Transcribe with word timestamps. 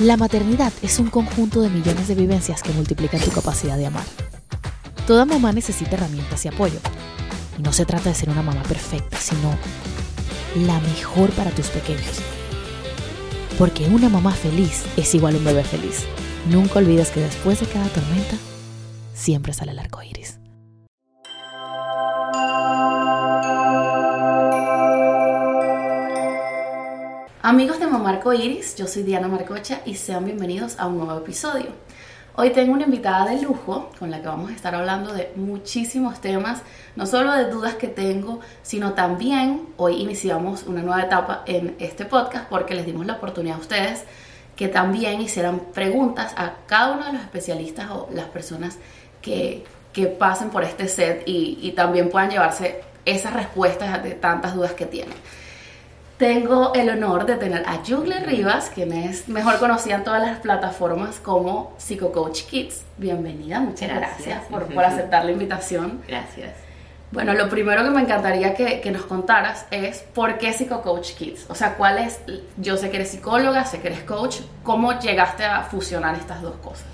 La 0.00 0.18
maternidad 0.18 0.74
es 0.82 0.98
un 0.98 1.08
conjunto 1.08 1.62
de 1.62 1.70
millones 1.70 2.06
de 2.06 2.14
vivencias 2.14 2.62
que 2.62 2.70
multiplican 2.74 3.18
tu 3.18 3.30
capacidad 3.30 3.78
de 3.78 3.86
amar. 3.86 4.04
Toda 5.06 5.24
mamá 5.24 5.52
necesita 5.52 5.96
herramientas 5.96 6.44
y 6.44 6.48
apoyo. 6.48 6.78
Y 7.58 7.62
no 7.62 7.72
se 7.72 7.86
trata 7.86 8.10
de 8.10 8.14
ser 8.14 8.28
una 8.28 8.42
mamá 8.42 8.62
perfecta, 8.64 9.16
sino 9.18 9.56
la 10.66 10.78
mejor 10.80 11.30
para 11.30 11.50
tus 11.50 11.68
pequeños. 11.68 12.20
Porque 13.58 13.86
una 13.86 14.10
mamá 14.10 14.32
feliz 14.32 14.82
es 14.98 15.14
igual 15.14 15.36
a 15.36 15.38
un 15.38 15.44
bebé 15.46 15.64
feliz. 15.64 16.04
Nunca 16.50 16.78
olvides 16.78 17.08
que 17.08 17.20
después 17.20 17.60
de 17.60 17.66
cada 17.66 17.88
tormenta, 17.88 18.36
siempre 19.14 19.54
sale 19.54 19.72
el 19.72 19.78
arco 19.78 20.02
iris. 20.02 20.38
Amigos 27.48 27.78
de 27.78 27.86
Mamá 27.86 28.10
Arco 28.10 28.32
Iris, 28.32 28.74
yo 28.74 28.88
soy 28.88 29.04
Diana 29.04 29.28
Marcocha 29.28 29.80
y 29.84 29.94
sean 29.94 30.24
bienvenidos 30.24 30.74
a 30.80 30.88
un 30.88 30.98
nuevo 30.98 31.16
episodio. 31.16 31.66
Hoy 32.34 32.50
tengo 32.50 32.72
una 32.72 32.86
invitada 32.86 33.26
de 33.26 33.40
lujo 33.40 33.92
con 34.00 34.10
la 34.10 34.20
que 34.20 34.26
vamos 34.26 34.50
a 34.50 34.54
estar 34.54 34.74
hablando 34.74 35.12
de 35.12 35.30
muchísimos 35.36 36.20
temas, 36.20 36.62
no 36.96 37.06
solo 37.06 37.30
de 37.30 37.48
dudas 37.48 37.76
que 37.76 37.86
tengo, 37.86 38.40
sino 38.64 38.94
también 38.94 39.68
hoy 39.76 40.02
iniciamos 40.02 40.64
una 40.64 40.82
nueva 40.82 41.04
etapa 41.04 41.44
en 41.46 41.76
este 41.78 42.04
podcast 42.04 42.48
porque 42.48 42.74
les 42.74 42.84
dimos 42.84 43.06
la 43.06 43.12
oportunidad 43.12 43.58
a 43.58 43.60
ustedes 43.60 44.02
que 44.56 44.66
también 44.66 45.20
hicieran 45.20 45.60
preguntas 45.72 46.34
a 46.36 46.54
cada 46.66 46.94
uno 46.94 47.06
de 47.06 47.12
los 47.12 47.22
especialistas 47.22 47.88
o 47.92 48.08
las 48.12 48.26
personas 48.26 48.76
que, 49.22 49.64
que 49.92 50.06
pasen 50.06 50.50
por 50.50 50.64
este 50.64 50.88
set 50.88 51.22
y, 51.26 51.60
y 51.62 51.70
también 51.76 52.10
puedan 52.10 52.28
llevarse 52.28 52.80
esas 53.04 53.34
respuestas 53.34 54.02
de 54.02 54.14
tantas 54.14 54.56
dudas 54.56 54.72
que 54.72 54.86
tienen. 54.86 55.14
Tengo 56.18 56.72
el 56.72 56.88
honor 56.88 57.26
de 57.26 57.36
tener 57.36 57.62
a 57.66 57.82
Jugle 57.86 58.20
Rivas, 58.20 58.70
quien 58.74 58.94
es 58.94 59.28
mejor 59.28 59.58
conocida 59.58 59.96
en 59.96 60.04
todas 60.04 60.22
las 60.22 60.38
plataformas 60.38 61.20
como 61.20 61.74
Psicocoach 61.76 62.44
Kids. 62.44 62.84
Bienvenida, 62.96 63.60
muchas 63.60 63.94
gracias, 63.94 64.44
por, 64.44 64.64
por, 64.74 64.82
aceptar 64.82 65.26
la 65.26 65.32
invitación. 65.32 66.00
Gracias. 66.08 66.54
Bueno, 67.12 67.34
lo 67.34 67.50
primero 67.50 67.84
que 67.84 67.90
me 67.90 68.00
encantaría 68.00 68.54
que, 68.54 68.80
que 68.80 68.90
nos 68.90 69.02
contaras 69.02 69.66
es 69.70 69.98
por 70.14 70.38
qué 70.38 70.54
Psicocoach 70.54 71.12
Kids. 71.16 71.50
O 71.50 71.54
sea, 71.54 71.74
cuál 71.74 71.98
es, 71.98 72.18
yo 72.56 72.78
sé 72.78 72.88
que 72.88 72.96
eres 72.96 73.10
psicóloga, 73.10 73.66
sé 73.66 73.80
que 73.80 73.88
eres 73.88 74.04
coach, 74.04 74.38
¿cómo 74.62 74.98
llegaste 74.98 75.44
a 75.44 75.64
fusionar 75.64 76.14
estas 76.14 76.40
dos 76.40 76.56
cosas? 76.56 76.86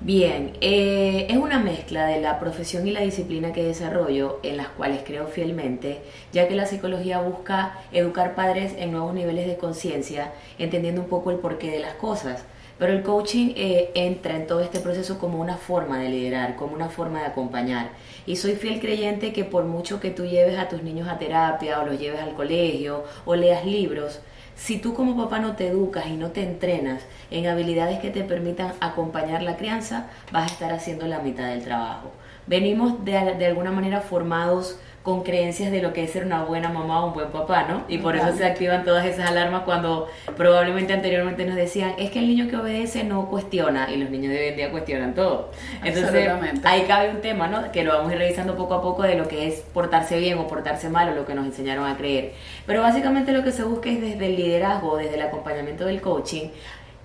Bien, 0.00 0.52
eh, 0.60 1.26
es 1.28 1.36
una 1.36 1.58
mezcla 1.58 2.06
de 2.06 2.20
la 2.20 2.38
profesión 2.38 2.86
y 2.86 2.92
la 2.92 3.00
disciplina 3.00 3.52
que 3.52 3.64
desarrollo, 3.64 4.38
en 4.44 4.56
las 4.56 4.68
cuales 4.68 5.02
creo 5.04 5.26
fielmente, 5.26 5.98
ya 6.32 6.46
que 6.46 6.54
la 6.54 6.66
psicología 6.66 7.20
busca 7.20 7.80
educar 7.90 8.36
padres 8.36 8.74
en 8.78 8.92
nuevos 8.92 9.12
niveles 9.12 9.48
de 9.48 9.56
conciencia, 9.56 10.32
entendiendo 10.56 11.00
un 11.00 11.08
poco 11.08 11.32
el 11.32 11.38
porqué 11.38 11.72
de 11.72 11.80
las 11.80 11.94
cosas. 11.94 12.44
Pero 12.78 12.92
el 12.92 13.02
coaching 13.02 13.54
eh, 13.56 13.90
entra 13.96 14.36
en 14.36 14.46
todo 14.46 14.60
este 14.60 14.78
proceso 14.78 15.18
como 15.18 15.40
una 15.40 15.56
forma 15.56 15.98
de 15.98 16.10
liderar, 16.10 16.54
como 16.54 16.74
una 16.74 16.90
forma 16.90 17.18
de 17.18 17.26
acompañar. 17.26 17.90
Y 18.24 18.36
soy 18.36 18.52
fiel 18.52 18.78
creyente 18.80 19.32
que 19.32 19.44
por 19.44 19.64
mucho 19.64 19.98
que 19.98 20.12
tú 20.12 20.26
lleves 20.26 20.60
a 20.60 20.68
tus 20.68 20.84
niños 20.84 21.08
a 21.08 21.18
terapia 21.18 21.80
o 21.80 21.86
los 21.86 21.98
lleves 21.98 22.20
al 22.20 22.34
colegio 22.34 23.02
o 23.24 23.34
leas 23.34 23.66
libros, 23.66 24.20
si 24.58 24.78
tú 24.78 24.92
como 24.92 25.16
papá 25.16 25.38
no 25.38 25.54
te 25.54 25.68
educas 25.68 26.08
y 26.08 26.16
no 26.16 26.32
te 26.32 26.42
entrenas 26.42 27.02
en 27.30 27.46
habilidades 27.46 28.00
que 28.00 28.10
te 28.10 28.24
permitan 28.24 28.72
acompañar 28.80 29.42
la 29.42 29.56
crianza, 29.56 30.06
vas 30.32 30.50
a 30.50 30.52
estar 30.52 30.72
haciendo 30.72 31.06
la 31.06 31.20
mitad 31.20 31.48
del 31.48 31.62
trabajo. 31.62 32.10
Venimos 32.48 33.04
de, 33.04 33.12
de 33.12 33.46
alguna 33.46 33.70
manera 33.70 34.00
formados 34.00 34.78
con 35.08 35.22
creencias 35.22 35.72
de 35.72 35.80
lo 35.80 35.94
que 35.94 36.04
es 36.04 36.10
ser 36.10 36.26
una 36.26 36.42
buena 36.42 36.68
mamá 36.68 37.02
o 37.02 37.06
un 37.08 37.14
buen 37.14 37.30
papá, 37.30 37.64
¿no? 37.66 37.84
Y 37.88 37.96
por 37.96 38.14
eso 38.14 38.30
se 38.36 38.44
activan 38.44 38.84
todas 38.84 39.06
esas 39.06 39.30
alarmas 39.30 39.62
cuando 39.62 40.06
probablemente 40.36 40.92
anteriormente 40.92 41.46
nos 41.46 41.56
decían, 41.56 41.94
es 41.96 42.10
que 42.10 42.18
el 42.18 42.28
niño 42.28 42.46
que 42.46 42.56
obedece 42.56 43.04
no 43.04 43.26
cuestiona, 43.30 43.90
y 43.90 43.96
los 43.96 44.10
niños 44.10 44.34
de 44.34 44.38
hoy 44.38 44.48
en 44.48 44.56
día 44.56 44.70
cuestionan 44.70 45.14
todo. 45.14 45.50
Entonces, 45.82 46.30
ahí 46.62 46.82
cabe 46.82 47.08
un 47.08 47.22
tema, 47.22 47.48
¿no? 47.48 47.72
Que 47.72 47.84
lo 47.84 47.94
vamos 47.94 48.10
a 48.10 48.16
ir 48.16 48.18
revisando 48.18 48.54
poco 48.54 48.74
a 48.74 48.82
poco 48.82 49.02
de 49.02 49.14
lo 49.14 49.26
que 49.28 49.48
es 49.48 49.60
portarse 49.72 50.18
bien 50.18 50.36
o 50.36 50.46
portarse 50.46 50.90
mal 50.90 51.08
o 51.08 51.14
lo 51.14 51.24
que 51.24 51.32
nos 51.32 51.46
enseñaron 51.46 51.86
a 51.86 51.96
creer. 51.96 52.32
Pero 52.66 52.82
básicamente 52.82 53.32
lo 53.32 53.42
que 53.42 53.52
se 53.52 53.62
busca 53.62 53.88
es 53.88 54.02
desde 54.02 54.26
el 54.26 54.36
liderazgo, 54.36 54.98
desde 54.98 55.14
el 55.14 55.22
acompañamiento 55.22 55.86
del 55.86 56.02
coaching, 56.02 56.48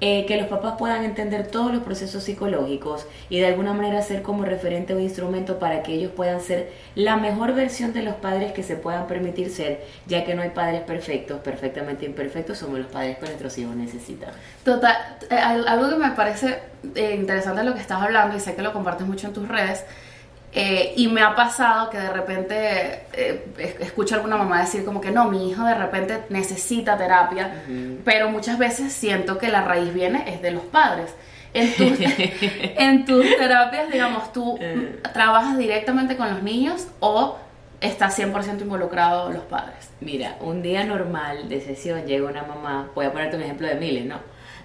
eh, 0.01 0.25
que 0.25 0.35
los 0.37 0.47
papás 0.47 0.75
puedan 0.77 1.03
entender 1.05 1.47
todos 1.47 1.71
los 1.71 1.83
procesos 1.83 2.23
psicológicos 2.23 3.05
y 3.29 3.39
de 3.39 3.47
alguna 3.47 3.73
manera 3.73 4.01
ser 4.01 4.21
como 4.21 4.43
referente 4.43 4.93
o 4.93 4.99
instrumento 4.99 5.59
para 5.59 5.81
que 5.81 5.93
ellos 5.93 6.11
puedan 6.13 6.41
ser 6.41 6.71
la 6.95 7.15
mejor 7.15 7.53
versión 7.53 7.93
de 7.93 8.01
los 8.01 8.15
padres 8.15 8.51
que 8.51 8.63
se 8.63 8.75
puedan 8.75 9.07
permitir 9.07 9.49
ser, 9.49 9.85
ya 10.05 10.25
que 10.25 10.35
no 10.35 10.41
hay 10.41 10.49
padres 10.49 10.81
perfectos, 10.81 11.39
perfectamente 11.39 12.05
imperfectos, 12.05 12.57
somos 12.57 12.79
los 12.79 12.87
padres 12.87 13.17
que 13.17 13.25
nuestros 13.27 13.57
hijos 13.57 13.75
necesitan. 13.75 14.31
Total, 14.65 15.17
eh, 15.29 15.35
algo 15.35 15.89
que 15.89 15.95
me 15.95 16.11
parece 16.11 16.59
eh, 16.95 17.15
interesante 17.15 17.63
lo 17.63 17.73
que 17.73 17.79
estás 17.79 18.01
hablando 18.01 18.35
y 18.35 18.39
sé 18.39 18.55
que 18.55 18.61
lo 18.61 18.73
compartes 18.73 19.07
mucho 19.07 19.27
en 19.27 19.33
tus 19.33 19.47
redes, 19.47 19.85
eh, 20.55 20.93
y 20.95 21.07
me 21.07 21.21
ha 21.21 21.35
pasado 21.35 21.89
que 21.89 21.97
de 21.97 22.09
repente 22.11 23.05
eh, 23.13 23.45
escucho 23.79 24.15
a 24.15 24.17
alguna 24.17 24.37
mamá 24.37 24.61
decir 24.61 24.85
como 24.85 25.01
que 25.01 25.11
no, 25.11 25.25
mi 25.29 25.49
hijo 25.49 25.63
de 25.65 25.73
repente 25.75 26.19
necesita 26.29 26.97
terapia, 26.97 27.63
pero 28.05 28.29
muchas 28.29 28.57
veces 28.57 28.93
siento 28.93 29.37
que 29.37 29.47
la 29.49 29.63
raíz 29.63 29.93
viene 29.93 30.23
es 30.27 30.41
de 30.41 30.51
los 30.51 30.63
padres. 30.63 31.13
En 31.55 31.71
tus, 31.75 31.99
en 31.99 33.05
tus 33.05 33.25
terapias, 33.37 33.91
digamos, 33.91 34.31
¿tú 34.33 34.57
Eh. 34.59 34.99
trabajas 35.13 35.57
directamente 35.57 36.17
con 36.17 36.29
los 36.29 36.41
niños 36.43 36.87
o 36.99 37.37
estás 37.81 38.17
100% 38.17 38.61
involucrado 38.61 39.29
los 39.31 39.43
padres? 39.43 39.89
Mira, 40.01 40.35
un 40.41 40.61
día 40.61 40.83
normal 40.83 41.49
de 41.49 41.61
sesión 41.61 42.05
llega 42.05 42.27
una 42.29 42.43
mamá, 42.43 42.89
voy 42.95 43.05
a 43.05 43.11
ponerte 43.11 43.35
un 43.37 43.43
ejemplo 43.43 43.67
de 43.67 43.75
miles, 43.75 44.05
¿no? 44.05 44.17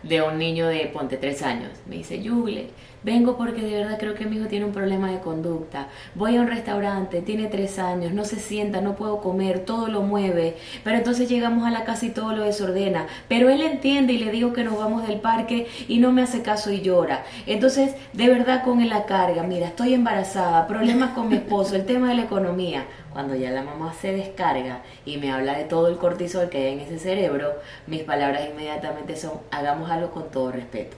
De 0.02 0.22
un 0.22 0.38
niño 0.38 0.68
de, 0.68 0.86
ponte, 0.92 1.16
tres 1.16 1.42
años. 1.42 1.70
Me 1.86 1.96
dice, 1.96 2.22
Yugle, 2.22 2.70
vengo 3.02 3.36
porque 3.36 3.62
de 3.62 3.78
verdad 3.78 3.98
creo 3.98 4.14
que 4.14 4.26
mi 4.26 4.36
hijo 4.36 4.46
tiene 4.46 4.64
un 4.64 4.72
problema 4.72 5.10
de 5.10 5.20
conducta. 5.20 5.88
Voy 6.14 6.36
a 6.36 6.40
un 6.40 6.48
restaurante, 6.48 7.22
tiene 7.22 7.46
tres 7.46 7.78
años, 7.78 8.12
no 8.12 8.24
se 8.24 8.36
sienta, 8.36 8.80
no 8.80 8.94
puedo 8.96 9.20
comer, 9.20 9.60
todo 9.60 9.88
lo 9.88 10.02
mueve. 10.02 10.56
Pero 10.84 10.98
entonces 10.98 11.28
llegamos 11.28 11.66
a 11.66 11.70
la 11.70 11.84
casa 11.84 12.06
y 12.06 12.10
todo 12.10 12.32
lo 12.32 12.44
desordena. 12.44 13.06
Pero 13.28 13.50
él 13.50 13.62
entiende 13.62 14.12
y 14.12 14.18
le 14.18 14.30
digo 14.30 14.52
que 14.52 14.64
nos 14.64 14.78
vamos 14.78 15.06
del 15.06 15.20
parque 15.20 15.66
y 15.88 15.98
no 15.98 16.12
me 16.12 16.22
hace 16.22 16.42
caso 16.42 16.72
y 16.72 16.80
llora. 16.80 17.24
Entonces, 17.46 17.94
de 18.12 18.28
verdad 18.28 18.64
con 18.64 18.78
la 18.88 19.06
carga, 19.06 19.42
mira, 19.42 19.66
estoy 19.66 19.94
embarazada, 19.94 20.66
problemas 20.68 21.10
con 21.10 21.28
mi 21.28 21.36
esposo, 21.36 21.74
el 21.74 21.84
tema 21.84 22.08
de 22.10 22.14
la 22.14 22.22
economía 22.22 22.86
cuando 23.18 23.34
ya 23.34 23.50
la 23.50 23.64
mamá 23.64 23.92
se 24.00 24.12
descarga 24.12 24.82
y 25.04 25.16
me 25.16 25.32
habla 25.32 25.58
de 25.58 25.64
todo 25.64 25.88
el 25.88 25.96
cortisol 25.96 26.48
que 26.50 26.58
hay 26.58 26.74
en 26.74 26.78
ese 26.78 27.00
cerebro, 27.00 27.52
mis 27.88 28.04
palabras 28.04 28.48
inmediatamente 28.48 29.16
son, 29.16 29.32
hagamos 29.50 29.90
algo 29.90 30.12
con 30.12 30.30
todo 30.30 30.52
respeto. 30.52 30.96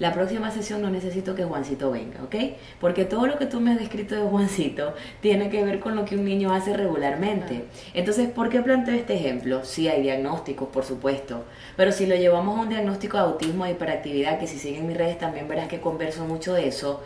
La 0.00 0.12
próxima 0.12 0.50
sesión 0.50 0.82
no 0.82 0.90
necesito 0.90 1.36
que 1.36 1.44
Juancito 1.44 1.92
venga, 1.92 2.24
¿ok? 2.24 2.56
Porque 2.80 3.04
todo 3.04 3.28
lo 3.28 3.38
que 3.38 3.46
tú 3.46 3.60
me 3.60 3.70
has 3.70 3.78
descrito 3.78 4.16
de 4.16 4.28
Juancito 4.28 4.94
tiene 5.20 5.48
que 5.48 5.62
ver 5.62 5.78
con 5.78 5.94
lo 5.94 6.04
que 6.04 6.16
un 6.16 6.24
niño 6.24 6.52
hace 6.52 6.76
regularmente. 6.76 7.66
Entonces, 7.94 8.28
¿por 8.28 8.48
qué 8.48 8.62
planteo 8.62 8.96
este 8.96 9.14
ejemplo? 9.14 9.64
Sí, 9.64 9.86
hay 9.86 10.02
diagnósticos, 10.02 10.70
por 10.70 10.82
supuesto, 10.82 11.44
pero 11.76 11.92
si 11.92 12.06
lo 12.06 12.16
llevamos 12.16 12.58
a 12.58 12.62
un 12.62 12.68
diagnóstico 12.68 13.16
de 13.16 13.22
autismo 13.22 13.64
e 13.64 13.70
hiperactividad, 13.70 14.40
que 14.40 14.48
si 14.48 14.58
siguen 14.58 14.88
mis 14.88 14.96
redes 14.96 15.18
también 15.18 15.46
verás 15.46 15.68
que 15.68 15.80
converso 15.80 16.24
mucho 16.24 16.52
de 16.52 16.66
eso, 16.66 17.00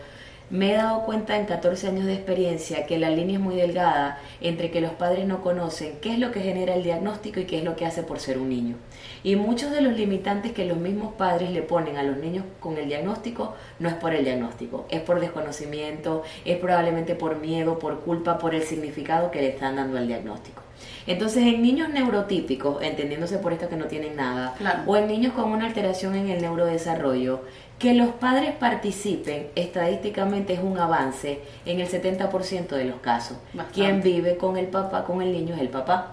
me 0.50 0.72
he 0.72 0.76
dado 0.76 1.02
cuenta 1.04 1.36
en 1.38 1.46
14 1.46 1.88
años 1.88 2.04
de 2.04 2.14
experiencia 2.14 2.86
que 2.86 2.98
la 2.98 3.10
línea 3.10 3.36
es 3.36 3.42
muy 3.42 3.56
delgada 3.56 4.20
entre 4.40 4.70
que 4.70 4.80
los 4.80 4.92
padres 4.92 5.26
no 5.26 5.42
conocen 5.42 5.94
qué 6.00 6.12
es 6.12 6.18
lo 6.18 6.30
que 6.32 6.40
genera 6.40 6.74
el 6.74 6.82
diagnóstico 6.82 7.40
y 7.40 7.44
qué 7.44 7.58
es 7.58 7.64
lo 7.64 7.76
que 7.76 7.86
hace 7.86 8.02
por 8.02 8.20
ser 8.20 8.38
un 8.38 8.50
niño. 8.50 8.76
Y 9.22 9.36
muchos 9.36 9.70
de 9.70 9.80
los 9.80 9.94
limitantes 9.94 10.52
que 10.52 10.66
los 10.66 10.76
mismos 10.76 11.14
padres 11.14 11.50
le 11.50 11.62
ponen 11.62 11.96
a 11.96 12.02
los 12.02 12.18
niños 12.18 12.44
con 12.60 12.76
el 12.76 12.88
diagnóstico 12.88 13.54
no 13.78 13.88
es 13.88 13.94
por 13.94 14.14
el 14.14 14.24
diagnóstico, 14.24 14.86
es 14.90 15.00
por 15.00 15.18
desconocimiento, 15.18 16.22
es 16.44 16.58
probablemente 16.58 17.14
por 17.14 17.36
miedo, 17.38 17.78
por 17.78 18.00
culpa, 18.00 18.38
por 18.38 18.54
el 18.54 18.62
significado 18.62 19.30
que 19.30 19.40
le 19.40 19.48
están 19.48 19.76
dando 19.76 19.96
al 19.96 20.06
diagnóstico. 20.06 20.62
Entonces, 21.06 21.44
en 21.44 21.62
niños 21.62 21.90
neurotípicos, 21.90 22.82
entendiéndose 22.82 23.38
por 23.38 23.52
esto 23.52 23.68
que 23.68 23.76
no 23.76 23.86
tienen 23.86 24.16
nada, 24.16 24.54
Claro. 24.58 24.82
o 24.86 24.96
en 24.96 25.06
niños 25.06 25.32
con 25.34 25.50
una 25.52 25.66
alteración 25.66 26.14
en 26.14 26.28
el 26.30 26.40
neurodesarrollo, 26.42 27.40
que 27.78 27.94
los 27.94 28.10
padres 28.10 28.54
participen 28.54 29.48
estadísticamente 29.56 30.54
es 30.54 30.60
un 30.60 30.78
avance 30.78 31.40
en 31.66 31.80
el 31.80 31.88
70% 31.88 32.68
de 32.68 32.84
los 32.84 33.00
casos. 33.00 33.36
Bastante. 33.52 33.72
Quien 33.74 34.02
vive 34.02 34.36
con 34.36 34.56
el 34.56 34.66
papá, 34.66 35.04
con 35.04 35.20
el 35.22 35.32
niño 35.32 35.54
es 35.54 35.60
el 35.60 35.68
papá. 35.68 36.12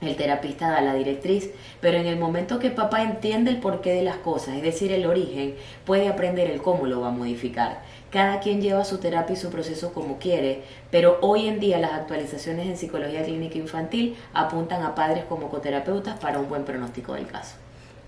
El 0.00 0.14
terapista 0.14 0.70
da 0.70 0.80
la 0.80 0.94
directriz, 0.94 1.50
pero 1.80 1.98
en 1.98 2.06
el 2.06 2.16
momento 2.16 2.60
que 2.60 2.70
papá 2.70 3.02
entiende 3.02 3.50
el 3.50 3.58
porqué 3.58 3.92
de 3.92 4.02
las 4.02 4.18
cosas, 4.18 4.54
es 4.54 4.62
decir, 4.62 4.92
el 4.92 5.06
origen, 5.06 5.56
puede 5.84 6.08
aprender 6.08 6.48
el 6.48 6.62
cómo 6.62 6.86
lo 6.86 7.00
va 7.00 7.08
a 7.08 7.12
modificar. 7.12 7.80
Cada 8.10 8.38
quien 8.38 8.62
lleva 8.62 8.84
su 8.84 8.98
terapia 8.98 9.34
y 9.34 9.36
su 9.36 9.50
proceso 9.50 9.92
como 9.92 10.18
quiere, 10.18 10.62
pero 10.92 11.18
hoy 11.20 11.48
en 11.48 11.58
día 11.58 11.78
las 11.78 11.94
actualizaciones 11.94 12.68
en 12.68 12.76
psicología 12.76 13.24
clínica 13.24 13.58
infantil 13.58 14.16
apuntan 14.34 14.84
a 14.84 14.94
padres 14.94 15.24
como 15.24 15.48
coterapeutas 15.48 16.16
para 16.20 16.38
un 16.38 16.48
buen 16.48 16.64
pronóstico 16.64 17.14
del 17.14 17.26
caso. 17.26 17.56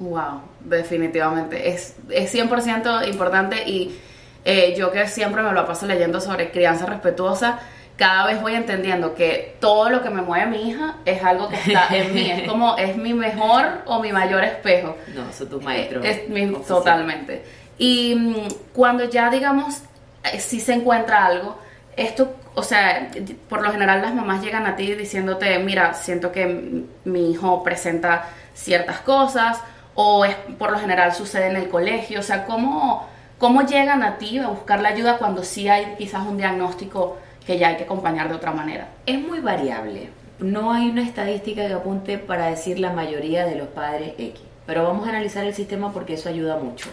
Wow, 0.00 0.40
definitivamente. 0.60 1.68
Es, 1.68 1.94
es 2.08 2.34
100% 2.34 3.06
importante 3.06 3.68
y 3.68 3.98
eh, 4.44 4.74
yo 4.76 4.90
que 4.90 5.06
siempre 5.06 5.42
me 5.42 5.52
lo 5.52 5.66
paso 5.66 5.86
leyendo 5.86 6.20
sobre 6.20 6.50
crianza 6.50 6.86
respetuosa, 6.86 7.60
cada 7.96 8.24
vez 8.24 8.40
voy 8.40 8.54
entendiendo 8.54 9.14
que 9.14 9.56
todo 9.60 9.90
lo 9.90 10.02
que 10.02 10.08
me 10.08 10.22
mueve 10.22 10.46
mi 10.46 10.70
hija 10.70 10.96
es 11.04 11.22
algo 11.22 11.50
que 11.50 11.56
está 11.56 11.88
en 11.90 12.14
mí, 12.14 12.30
es 12.30 12.48
como, 12.48 12.76
es 12.78 12.96
mi 12.96 13.12
mejor 13.12 13.82
o 13.84 14.00
mi 14.00 14.10
mayor 14.10 14.42
espejo. 14.42 14.96
No, 15.14 15.30
son 15.32 15.50
tus 15.50 15.62
maestros. 15.62 16.02
Es 16.02 16.26
mi, 16.30 16.50
totalmente. 16.66 17.44
Y 17.76 18.14
mm, 18.14 18.72
cuando 18.72 19.04
ya, 19.04 19.28
digamos, 19.28 19.82
eh, 20.24 20.40
si 20.40 20.60
se 20.60 20.72
encuentra 20.72 21.26
algo, 21.26 21.58
esto, 21.94 22.36
o 22.54 22.62
sea, 22.62 23.10
por 23.50 23.60
lo 23.60 23.70
general 23.70 24.00
las 24.00 24.14
mamás 24.14 24.42
llegan 24.42 24.66
a 24.66 24.76
ti 24.76 24.94
diciéndote, 24.94 25.58
mira, 25.58 25.92
siento 25.92 26.32
que 26.32 26.84
mi 27.04 27.30
hijo 27.30 27.62
presenta 27.62 28.30
ciertas 28.54 29.00
cosas, 29.00 29.60
o 29.94 30.24
es, 30.24 30.34
por 30.58 30.70
lo 30.70 30.78
general 30.78 31.14
sucede 31.14 31.48
en 31.48 31.56
el 31.56 31.68
colegio, 31.68 32.20
o 32.20 32.22
sea, 32.22 32.46
¿cómo, 32.46 33.06
cómo 33.38 33.62
llegan 33.62 34.02
a 34.02 34.18
ti 34.18 34.38
a 34.38 34.48
buscar 34.48 34.80
la 34.80 34.90
ayuda 34.90 35.18
cuando 35.18 35.42
sí 35.42 35.68
hay 35.68 35.94
quizás 35.98 36.26
un 36.26 36.36
diagnóstico 36.36 37.18
que 37.46 37.58
ya 37.58 37.68
hay 37.68 37.76
que 37.76 37.84
acompañar 37.84 38.28
de 38.28 38.34
otra 38.34 38.52
manera? 38.52 38.88
Es 39.06 39.20
muy 39.20 39.40
variable. 39.40 40.10
No 40.38 40.72
hay 40.72 40.88
una 40.88 41.02
estadística 41.02 41.66
que 41.66 41.74
apunte 41.74 42.16
para 42.16 42.46
decir 42.46 42.78
la 42.78 42.92
mayoría 42.92 43.44
de 43.44 43.56
los 43.56 43.68
padres 43.68 44.14
X, 44.16 44.40
pero 44.66 44.84
vamos 44.84 45.06
a 45.06 45.10
analizar 45.10 45.44
el 45.44 45.54
sistema 45.54 45.92
porque 45.92 46.14
eso 46.14 46.28
ayuda 46.28 46.56
mucho. 46.56 46.88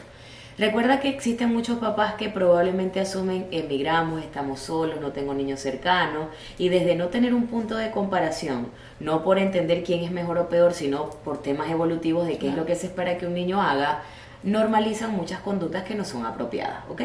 Recuerda 0.57 1.00
que 1.00 1.09
existen 1.09 1.54
muchos 1.54 1.77
papás 1.77 2.15
que 2.15 2.30
probablemente 2.30 3.00
asumen 3.00 3.45
emigramos, 3.51 4.24
estamos 4.24 4.59
solos, 4.59 5.00
no 5.00 5.12
tengo 5.12 5.36
niños 5.36 5.59
cercanos 5.59 6.30
y 6.57 6.69
desde 6.69 6.95
no 6.95 7.09
tener 7.09 7.36
un 7.36 7.45
punto 7.45 7.77
de 7.77 7.92
comparación, 7.92 8.69
no 9.00 9.24
por 9.24 9.38
entender 9.38 9.83
quién 9.83 10.04
es 10.04 10.09
mejor 10.09 10.39
o 10.39 10.50
peor, 10.50 10.74
sino 10.74 11.12
por 11.24 11.44
temas 11.44 11.69
evolutivos 11.69 12.25
de 12.25 12.39
qué 12.39 12.50
es 12.50 12.56
lo 12.56 12.65
que 12.65 12.74
se 12.74 12.88
espera 12.88 13.19
que 13.19 13.27
un 13.27 13.36
niño 13.36 13.62
haga, 13.62 14.01
normalizan 14.42 15.12
muchas 15.12 15.42
conductas 15.42 15.83
que 15.83 15.94
no 15.94 16.04
son 16.04 16.25
apropiadas, 16.25 16.86
¿ok? 16.89 17.04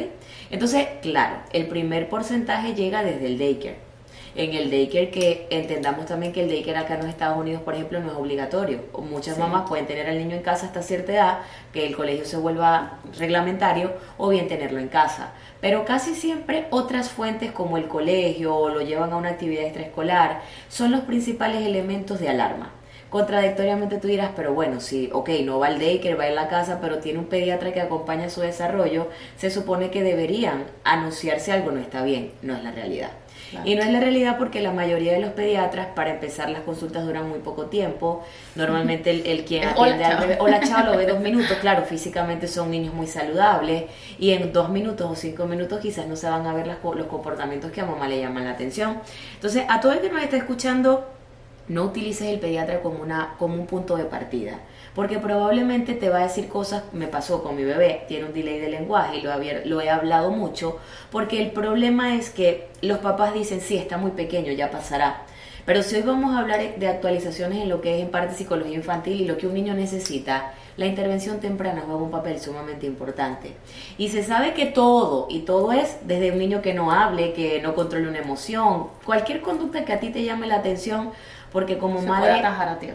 Entonces, 0.50 0.86
claro, 1.02 1.36
el 1.52 1.66
primer 1.66 2.08
porcentaje 2.08 2.74
llega 2.74 3.02
desde 3.02 3.26
el 3.26 3.38
daycare 3.38 3.91
en 4.34 4.54
el 4.54 4.70
daycare 4.70 5.10
que 5.10 5.46
entendamos 5.50 6.06
también 6.06 6.32
que 6.32 6.42
el 6.42 6.48
daycare 6.48 6.78
acá 6.78 6.94
en 6.94 7.00
los 7.00 7.08
Estados 7.08 7.36
Unidos, 7.36 7.62
por 7.62 7.74
ejemplo, 7.74 8.00
no 8.00 8.10
es 8.10 8.16
obligatorio. 8.16 8.80
Muchas 8.98 9.38
mamás 9.38 9.68
pueden 9.68 9.86
tener 9.86 10.08
al 10.08 10.18
niño 10.18 10.36
en 10.36 10.42
casa 10.42 10.66
hasta 10.66 10.82
cierta 10.82 11.12
edad, 11.12 11.38
que 11.72 11.86
el 11.86 11.96
colegio 11.96 12.24
se 12.24 12.36
vuelva 12.36 12.98
reglamentario, 13.18 13.92
o 14.16 14.28
bien 14.30 14.48
tenerlo 14.48 14.78
en 14.78 14.88
casa. 14.88 15.32
Pero 15.60 15.84
casi 15.84 16.14
siempre 16.14 16.66
otras 16.70 17.10
fuentes 17.10 17.52
como 17.52 17.76
el 17.76 17.88
colegio 17.88 18.56
o 18.56 18.68
lo 18.68 18.80
llevan 18.80 19.12
a 19.12 19.16
una 19.16 19.30
actividad 19.30 19.64
extraescolar 19.64 20.42
son 20.68 20.90
los 20.90 21.02
principales 21.02 21.64
elementos 21.66 22.18
de 22.18 22.28
alarma 22.28 22.70
contradictoriamente 23.12 23.98
tú 23.98 24.08
dirás, 24.08 24.30
pero 24.34 24.54
bueno, 24.54 24.80
si, 24.80 25.10
ok, 25.12 25.28
no 25.44 25.58
va 25.58 25.66
al 25.66 25.78
daycare, 25.78 26.14
va 26.14 26.24
a 26.24 26.30
la 26.30 26.48
casa, 26.48 26.78
pero 26.80 26.98
tiene 26.98 27.18
un 27.18 27.26
pediatra 27.26 27.70
que 27.70 27.82
acompaña 27.82 28.30
su 28.30 28.40
desarrollo, 28.40 29.08
se 29.36 29.50
supone 29.50 29.90
que 29.90 30.02
deberían 30.02 30.64
anunciarse 30.82 31.52
algo 31.52 31.72
no 31.72 31.80
está 31.80 32.02
bien, 32.02 32.32
no 32.40 32.56
es 32.56 32.64
la 32.64 32.70
realidad. 32.70 33.10
Y 33.66 33.74
no 33.74 33.82
es 33.82 33.90
la 33.90 34.00
realidad 34.00 34.38
porque 34.38 34.62
la 34.62 34.72
mayoría 34.72 35.12
de 35.12 35.20
los 35.20 35.32
pediatras, 35.32 35.88
para 35.94 36.08
empezar, 36.08 36.48
las 36.48 36.62
consultas 36.62 37.04
duran 37.04 37.28
muy 37.28 37.40
poco 37.40 37.66
tiempo. 37.66 38.24
Normalmente 38.54 39.10
el, 39.10 39.26
el 39.26 39.44
quien 39.44 39.64
atiende 39.68 40.04
al 40.04 40.18
bebé, 40.18 40.38
o 40.40 40.48
la 40.48 40.60
chava 40.60 40.84
lo 40.84 40.96
ve 40.96 41.04
dos 41.04 41.20
minutos, 41.28 41.58
claro, 41.60 41.84
físicamente 41.84 42.48
son 42.48 42.70
niños 42.70 42.94
muy 42.94 43.06
saludables 43.06 43.84
y 44.18 44.30
en 44.30 44.54
dos 44.54 44.70
minutos 44.70 45.10
o 45.10 45.14
cinco 45.14 45.44
minutos 45.44 45.80
quizás 45.80 46.06
no 46.06 46.16
se 46.16 46.30
van 46.30 46.46
a 46.46 46.54
ver 46.54 46.66
las, 46.66 46.78
los 46.82 47.06
comportamientos 47.08 47.72
que 47.72 47.82
a 47.82 47.84
mamá 47.84 48.08
le 48.08 48.20
llaman 48.20 48.44
la 48.44 48.52
atención. 48.52 49.02
Entonces, 49.34 49.64
a 49.68 49.80
todo 49.80 49.92
el 49.92 50.00
que 50.00 50.08
nos 50.08 50.22
está 50.22 50.38
escuchando, 50.38 51.06
no 51.68 51.84
utilices 51.84 52.28
el 52.28 52.40
pediatra 52.40 52.80
como, 52.80 53.02
una, 53.02 53.34
como 53.38 53.54
un 53.54 53.66
punto 53.66 53.96
de 53.96 54.04
partida 54.04 54.58
porque 54.94 55.18
probablemente 55.18 55.94
te 55.94 56.10
va 56.10 56.18
a 56.18 56.22
decir 56.24 56.48
cosas, 56.48 56.84
me 56.92 57.06
pasó 57.06 57.42
con 57.42 57.56
mi 57.56 57.64
bebé, 57.64 58.04
tiene 58.08 58.26
un 58.26 58.34
delay 58.34 58.58
de 58.60 58.68
lenguaje 58.68 59.18
y 59.18 59.22
lo, 59.22 59.32
lo 59.64 59.80
he 59.80 59.88
hablado 59.88 60.30
mucho, 60.30 60.78
porque 61.10 61.42
el 61.42 61.50
problema 61.52 62.14
es 62.16 62.30
que 62.30 62.68
los 62.82 62.98
papás 62.98 63.32
dicen, 63.32 63.60
sí, 63.60 63.76
está 63.76 63.96
muy 63.96 64.10
pequeño, 64.10 64.52
ya 64.52 64.70
pasará. 64.70 65.22
Pero 65.64 65.82
si 65.84 65.94
hoy 65.94 66.02
vamos 66.02 66.34
a 66.34 66.40
hablar 66.40 66.76
de 66.76 66.88
actualizaciones 66.88 67.62
en 67.62 67.68
lo 67.68 67.80
que 67.80 67.96
es 67.96 68.02
en 68.02 68.10
parte 68.10 68.34
psicología 68.34 68.74
infantil 68.74 69.20
y 69.20 69.26
lo 69.26 69.38
que 69.38 69.46
un 69.46 69.54
niño 69.54 69.74
necesita, 69.74 70.52
la 70.76 70.86
intervención 70.86 71.38
temprana 71.38 71.84
juega 71.86 72.02
un 72.02 72.10
papel 72.10 72.40
sumamente 72.40 72.84
importante. 72.86 73.54
Y 73.96 74.08
se 74.08 74.24
sabe 74.24 74.54
que 74.54 74.66
todo, 74.66 75.28
y 75.30 75.40
todo 75.40 75.70
es 75.70 75.98
desde 76.04 76.32
un 76.32 76.38
niño 76.38 76.62
que 76.62 76.74
no 76.74 76.90
hable, 76.90 77.32
que 77.32 77.62
no 77.62 77.76
controle 77.76 78.08
una 78.08 78.18
emoción, 78.18 78.88
cualquier 79.04 79.40
conducta 79.40 79.84
que 79.84 79.92
a 79.92 80.00
ti 80.00 80.10
te 80.10 80.24
llame 80.24 80.48
la 80.48 80.56
atención, 80.56 81.12
porque 81.52 81.78
como 81.78 82.00
madre, 82.02 82.42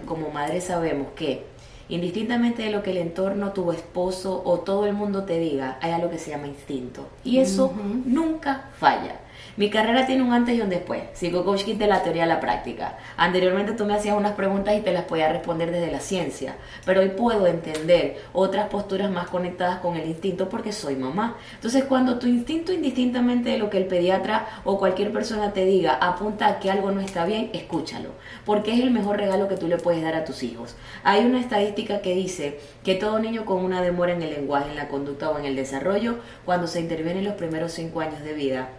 como 0.06 0.30
madre 0.30 0.62
sabemos 0.62 1.08
que 1.16 1.46
indistintamente 1.90 2.64
de 2.64 2.72
lo 2.72 2.84
que 2.84 2.92
el 2.92 2.98
entorno, 2.98 3.54
tu 3.54 3.72
esposo 3.72 4.42
o 4.44 4.60
todo 4.60 4.86
el 4.86 4.94
mundo 4.94 5.24
te 5.24 5.40
diga, 5.40 5.78
hay 5.82 5.92
algo 5.92 6.10
que 6.10 6.18
se 6.18 6.32
llama 6.32 6.48
instinto. 6.48 7.08
Y 7.24 7.40
eso 7.40 7.74
nunca 8.06 8.66
falla. 8.80 9.22
Mi 9.58 9.72
carrera 9.72 10.06
tiene 10.06 10.22
un 10.22 10.34
antes 10.34 10.56
y 10.56 10.62
un 10.62 10.70
después. 10.70 11.02
Sigo 11.14 11.44
coach 11.44 11.66
de 11.66 11.88
la 11.88 12.04
teoría 12.04 12.26
a 12.26 12.28
la 12.28 12.40
práctica. 12.40 13.00
Anteriormente 13.18 13.72
tú 13.72 13.86
me 13.86 13.96
hacías 13.96 14.16
unas 14.16 14.34
preguntas 14.34 14.78
y 14.78 14.82
te 14.82 14.94
las 14.94 15.06
podía 15.06 15.34
responder 15.34 15.72
desde 15.72 15.92
la 15.92 16.00
ciencia, 16.00 16.56
pero 16.86 17.02
hoy 17.02 17.10
puedo 17.10 17.48
entender 17.48 18.18
otras 18.34 18.70
posturas 18.70 19.10
más 19.10 19.30
conectadas 19.30 19.80
con 19.80 19.98
el 19.98 20.08
instinto 20.08 20.48
porque 20.48 20.72
soy 20.72 20.96
mamá. 20.96 21.38
Entonces, 21.56 21.86
cuando 21.86 22.20
tu 22.20 22.28
instinto, 22.28 22.72
indistintamente 22.72 23.50
de 23.50 23.58
lo 23.58 23.72
que 23.72 23.80
el 23.80 23.88
pediatra 23.88 24.46
o 24.64 24.78
cualquier 24.78 25.12
persona 25.12 25.52
te 25.54 25.66
diga, 25.66 25.96
apunta 25.96 26.46
a 26.46 26.60
que 26.60 26.70
algo 26.70 26.92
no 26.92 27.02
está 27.02 27.26
bien, 27.26 27.50
escúchalo, 27.52 28.12
porque 28.46 28.76
es 28.76 28.80
el 28.82 28.92
mejor 28.92 29.18
regalo 29.18 29.48
que 29.48 29.58
tú 29.58 29.68
le 29.68 29.78
puedes 29.78 30.04
dar 30.04 30.14
a 30.14 30.24
tus 30.24 30.44
hijos. 30.44 30.76
Hay 31.04 31.26
una 31.26 31.40
estadística 31.40 32.02
que 32.02 32.14
dice 32.14 32.60
que 32.84 32.94
todo 32.94 33.18
niño 33.18 33.44
con 33.46 33.66
una 33.66 33.82
demora 33.82 34.14
en 34.14 34.22
el 34.22 34.36
lenguaje, 34.36 34.70
en 34.70 34.78
la 34.78 34.88
conducta 34.88 35.32
o 35.32 35.40
en 35.40 35.46
el 35.46 35.56
desarrollo, 35.56 36.20
cuando 36.46 36.68
se 36.68 36.80
interviene 36.80 37.22
en 37.22 37.26
los 37.26 37.34
primeros 37.34 37.72
cinco 37.72 38.02
años 38.02 38.22
de 38.22 38.34
vida, 38.36 38.70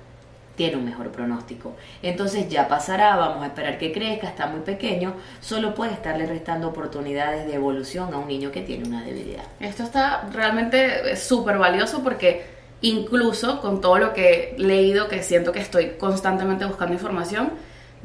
tiene 0.58 0.76
un 0.76 0.84
mejor 0.84 1.10
pronóstico. 1.12 1.76
Entonces 2.02 2.49
ya 2.49 2.66
pasará, 2.69 3.16
vamos 3.16 3.44
a 3.44 3.46
esperar 3.46 3.78
que 3.78 3.93
crezca, 3.93 4.26
está 4.26 4.49
muy 4.49 4.60
pequeño, 4.60 5.14
solo 5.40 5.72
puede 5.72 5.93
estarle 5.93 6.26
restando 6.26 6.69
oportunidades 6.69 7.46
de 7.46 7.55
evolución 7.55 8.12
a 8.12 8.19
un 8.19 8.26
niño 8.26 8.50
que 8.50 8.60
tiene 8.62 8.87
una 8.87 9.02
debilidad. 9.02 9.44
Esto 9.60 9.84
está 9.84 10.28
realmente 10.32 11.16
súper 11.16 11.58
valioso 11.58 12.02
porque 12.02 12.44
incluso 12.82 13.60
con 13.60 13.81
todo 13.81 13.99
lo 13.99 14.12
que 14.12 14.56
he 14.56 14.58
leído, 14.58 15.08
que 15.08 15.22
siento 15.22 15.52
que 15.52 15.60
estoy 15.60 15.90
constantemente 15.90 16.64
buscando 16.64 16.93
información, 16.93 17.52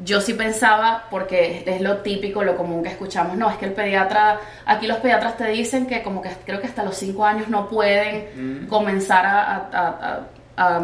yo 0.04 0.20
sí 0.20 0.34
pensaba, 0.34 1.04
porque 1.10 1.62
es 1.66 1.80
lo 1.80 1.98
típico, 1.98 2.42
lo 2.42 2.56
común 2.56 2.82
que 2.82 2.88
escuchamos, 2.88 3.36
no, 3.36 3.48
es 3.50 3.56
que 3.56 3.66
el 3.66 3.72
pediatra, 3.72 4.40
aquí 4.66 4.86
los 4.86 4.98
pediatras 4.98 5.36
te 5.36 5.48
dicen 5.48 5.86
que 5.86 6.02
como 6.02 6.22
que 6.22 6.30
creo 6.44 6.60
que 6.60 6.66
hasta 6.66 6.82
los 6.84 6.96
5 6.96 7.24
años 7.24 7.48
no 7.48 7.68
pueden 7.68 8.66
comenzar 8.68 9.26
a 9.26 10.24
a 10.33 10.33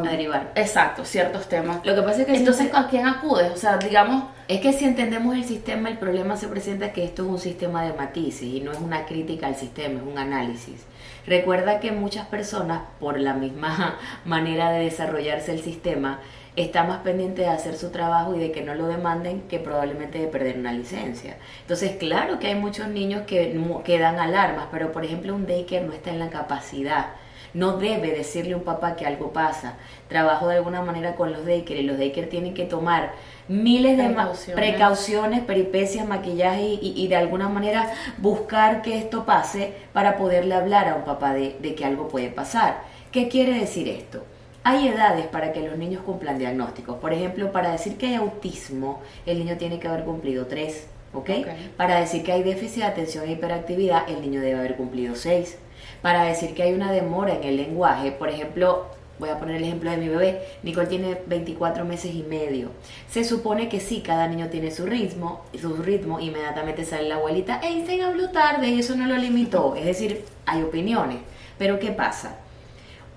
derivar. 0.03 0.53
Exacto, 0.55 1.05
ciertos 1.05 1.49
temas. 1.49 1.85
Lo 1.85 1.95
que 1.95 2.03
pasa 2.03 2.21
es 2.21 2.27
que 2.27 2.37
entonces 2.37 2.71
a 2.75 2.89
quién 2.89 3.07
acudes, 3.07 3.53
o 3.53 3.57
sea, 3.57 3.79
digamos, 3.79 4.25
es 4.49 4.61
que 4.61 4.73
si 4.73 4.85
entendemos 4.85 5.37
el 5.37 5.45
sistema, 5.45 5.89
el 5.89 5.99
problema 5.99 6.37
se 6.37 6.49
presenta 6.49 6.93
que 6.93 7.05
esto 7.05 7.23
es 7.23 7.29
un 7.29 7.39
sistema 7.39 7.85
de 7.85 7.93
matices 7.93 8.43
y 8.43 8.61
no 8.61 8.73
es 8.73 8.79
una 8.79 9.07
crítica 9.07 9.47
al 9.47 9.55
sistema, 9.55 10.01
es 10.01 10.07
un 10.07 10.19
análisis. 10.19 10.87
Recuerda 11.27 11.81
que 11.81 11.93
muchas 11.93 12.27
personas, 12.27 12.83
por 12.99 13.21
la 13.21 13.35
misma 13.35 13.97
manera 14.25 14.71
de 14.71 14.85
desarrollarse 14.85 15.53
el 15.53 15.61
sistema, 15.61 16.19
están 16.57 16.89
más 16.89 16.99
pendientes 16.99 17.47
de 17.47 17.51
hacer 17.51 17.77
su 17.77 17.91
trabajo 17.91 18.35
y 18.35 18.39
de 18.39 18.53
que 18.53 18.63
no 18.63 18.75
lo 18.75 18.87
demanden 18.87 19.43
que 19.43 19.59
probablemente 19.59 20.19
de 20.19 20.27
perder 20.27 20.59
una 20.59 20.73
licencia. 20.73 21.37
Entonces, 21.63 21.93
claro 21.97 22.39
que 22.39 22.49
hay 22.49 22.55
muchos 22.55 22.89
niños 22.89 23.23
que, 23.27 23.59
que 23.85 23.99
dan 23.99 24.19
alarmas, 24.19 24.67
pero 24.71 24.93
por 24.93 25.05
ejemplo 25.05 25.35
un 25.35 25.47
daycare 25.47 25.85
no 25.85 25.93
está 25.93 26.11
en 26.11 26.19
la 26.19 26.31
capacidad 26.31 27.07
no 27.55 27.79
debe 27.79 28.13
decirle 28.13 28.55
a 28.55 28.57
un 28.57 28.63
papá 28.63 28.97
que 28.97 29.07
algo 29.07 29.33
pasa. 29.33 29.75
Trabajo 30.09 30.49
de 30.49 30.57
alguna 30.57 30.83
manera 30.83 31.15
con 31.17 31.33
los 31.33 31.45
daycare 31.45 31.81
y 31.81 31.83
los 31.83 31.99
daycare 31.99 32.27
tienen 32.27 32.55
que 32.55 32.65
tomar 32.65 33.13
miles 33.49 33.97
de 33.97 34.15
precauciones, 34.55 35.41
peripecias, 35.41 36.07
maquillaje 36.07 36.79
y, 36.81 37.09
de 37.09 37.17
alguna 37.17 37.49
manera 37.49 37.93
buscar 38.19 38.83
que 38.83 38.99
esto 38.99 39.25
pase 39.25 39.75
para 39.93 40.17
poderle 40.17 40.55
hablar 40.55 40.89
a 40.89 40.95
un 40.95 41.05
papá 41.05 41.35
de, 41.35 41.57
de 41.61 41.75
que 41.75 41.85
algo 41.85 42.09
puede 42.09 42.31
pasar. 42.31 42.83
¿Qué 43.11 43.29
quiere 43.29 43.59
decir 43.59 43.89
esto? 43.89 44.25
Hay 44.63 44.89
edades 44.89 45.27
para 45.27 45.53
que 45.53 45.67
los 45.67 45.79
niños 45.79 46.03
cumplan 46.03 46.39
diagnósticos. 46.39 46.97
Por 46.97 47.13
ejemplo, 47.13 47.51
para 47.53 47.73
decir 47.73 47.97
que 47.97 48.07
hay 48.07 48.15
autismo, 48.17 49.01
el 49.27 49.39
niño 49.39 49.57
tiene 49.57 49.79
que 49.79 49.89
haber 49.89 50.05
cumplido 50.05 50.47
tres. 50.47 50.87
¿ok? 51.13 51.31
Para 51.77 52.01
decir 52.01 52.23
que 52.23 52.33
hay 52.33 52.43
déficit 52.43 52.83
de 52.83 52.85
atención 52.85 53.29
e 53.29 53.33
hiperactividad, 53.33 54.09
el 54.09 54.21
niño 54.21 54.41
debe 54.41 54.59
haber 54.59 54.77
cumplido 54.77 55.15
seis 55.15 55.57
para 56.03 56.25
decir 56.25 56.55
que 56.55 56.63
hay 56.63 56.73
una 56.73 56.93
demora 56.93 57.35
en 57.35 57.45
el 57.45 57.57
lenguaje. 57.57 58.13
Por 58.13 58.29
ejemplo, 58.29 58.87
voy 59.19 59.29
a 59.29 59.39
poner 59.39 59.57
el 59.57 59.65
ejemplo 59.65 59.91
de 59.91 59.97
mi 59.97 60.09
bebé, 60.09 60.43
Nicole 60.63 60.87
tiene 60.87 61.19
24 61.27 61.85
meses 61.85 62.15
y 62.15 62.23
medio. 62.23 62.71
Se 63.09 63.25
supone 63.25 63.69
que 63.69 63.81
sí, 63.81 64.03
cada 64.05 64.27
niño 64.29 64.49
tiene 64.49 64.71
su 64.71 64.87
ritmo, 64.87 65.45
su 65.61 65.77
ritmo, 65.77 66.21
inmediatamente 66.21 66.85
sale 66.85 67.09
la 67.09 67.17
abuelita, 67.17 67.61
Einstein 67.63 68.03
habló 68.03 68.31
tarde 68.31 68.69
y 68.69 68.81
eso 68.81 68.97
no 68.97 69.07
lo 69.07 69.17
limitó. 69.17 69.75
Es 69.77 69.85
decir, 69.85 70.25
hay 70.47 70.63
opiniones. 70.63 71.19
Pero 71.59 71.79
¿qué 71.79 71.91
pasa? 71.91 72.39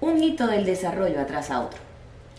Un 0.04 0.22
hito 0.22 0.48
del 0.48 0.66
desarrollo 0.66 1.22
atrasa 1.22 1.56
a 1.56 1.62
otro. 1.62 1.80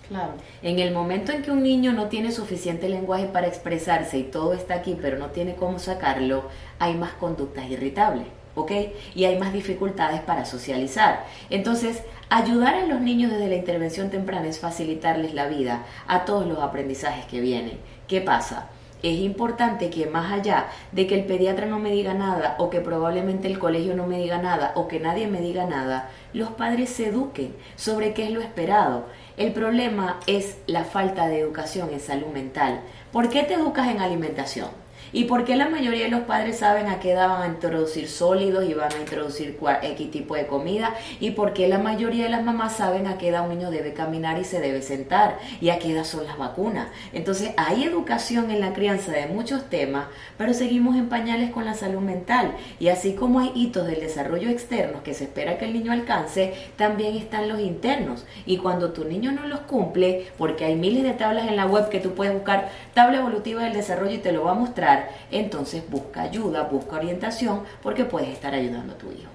Claro. 0.08 0.34
En 0.60 0.80
el 0.80 0.92
momento 0.92 1.32
en 1.32 1.40
que 1.40 1.50
un 1.50 1.62
niño 1.62 1.94
no 1.94 2.08
tiene 2.08 2.30
suficiente 2.30 2.90
lenguaje 2.90 3.24
para 3.24 3.46
expresarse 3.46 4.18
y 4.18 4.24
todo 4.24 4.52
está 4.52 4.74
aquí, 4.74 4.98
pero 5.00 5.18
no 5.18 5.28
tiene 5.28 5.54
cómo 5.54 5.78
sacarlo, 5.78 6.44
hay 6.78 6.92
más 6.92 7.12
conductas 7.12 7.70
irritables 7.70 8.26
¿ok? 8.54 8.70
Y 9.14 9.24
hay 9.24 9.38
más 9.38 9.54
dificultades 9.54 10.20
para 10.20 10.44
socializar. 10.44 11.24
Entonces, 11.50 12.02
ayudar 12.28 12.74
a 12.74 12.86
los 12.86 13.00
niños 13.00 13.32
desde 13.32 13.48
la 13.48 13.56
intervención 13.56 14.10
temprana 14.10 14.46
es 14.46 14.58
facilitarles 14.58 15.32
la 15.32 15.48
vida 15.48 15.86
a 16.06 16.26
todos 16.26 16.46
los 16.46 16.58
aprendizajes 16.58 17.24
que 17.24 17.40
vienen. 17.40 17.78
¿Qué 18.06 18.20
pasa? 18.20 18.68
Es 19.04 19.20
importante 19.20 19.90
que 19.90 20.06
más 20.06 20.32
allá 20.32 20.68
de 20.92 21.06
que 21.06 21.14
el 21.14 21.26
pediatra 21.26 21.66
no 21.66 21.78
me 21.78 21.90
diga 21.90 22.14
nada 22.14 22.56
o 22.58 22.70
que 22.70 22.80
probablemente 22.80 23.48
el 23.48 23.58
colegio 23.58 23.94
no 23.94 24.06
me 24.06 24.18
diga 24.18 24.38
nada 24.38 24.72
o 24.76 24.88
que 24.88 24.98
nadie 24.98 25.26
me 25.26 25.42
diga 25.42 25.66
nada, 25.66 26.10
los 26.32 26.50
padres 26.50 26.88
se 26.88 27.08
eduquen 27.08 27.54
sobre 27.76 28.14
qué 28.14 28.24
es 28.24 28.30
lo 28.30 28.40
esperado. 28.40 29.04
El 29.36 29.52
problema 29.52 30.20
es 30.26 30.56
la 30.66 30.84
falta 30.84 31.26
de 31.26 31.40
educación 31.40 31.90
en 31.92 32.00
salud 32.00 32.28
mental. 32.28 32.80
¿Por 33.12 33.28
qué 33.28 33.42
te 33.42 33.54
educas 33.54 33.88
en 33.88 34.00
alimentación? 34.00 34.83
¿Y 35.12 35.24
por 35.24 35.44
qué 35.44 35.56
la 35.56 35.68
mayoría 35.68 36.04
de 36.04 36.10
los 36.10 36.22
padres 36.22 36.58
saben 36.58 36.88
a 36.88 37.00
qué 37.00 37.12
edad 37.12 37.28
van 37.28 37.42
a 37.42 37.46
introducir 37.46 38.08
sólidos 38.08 38.64
y 38.68 38.74
van 38.74 38.92
a 38.92 38.98
introducir 38.98 39.58
X 39.82 40.10
tipo 40.10 40.34
de 40.34 40.46
comida? 40.46 40.94
¿Y 41.20 41.32
por 41.32 41.52
qué 41.52 41.68
la 41.68 41.78
mayoría 41.78 42.24
de 42.24 42.30
las 42.30 42.44
mamás 42.44 42.76
saben 42.76 43.06
a 43.06 43.18
qué 43.18 43.28
edad 43.28 43.48
un 43.48 43.56
niño 43.56 43.70
debe 43.70 43.92
caminar 43.92 44.38
y 44.38 44.44
se 44.44 44.60
debe 44.60 44.82
sentar? 44.82 45.38
¿Y 45.60 45.70
a 45.70 45.78
qué 45.78 45.92
edad 45.92 46.04
son 46.04 46.26
las 46.26 46.38
vacunas? 46.38 46.88
Entonces 47.12 47.52
hay 47.56 47.84
educación 47.84 48.50
en 48.50 48.60
la 48.60 48.72
crianza 48.72 49.12
de 49.12 49.26
muchos 49.26 49.68
temas, 49.70 50.06
pero 50.36 50.54
seguimos 50.54 50.96
en 50.96 51.08
pañales 51.08 51.50
con 51.50 51.64
la 51.64 51.74
salud 51.74 52.00
mental. 52.00 52.52
Y 52.80 52.88
así 52.88 53.14
como 53.14 53.40
hay 53.40 53.52
hitos 53.54 53.86
del 53.86 54.00
desarrollo 54.00 54.48
externo 54.48 55.02
que 55.02 55.14
se 55.14 55.24
espera 55.24 55.58
que 55.58 55.66
el 55.66 55.72
niño 55.72 55.92
alcance, 55.92 56.54
también 56.76 57.16
están 57.16 57.48
los 57.48 57.60
internos. 57.60 58.24
Y 58.46 58.58
cuando 58.58 58.92
tu 58.92 59.04
niño 59.04 59.32
no 59.32 59.46
los 59.46 59.60
cumple, 59.60 60.26
porque 60.38 60.64
hay 60.64 60.74
miles 60.74 61.02
de 61.02 61.12
tablas 61.12 61.48
en 61.48 61.56
la 61.56 61.66
web 61.66 61.88
que 61.88 62.00
tú 62.00 62.14
puedes 62.14 62.34
buscar, 62.34 62.70
tabla 62.94 63.18
evolutiva 63.18 63.62
del 63.62 63.72
desarrollo 63.72 64.14
y 64.14 64.18
te 64.18 64.32
lo 64.32 64.44
va 64.44 64.52
a 64.52 64.54
mostrar, 64.54 64.93
entonces 65.30 65.82
busca 65.88 66.22
ayuda, 66.22 66.62
busca 66.62 66.96
orientación, 66.96 67.62
porque 67.82 68.04
puedes 68.04 68.28
estar 68.30 68.54
ayudando 68.54 68.94
a 68.94 68.98
tu 68.98 69.10
hijo. 69.12 69.30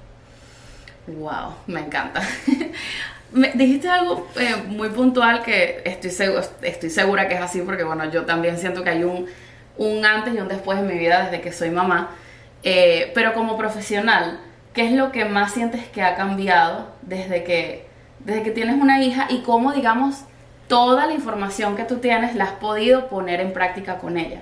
Wow, 1.07 1.55
me 1.67 1.81
encanta. 1.81 2.21
dijiste 3.31 3.87
algo 3.87 4.27
eh, 4.39 4.55
muy 4.67 4.89
puntual 4.89 5.43
que 5.43 5.81
estoy, 5.85 6.89
segura 6.89 7.27
que 7.27 7.35
es 7.35 7.41
así, 7.41 7.61
porque 7.61 7.83
bueno, 7.83 8.09
yo 8.09 8.25
también 8.25 8.57
siento 8.57 8.83
que 8.83 8.89
hay 8.89 9.03
un, 9.03 9.27
un 9.77 10.05
antes 10.05 10.33
y 10.33 10.39
un 10.39 10.47
después 10.47 10.79
en 10.79 10.87
mi 10.87 10.97
vida 10.97 11.23
desde 11.23 11.41
que 11.41 11.51
soy 11.51 11.69
mamá. 11.69 12.09
Eh, 12.63 13.11
pero 13.13 13.33
como 13.33 13.57
profesional, 13.57 14.39
¿qué 14.73 14.85
es 14.85 14.91
lo 14.91 15.11
que 15.11 15.25
más 15.25 15.53
sientes 15.53 15.87
que 15.87 16.01
ha 16.01 16.15
cambiado 16.15 16.87
desde 17.01 17.43
que, 17.43 17.87
desde 18.19 18.43
que 18.43 18.51
tienes 18.51 18.81
una 18.81 19.01
hija 19.01 19.27
y 19.29 19.41
cómo, 19.41 19.71
digamos, 19.73 20.23
toda 20.67 21.07
la 21.07 21.13
información 21.13 21.75
que 21.75 21.83
tú 21.83 21.97
tienes 21.97 22.35
la 22.35 22.45
has 22.45 22.51
podido 22.53 23.07
poner 23.07 23.41
en 23.41 23.53
práctica 23.53 23.97
con 23.97 24.17
ella? 24.17 24.41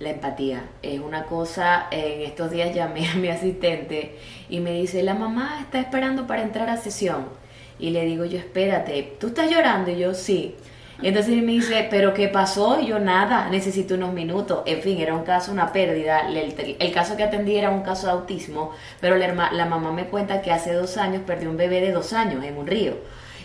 La 0.00 0.10
empatía. 0.10 0.64
Es 0.82 1.00
una 1.00 1.24
cosa, 1.24 1.86
en 1.90 2.22
estos 2.22 2.50
días 2.50 2.74
llamé 2.74 3.08
a 3.08 3.14
mi 3.14 3.28
asistente 3.28 4.16
y 4.48 4.60
me 4.60 4.72
dice, 4.72 5.02
la 5.02 5.14
mamá 5.14 5.58
está 5.62 5.80
esperando 5.80 6.26
para 6.26 6.42
entrar 6.42 6.68
a 6.70 6.76
sesión. 6.76 7.26
Y 7.78 7.90
le 7.90 8.04
digo 8.04 8.24
yo, 8.24 8.38
espérate, 8.38 9.16
¿tú 9.20 9.28
estás 9.28 9.50
llorando? 9.50 9.90
Y 9.90 9.98
yo, 9.98 10.14
sí. 10.14 10.56
Y 11.00 11.06
entonces 11.06 11.40
me 11.42 11.52
dice, 11.52 11.86
¿pero 11.88 12.12
qué 12.12 12.26
pasó? 12.26 12.80
Y 12.80 12.86
yo, 12.86 12.98
nada, 12.98 13.48
necesito 13.50 13.94
unos 13.94 14.12
minutos. 14.12 14.62
En 14.66 14.80
fin, 14.80 14.98
era 14.98 15.14
un 15.14 15.22
caso, 15.22 15.52
una 15.52 15.72
pérdida. 15.72 16.28
El, 16.28 16.92
caso 16.92 17.16
que 17.16 17.22
atendí 17.22 17.56
era 17.56 17.70
un 17.70 17.82
caso 17.82 18.08
de 18.08 18.14
autismo, 18.14 18.72
pero 19.00 19.16
la, 19.16 19.52
la 19.52 19.66
mamá 19.66 19.92
me 19.92 20.06
cuenta 20.06 20.42
que 20.42 20.50
hace 20.50 20.72
dos 20.72 20.96
años 20.96 21.22
perdió 21.24 21.50
un 21.50 21.56
bebé 21.56 21.80
de 21.80 21.92
dos 21.92 22.12
años 22.12 22.44
en 22.44 22.56
un 22.56 22.66
río. 22.66 22.96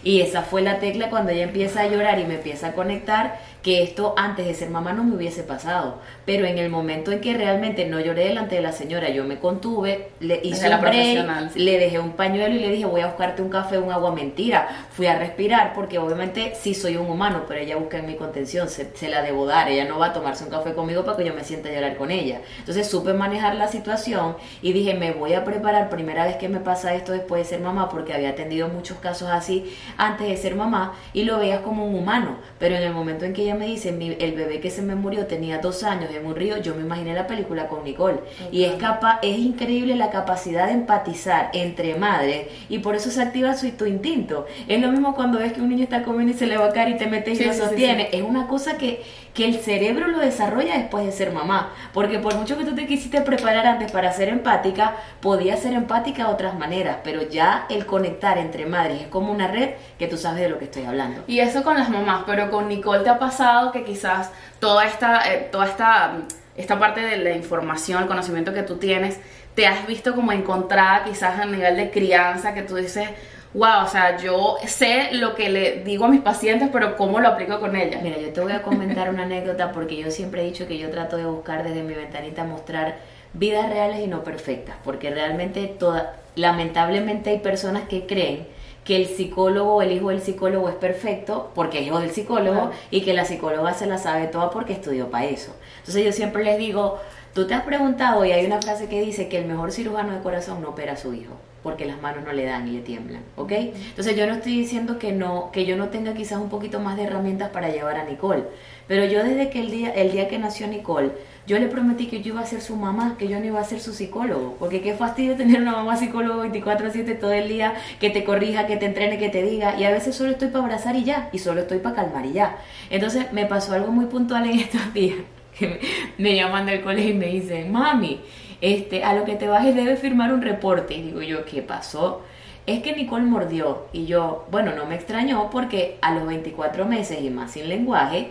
Y 0.04 0.22
esa 0.22 0.42
fue 0.42 0.62
la 0.62 0.80
tecla 0.80 1.10
cuando 1.10 1.32
ella 1.32 1.44
empieza 1.44 1.82
a 1.82 1.88
llorar 1.88 2.20
y 2.20 2.26
me 2.26 2.36
empieza 2.36 2.70
a 2.70 2.74
conectar 2.74 3.40
que 3.64 3.82
esto 3.82 4.14
antes 4.18 4.46
de 4.46 4.54
ser 4.54 4.70
mamá 4.70 4.92
no 4.92 5.06
me 5.06 5.16
hubiese 5.16 5.42
pasado. 5.42 6.00
Pero 6.26 6.46
en 6.46 6.58
el 6.58 6.70
momento 6.70 7.12
en 7.12 7.22
que 7.22 7.34
realmente 7.34 7.86
no 7.86 8.00
lloré 8.00 8.26
delante 8.26 8.56
de 8.56 8.62
la 8.62 8.74
señora, 8.74 9.10
yo 9.10 9.24
me 9.24 9.40
contuve, 9.40 10.10
le 10.20 10.42
hice 10.44 10.70
un 10.70 10.82
break, 10.82 11.56
le 11.56 11.80
dejé 11.80 12.00
un 12.00 12.12
pañuelo 12.12 12.56
y 12.56 12.60
le 12.60 12.70
dije, 12.70 12.86
voy 12.86 13.02
a 13.02 13.08
buscarte 13.08 13.42
un 13.42 13.50
café, 13.50 13.78
un 13.80 13.92
agua 13.92 14.12
mentira. 14.12 14.68
Fui 14.92 15.08
a 15.08 15.18
respirar 15.18 15.74
porque 15.74 15.98
obviamente 15.98 16.54
sí 16.60 16.74
soy 16.74 16.98
un 16.98 17.10
humano, 17.10 17.44
pero 17.48 17.62
ella 17.62 17.78
busca 17.78 17.98
en 17.98 18.06
mi 18.06 18.16
contención, 18.16 18.68
se, 18.70 19.08
la 19.08 19.22
debo 19.22 19.46
dar. 19.46 19.70
Ella 19.70 19.86
no 19.86 19.98
va 19.98 20.08
a 20.08 20.14
tomarse 20.14 20.44
un 20.44 20.50
café 20.50 20.74
conmigo 20.74 21.06
para 21.06 21.18
que 21.18 21.26
yo 21.26 21.34
me 21.34 21.46
sienta 21.46 21.70
a 21.70 21.72
llorar 21.72 21.96
con 21.96 22.12
ella. 22.12 22.42
Entonces 22.60 22.88
supe 22.88 23.14
manejar 23.14 23.56
la 23.56 23.70
situación 23.70 24.36
y 24.62 24.74
dije, 24.74 24.94
me 24.94 25.14
voy 25.14 25.36
a 25.36 25.46
preparar, 25.46 25.90
primera 25.90 26.26
vez 26.26 26.36
que 26.36 26.50
me 26.50 26.60
pasa 26.60 26.94
esto 26.96 27.14
después 27.14 27.44
de 27.44 27.56
ser 27.56 27.62
mamá, 27.62 27.88
porque 27.88 28.14
había 28.14 28.30
atendido 28.30 28.68
muchos 28.68 28.98
casos 28.98 29.30
así 29.32 29.74
antes 29.98 30.28
de 30.28 30.36
ser 30.36 30.56
mamá 30.56 30.96
y 31.14 31.24
lo 31.24 31.40
veías 31.40 31.62
como 31.62 31.86
un 31.86 31.96
humano. 31.96 32.38
Pero 32.60 32.76
en 32.76 32.84
el 32.84 32.94
momento 32.94 33.24
en 33.24 33.34
que 33.34 33.44
ella 33.44 33.53
me 33.56 33.68
dice, 33.68 33.90
el 33.90 34.34
bebé 34.34 34.60
que 34.60 34.70
se 34.70 34.82
me 34.82 34.96
murió 34.96 35.28
tenía 35.28 35.60
dos 35.60 35.84
años 35.84 36.10
en 36.14 36.26
un 36.26 36.36
río, 36.36 36.58
yo 36.58 36.76
me 36.76 36.82
imaginé 36.82 37.14
la 37.14 37.28
película 37.28 37.68
con 37.68 37.84
Nicole. 37.84 38.20
Y 38.52 38.64
es 38.66 38.76
capaz, 38.76 39.20
es 39.22 39.38
increíble 39.38 39.96
la 39.96 40.10
capacidad 40.10 40.68
de 40.68 40.74
empatizar 40.74 41.50
entre 41.54 41.96
madres 41.96 42.48
y 42.70 42.80
por 42.80 42.96
eso 42.96 43.10
se 43.12 43.22
activa 43.22 43.56
su, 43.56 43.70
tu 43.72 43.86
instinto. 43.86 44.46
Es 44.68 44.82
lo 44.82 44.92
mismo 44.92 45.16
cuando 45.16 45.40
ves 45.40 45.54
que 45.54 45.62
un 45.62 45.70
niño 45.70 45.84
está 45.84 46.04
comiendo 46.04 46.34
y 46.34 46.38
se 46.38 46.46
le 46.46 46.58
va 46.58 46.68
a 46.68 46.72
caer 46.72 46.90
y 46.90 46.98
te 46.98 47.08
metes 47.08 47.40
y 47.40 47.46
lo 47.46 47.54
sostiene. 47.54 48.10
es 48.12 48.22
una 48.22 48.48
cosa 48.48 48.78
que, 48.78 49.04
que 49.34 49.46
el 49.46 49.56
cerebro 49.56 50.08
lo 50.08 50.20
desarrolla 50.20 50.78
después 50.78 51.06
de 51.06 51.12
ser 51.12 51.32
mamá. 51.32 51.74
Porque 51.94 52.20
por 52.20 52.36
mucho 52.36 52.58
que 52.58 52.66
tú 52.66 52.76
te 52.76 52.88
quisiste 52.88 53.22
preparar 53.22 53.66
antes 53.66 53.92
para 53.92 54.12
ser 54.12 54.30
empática, 54.30 54.96
podías 55.22 55.60
ser 55.60 55.74
empática 55.74 56.28
de 56.28 56.34
otras 56.34 56.58
maneras, 56.58 56.98
pero 57.04 57.22
ya 57.24 57.66
el 57.70 57.86
conectar 57.86 58.38
entre 58.38 58.66
madres 58.66 59.02
es 59.02 59.08
como 59.08 59.32
una 59.32 59.48
red 59.48 59.72
que 59.98 60.08
tú 60.08 60.18
sabes 60.18 60.42
de 60.42 60.50
lo 60.50 60.60
que 60.60 60.66
estoy 60.66 60.84
hablando. 60.84 61.24
Y 61.28 61.40
eso 61.40 61.64
con 61.64 61.78
las 61.78 61.90
mamás, 61.90 62.24
pero 62.26 62.50
con 62.50 62.68
Nicole 62.68 63.04
te 63.04 63.10
ha 63.10 63.20
pasado 63.20 63.43
que 63.72 63.84
quizás 63.84 64.32
toda 64.60 64.86
esta, 64.86 65.32
eh, 65.32 65.50
toda 65.52 65.68
esta, 65.68 66.14
esta 66.56 66.80
parte 66.80 67.02
de 67.02 67.18
la 67.18 67.32
información, 67.32 68.02
el 68.02 68.08
conocimiento 68.08 68.54
que 68.54 68.64
tú 68.64 68.78
tienes, 68.78 69.20
te 69.56 69.68
has 69.68 69.86
visto 69.86 70.16
como 70.16 70.32
encontrada 70.32 71.04
quizás 71.04 71.40
a 71.40 71.46
nivel 71.46 71.76
de 71.76 71.92
crianza, 71.92 72.54
que 72.54 72.64
tú 72.64 72.76
dices, 72.76 73.10
wow, 73.54 73.84
o 73.84 73.88
sea, 73.88 74.18
yo 74.18 74.58
sé 74.66 75.10
lo 75.12 75.36
que 75.36 75.50
le 75.50 75.84
digo 75.84 76.06
a 76.06 76.08
mis 76.08 76.22
pacientes, 76.22 76.70
pero 76.72 76.96
cómo 76.96 77.20
lo 77.20 77.28
aplico 77.28 77.60
con 77.60 77.76
ellas. 77.76 78.02
Mira, 78.02 78.18
yo 78.18 78.32
te 78.34 78.42
voy 78.42 78.54
a 78.54 78.62
comentar 78.62 79.10
una 79.10 79.24
anécdota 79.24 79.72
porque 79.72 79.98
yo 79.98 80.10
siempre 80.10 80.42
he 80.42 80.46
dicho 80.46 80.68
que 80.68 80.78
yo 80.78 80.90
trato 80.90 81.18
de 81.18 81.26
buscar 81.26 81.64
desde 81.64 81.84
mi 81.84 81.94
ventanita 81.94 82.44
mostrar 82.44 82.96
vidas 83.34 83.70
reales 83.70 84.00
y 84.00 84.08
no 84.08 84.24
perfectas, 84.24 84.76
porque 84.84 85.10
realmente 85.10 85.68
toda, 85.68 86.16
lamentablemente 86.36 87.32
hay 87.32 87.40
personas 87.40 87.88
que 87.88 88.06
creen 88.06 88.48
que 88.84 88.96
el 88.96 89.08
psicólogo 89.08 89.82
el 89.82 89.92
hijo 89.92 90.10
del 90.10 90.22
psicólogo 90.22 90.70
es 90.70 90.76
perfecto 90.76 91.52
porque 91.56 91.80
es 91.80 91.88
hijo 91.88 92.00
del 92.00 92.12
psicólogo 92.12 92.72
y 92.92 93.02
que 93.02 93.14
la 93.14 93.26
psicóloga 93.26 93.74
se 93.74 93.86
la 93.86 93.98
sabe 93.98 94.28
toda 94.28 94.50
porque 94.50 94.74
estudió 94.74 95.10
para 95.10 95.26
eso. 95.26 95.56
Entonces 95.80 96.06
yo 96.06 96.12
siempre 96.12 96.44
les 96.44 96.58
digo, 96.58 97.00
tú 97.34 97.48
te 97.48 97.54
has 97.54 97.64
preguntado 97.64 98.26
y 98.26 98.32
hay 98.32 98.46
una 98.46 98.62
frase 98.62 98.88
que 98.88 99.02
dice 99.02 99.30
que 99.30 99.38
el 99.38 99.46
mejor 99.46 99.72
cirujano 99.72 100.14
de 100.14 100.22
corazón 100.22 100.62
no 100.62 100.70
opera 100.70 100.94
a 100.94 100.98
su 100.98 101.14
hijo 101.14 101.34
porque 101.64 101.86
las 101.86 102.02
manos 102.02 102.24
no 102.24 102.34
le 102.34 102.46
dan 102.46 102.68
y 102.68 102.72
le 102.72 102.82
tiemblan, 102.82 103.22
¿ok? 103.38 103.52
Entonces 103.52 104.16
yo 104.16 104.28
no 104.28 104.34
estoy 104.34 104.58
diciendo 104.58 105.00
que 105.00 105.12
no 105.14 105.50
que 105.52 105.66
yo 105.66 105.76
no 105.78 105.90
tenga 105.90 106.14
quizás 106.14 106.40
un 106.40 106.50
poquito 106.50 106.80
más 106.80 106.98
de 106.98 107.04
herramientas 107.04 107.50
para 107.50 107.70
llevar 107.70 107.98
a 107.98 108.04
Nicole, 108.04 108.44
pero 108.88 109.06
yo 109.06 109.24
desde 109.24 109.50
que 109.50 109.62
el 109.62 109.72
día 109.72 109.90
el 109.92 110.12
día 110.12 110.28
que 110.28 110.38
nació 110.38 110.68
Nicole 110.68 111.12
yo 111.46 111.60
le 111.60 111.68
prometí 111.68 112.08
que 112.08 112.22
yo 112.22 112.34
iba 112.34 112.42
a 112.42 112.46
ser 112.46 112.62
su 112.62 112.78
mamá, 112.78 113.18
que 113.20 113.28
yo 113.28 113.38
no 113.40 113.46
iba 113.46 113.60
a 113.60 113.66
ser 113.66 113.82
su 113.82 113.94
psicólogo, 113.94 114.56
porque 114.60 114.82
qué 114.82 114.94
fastidio 114.94 115.36
tener 115.38 115.62
una 115.62 115.74
mamá 115.74 115.98
psicólogo 115.98 116.44
24/7 116.46 117.20
todo 117.20 117.34
el 117.34 117.50
día, 117.50 117.74
que 118.00 118.10
te 118.10 118.24
corrija, 118.24 118.66
que 118.66 118.78
te 118.78 118.86
entrene, 118.86 119.18
que 119.18 119.30
te 119.30 119.44
diga, 119.44 119.78
y 119.78 119.84
a 119.84 119.92
veces 119.92 120.16
solo 120.16 120.32
estoy 120.32 120.50
para 120.50 120.66
abrazar 120.66 120.96
y 120.96 121.04
ya, 121.04 121.30
y 121.34 121.40
solo 121.40 121.62
estoy 121.62 121.80
para 121.80 121.96
calmar 121.96 122.26
y 122.26 122.34
ya. 122.34 122.58
Entonces 122.90 123.32
me 123.34 123.46
pasó 123.46 123.74
algo 123.74 123.92
muy 123.92 124.06
puntual 124.06 124.46
en 124.50 124.60
estos 124.60 124.94
días, 124.94 125.18
que 125.58 125.80
me, 126.18 126.36
llaman 126.36 126.66
del 126.66 126.82
colegio 126.82 127.12
y 127.12 127.18
me 127.18 127.28
dicen, 127.28 127.72
mami, 127.72 128.22
este, 128.64 129.04
a 129.04 129.14
lo 129.14 129.26
que 129.26 129.36
te 129.36 129.50
bajes 129.50 129.76
debes 129.76 130.00
firmar 130.00 130.34
un 130.34 130.42
reporte. 130.42 130.94
Y 130.96 131.02
digo 131.02 131.22
yo, 131.22 131.44
¿qué 131.44 131.62
pasó? 131.62 132.22
Es 132.66 132.82
que 132.82 132.96
Nicole 132.96 133.26
mordió 133.26 133.88
y 133.92 134.06
yo, 134.06 134.48
bueno, 134.52 134.74
no 134.74 134.86
me 134.86 134.96
extrañó 134.96 135.50
porque 135.50 135.98
a 136.02 136.14
los 136.14 136.26
24 136.26 136.86
meses 136.86 137.22
y 137.22 137.30
más 137.30 137.52
sin 137.52 137.68
lenguaje, 137.68 138.30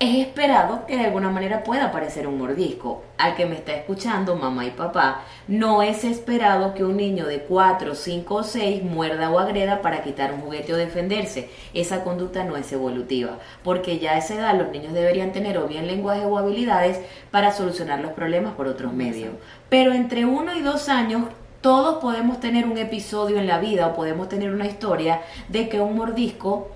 es 0.00 0.26
esperado 0.26 0.86
que 0.86 0.96
de 0.96 1.06
alguna 1.06 1.28
manera 1.28 1.64
pueda 1.64 1.86
aparecer 1.86 2.28
un 2.28 2.38
mordisco. 2.38 3.02
Al 3.18 3.34
que 3.34 3.46
me 3.46 3.56
está 3.56 3.72
escuchando, 3.74 4.36
mamá 4.36 4.64
y 4.64 4.70
papá, 4.70 5.22
no 5.48 5.82
es 5.82 6.04
esperado 6.04 6.72
que 6.72 6.84
un 6.84 6.96
niño 6.96 7.26
de 7.26 7.40
4, 7.40 7.96
5 7.96 8.34
o 8.34 8.42
6 8.44 8.84
muerda 8.84 9.28
o 9.30 9.40
agreda 9.40 9.82
para 9.82 10.04
quitar 10.04 10.32
un 10.32 10.42
juguete 10.42 10.72
o 10.72 10.76
defenderse. 10.76 11.50
Esa 11.74 12.04
conducta 12.04 12.44
no 12.44 12.56
es 12.56 12.70
evolutiva, 12.72 13.38
porque 13.64 13.98
ya 13.98 14.12
a 14.12 14.18
esa 14.18 14.34
edad 14.34 14.56
los 14.56 14.70
niños 14.70 14.92
deberían 14.92 15.32
tener 15.32 15.58
o 15.58 15.66
bien 15.66 15.88
lenguaje 15.88 16.24
o 16.24 16.38
habilidades 16.38 17.00
para 17.32 17.50
solucionar 17.50 18.00
los 18.00 18.12
problemas 18.12 18.54
por 18.54 18.68
otros 18.68 18.92
medios. 18.92 19.34
Pero 19.68 19.92
entre 19.92 20.26
1 20.26 20.58
y 20.58 20.62
2 20.62 20.88
años 20.90 21.22
todos 21.60 21.98
podemos 21.98 22.38
tener 22.38 22.66
un 22.66 22.78
episodio 22.78 23.38
en 23.38 23.48
la 23.48 23.58
vida 23.58 23.88
o 23.88 23.96
podemos 23.96 24.28
tener 24.28 24.52
una 24.52 24.66
historia 24.66 25.22
de 25.48 25.68
que 25.68 25.80
un 25.80 25.96
mordisco 25.96 26.70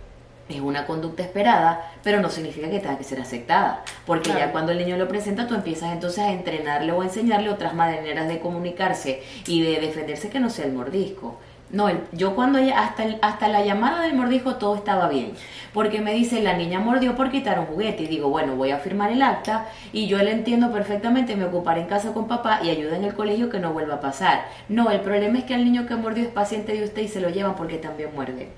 es 0.48 0.60
una 0.60 0.86
conducta 0.86 1.22
esperada, 1.22 1.92
pero 2.02 2.20
no 2.20 2.30
significa 2.30 2.68
que 2.68 2.80
tenga 2.80 2.98
que 2.98 3.04
ser 3.04 3.20
aceptada, 3.20 3.84
porque 4.06 4.30
ya 4.30 4.52
cuando 4.52 4.72
el 4.72 4.78
niño 4.78 4.96
lo 4.96 5.08
presenta, 5.08 5.46
tú 5.46 5.54
empiezas 5.54 5.92
entonces 5.92 6.20
a 6.20 6.32
entrenarle 6.32 6.92
o 6.92 7.00
a 7.00 7.04
enseñarle 7.04 7.50
otras 7.50 7.74
maneras 7.74 8.28
de 8.28 8.40
comunicarse 8.40 9.22
y 9.46 9.62
de 9.62 9.80
defenderse 9.80 10.30
que 10.30 10.40
no 10.40 10.50
sea 10.50 10.66
el 10.66 10.72
mordisco. 10.72 11.38
No, 11.72 11.90
yo 12.12 12.34
cuando 12.34 12.58
hasta, 12.76 13.04
hasta 13.22 13.48
la 13.48 13.64
llamada 13.64 14.02
del 14.02 14.14
mordijo 14.14 14.56
todo 14.56 14.76
estaba 14.76 15.08
bien. 15.08 15.32
Porque 15.72 16.02
me 16.02 16.12
dice, 16.12 16.42
la 16.42 16.54
niña 16.54 16.80
mordió 16.80 17.16
por 17.16 17.30
quitar 17.30 17.58
un 17.58 17.64
juguete. 17.64 18.02
Y 18.02 18.06
digo, 18.06 18.28
bueno, 18.28 18.56
voy 18.56 18.72
a 18.72 18.78
firmar 18.78 19.10
el 19.10 19.22
acta 19.22 19.68
y 19.90 20.06
yo 20.06 20.18
le 20.18 20.32
entiendo 20.32 20.70
perfectamente, 20.70 21.34
me 21.34 21.46
ocuparé 21.46 21.80
en 21.80 21.86
casa 21.86 22.12
con 22.12 22.28
papá 22.28 22.60
y 22.62 22.68
ayuda 22.68 22.96
en 22.96 23.04
el 23.04 23.14
colegio 23.14 23.48
que 23.48 23.58
no 23.58 23.72
vuelva 23.72 23.94
a 23.94 24.00
pasar. 24.00 24.44
No, 24.68 24.90
el 24.90 25.00
problema 25.00 25.38
es 25.38 25.44
que 25.44 25.54
al 25.54 25.64
niño 25.64 25.86
que 25.86 25.96
mordió 25.96 26.24
es 26.24 26.28
paciente 26.28 26.74
de 26.74 26.84
usted 26.84 27.02
y 27.02 27.08
se 27.08 27.22
lo 27.22 27.30
llevan 27.30 27.56
porque 27.56 27.78
también 27.78 28.10
muerde. 28.14 28.48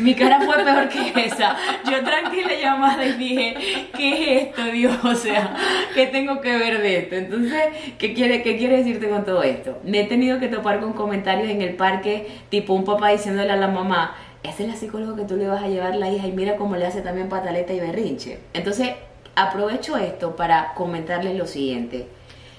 Mi 0.00 0.16
cara 0.16 0.40
fue 0.40 0.64
peor 0.64 0.88
que 0.88 1.12
esa. 1.26 1.56
Yo 1.88 2.02
tranquila 2.02 2.50
llamada 2.60 3.06
y 3.06 3.12
dije, 3.12 3.56
¿qué 3.96 4.12
es 4.12 4.48
esto, 4.48 4.64
Dios? 4.64 4.96
O 5.04 5.14
sea, 5.14 5.54
¿qué 5.94 6.08
tengo 6.08 6.40
que 6.40 6.56
ver 6.56 6.82
de 6.82 6.98
esto? 6.98 7.14
Entonces, 7.14 7.62
¿qué 7.98 8.14
quiere, 8.14 8.42
qué 8.42 8.56
quiere 8.56 8.78
decirte 8.78 9.08
con 9.08 9.24
todo 9.24 9.44
esto? 9.44 9.78
Me 9.84 10.00
he 10.00 10.04
tenido 10.04 10.40
que 10.40 10.48
topar 10.48 10.80
con 10.80 10.92
comentarios 10.92 11.48
en 11.48 11.62
el 11.62 11.74
parque, 11.74 12.26
tipo 12.48 12.63
un 12.72 12.84
papá 12.84 13.10
diciéndole 13.10 13.52
a 13.52 13.56
la 13.56 13.68
mamá, 13.68 14.14
ese 14.42 14.64
es 14.64 14.68
la 14.68 14.76
psicóloga 14.76 15.16
que 15.16 15.24
tú 15.24 15.36
le 15.36 15.48
vas 15.48 15.62
a 15.62 15.68
llevar 15.68 15.96
la 15.96 16.10
hija 16.10 16.26
y 16.26 16.32
mira 16.32 16.56
cómo 16.56 16.76
le 16.76 16.86
hace 16.86 17.00
también 17.00 17.28
pataleta 17.28 17.72
y 17.72 17.80
berrinche. 17.80 18.38
Entonces, 18.52 18.90
aprovecho 19.34 19.96
esto 19.96 20.36
para 20.36 20.74
comentarles 20.74 21.36
lo 21.36 21.46
siguiente. 21.46 22.08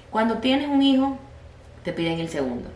Cuando 0.09 0.39
tienes 0.39 0.67
un 0.67 0.81
hijo, 0.81 1.17
te 1.83 1.93
piden 1.93 2.19
el 2.19 2.29
segundo. 2.29 2.69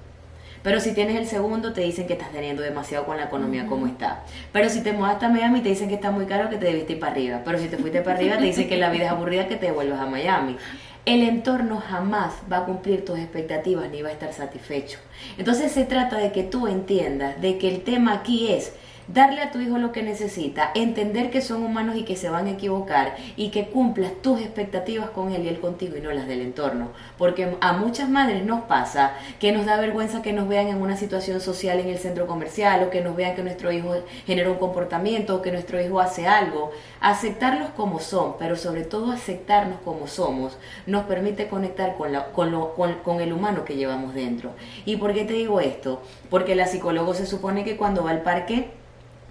Pero 0.62 0.82
si 0.82 0.94
tienes 0.94 1.16
el 1.16 1.26
segundo, 1.26 1.72
te 1.72 1.82
dicen 1.82 2.06
que 2.06 2.14
estás 2.14 2.32
teniendo 2.32 2.62
demasiado 2.62 3.06
con 3.06 3.18
la 3.18 3.24
economía 3.24 3.66
como 3.66 3.88
está. 3.88 4.24
Pero 4.52 4.70
si 4.70 4.82
te 4.84 4.92
mudaste 4.92 5.26
a 5.26 5.30
Miami, 5.30 5.62
te 5.62 5.70
dicen 5.70 5.88
que 5.88 5.96
está 5.96 6.12
muy 6.12 6.26
caro, 6.26 6.50
que 6.50 6.58
te 6.58 6.66
debiste 6.66 6.94
ir 6.94 7.00
para 7.00 7.14
arriba. 7.14 7.42
Pero 7.46 7.58
si 7.58 7.68
te 7.70 7.78
fuiste 7.78 8.02
para 8.02 8.18
arriba, 8.18 8.38
te 8.38 8.44
dicen 8.44 8.68
que 8.68 8.76
la 8.76 8.90
vida 8.90 9.06
es 9.06 9.12
aburrida, 9.12 9.48
que 9.48 9.56
te 9.56 9.68
devuelvas 9.68 10.02
a 10.02 10.06
Miami. 10.06 10.58
El 11.06 11.24
entorno 11.24 11.80
jamás 11.80 12.34
va 12.52 12.58
a 12.58 12.66
cumplir 12.66 13.06
tus 13.06 13.18
expectativas 13.18 13.90
ni 13.90 14.02
va 14.02 14.10
a 14.10 14.14
estar 14.14 14.34
satisfecho. 14.34 15.00
Entonces 15.38 15.72
se 15.72 15.86
trata 15.86 16.18
de 16.18 16.32
que 16.32 16.44
tú 16.44 16.68
entiendas 16.68 17.42
de 17.42 17.58
que 17.58 17.70
el 17.70 17.82
tema 17.82 18.14
aquí 18.14 18.52
es 18.52 18.74
darle 19.14 19.42
a 19.42 19.52
tu 19.52 19.60
hijo 19.60 19.78
lo 19.78 19.92
que 19.92 20.04
necesita, 20.04 20.72
entender 20.76 21.32
que 21.32 21.42
son 21.42 21.64
humanos 21.64 21.96
y 21.98 22.04
que 22.04 22.16
se 22.16 22.30
van 22.30 22.48
a 22.48 22.52
equivocar 22.52 23.16
y 23.36 23.50
que 23.50 23.68
cumplas 23.68 24.12
tus 24.22 24.40
expectativas 24.40 25.10
con 25.10 25.32
él 25.32 25.44
y 25.44 25.50
él 25.50 25.60
contigo 25.60 25.98
y 25.98 26.02
no 26.02 26.12
las 26.12 26.28
del 26.28 26.42
entorno. 26.42 26.90
Porque 27.18 27.58
a 27.60 27.74
muchas 27.74 28.10
madres 28.10 28.46
nos 28.46 28.62
pasa 28.62 29.14
que 29.40 29.52
nos 29.52 29.66
da 29.66 29.78
vergüenza 29.78 30.22
que 30.22 30.34
nos 30.34 30.48
vean 30.48 30.68
en 30.68 30.82
una 30.82 30.96
situación 30.96 31.42
social 31.42 31.80
en 31.80 31.90
el 31.90 31.98
centro 31.98 32.28
comercial 32.28 32.84
o 32.84 32.90
que 32.90 33.02
nos 33.02 33.16
vean 33.16 33.36
que 33.36 33.44
nuestro 33.44 33.72
hijo 33.72 33.96
genera 34.26 34.52
un 34.52 34.58
comportamiento 34.58 35.36
o 35.36 35.42
que 35.42 35.52
nuestro 35.52 35.82
hijo 35.82 36.00
hace 36.00 36.28
algo. 36.28 36.72
Aceptarlos 37.02 37.70
como 37.72 38.00
son, 38.00 38.36
pero 38.38 38.56
sobre 38.56 38.84
todo 38.84 39.12
aceptarnos 39.12 39.80
como 39.82 40.08
somos, 40.08 40.58
nos 40.86 41.06
permite 41.06 41.48
conectar 41.48 41.96
con, 41.98 42.12
la, 42.12 42.26
con, 42.32 42.52
lo, 42.52 42.76
con, 42.76 42.94
con 43.04 43.22
el 43.22 43.34
humano 43.34 43.66
que 43.66 43.76
llevamos 43.76 44.14
dentro. 44.14 44.52
¿Y 44.86 44.98
por 44.98 45.14
qué 45.14 45.24
te 45.26 45.34
digo 45.34 45.60
esto? 45.62 46.04
Porque 46.30 46.56
la 46.56 46.68
psicólogo 46.68 47.14
se 47.14 47.26
supone 47.26 47.64
que 47.64 47.78
cuando 47.78 48.04
va 48.04 48.12
al 48.12 48.22
parque 48.22 48.79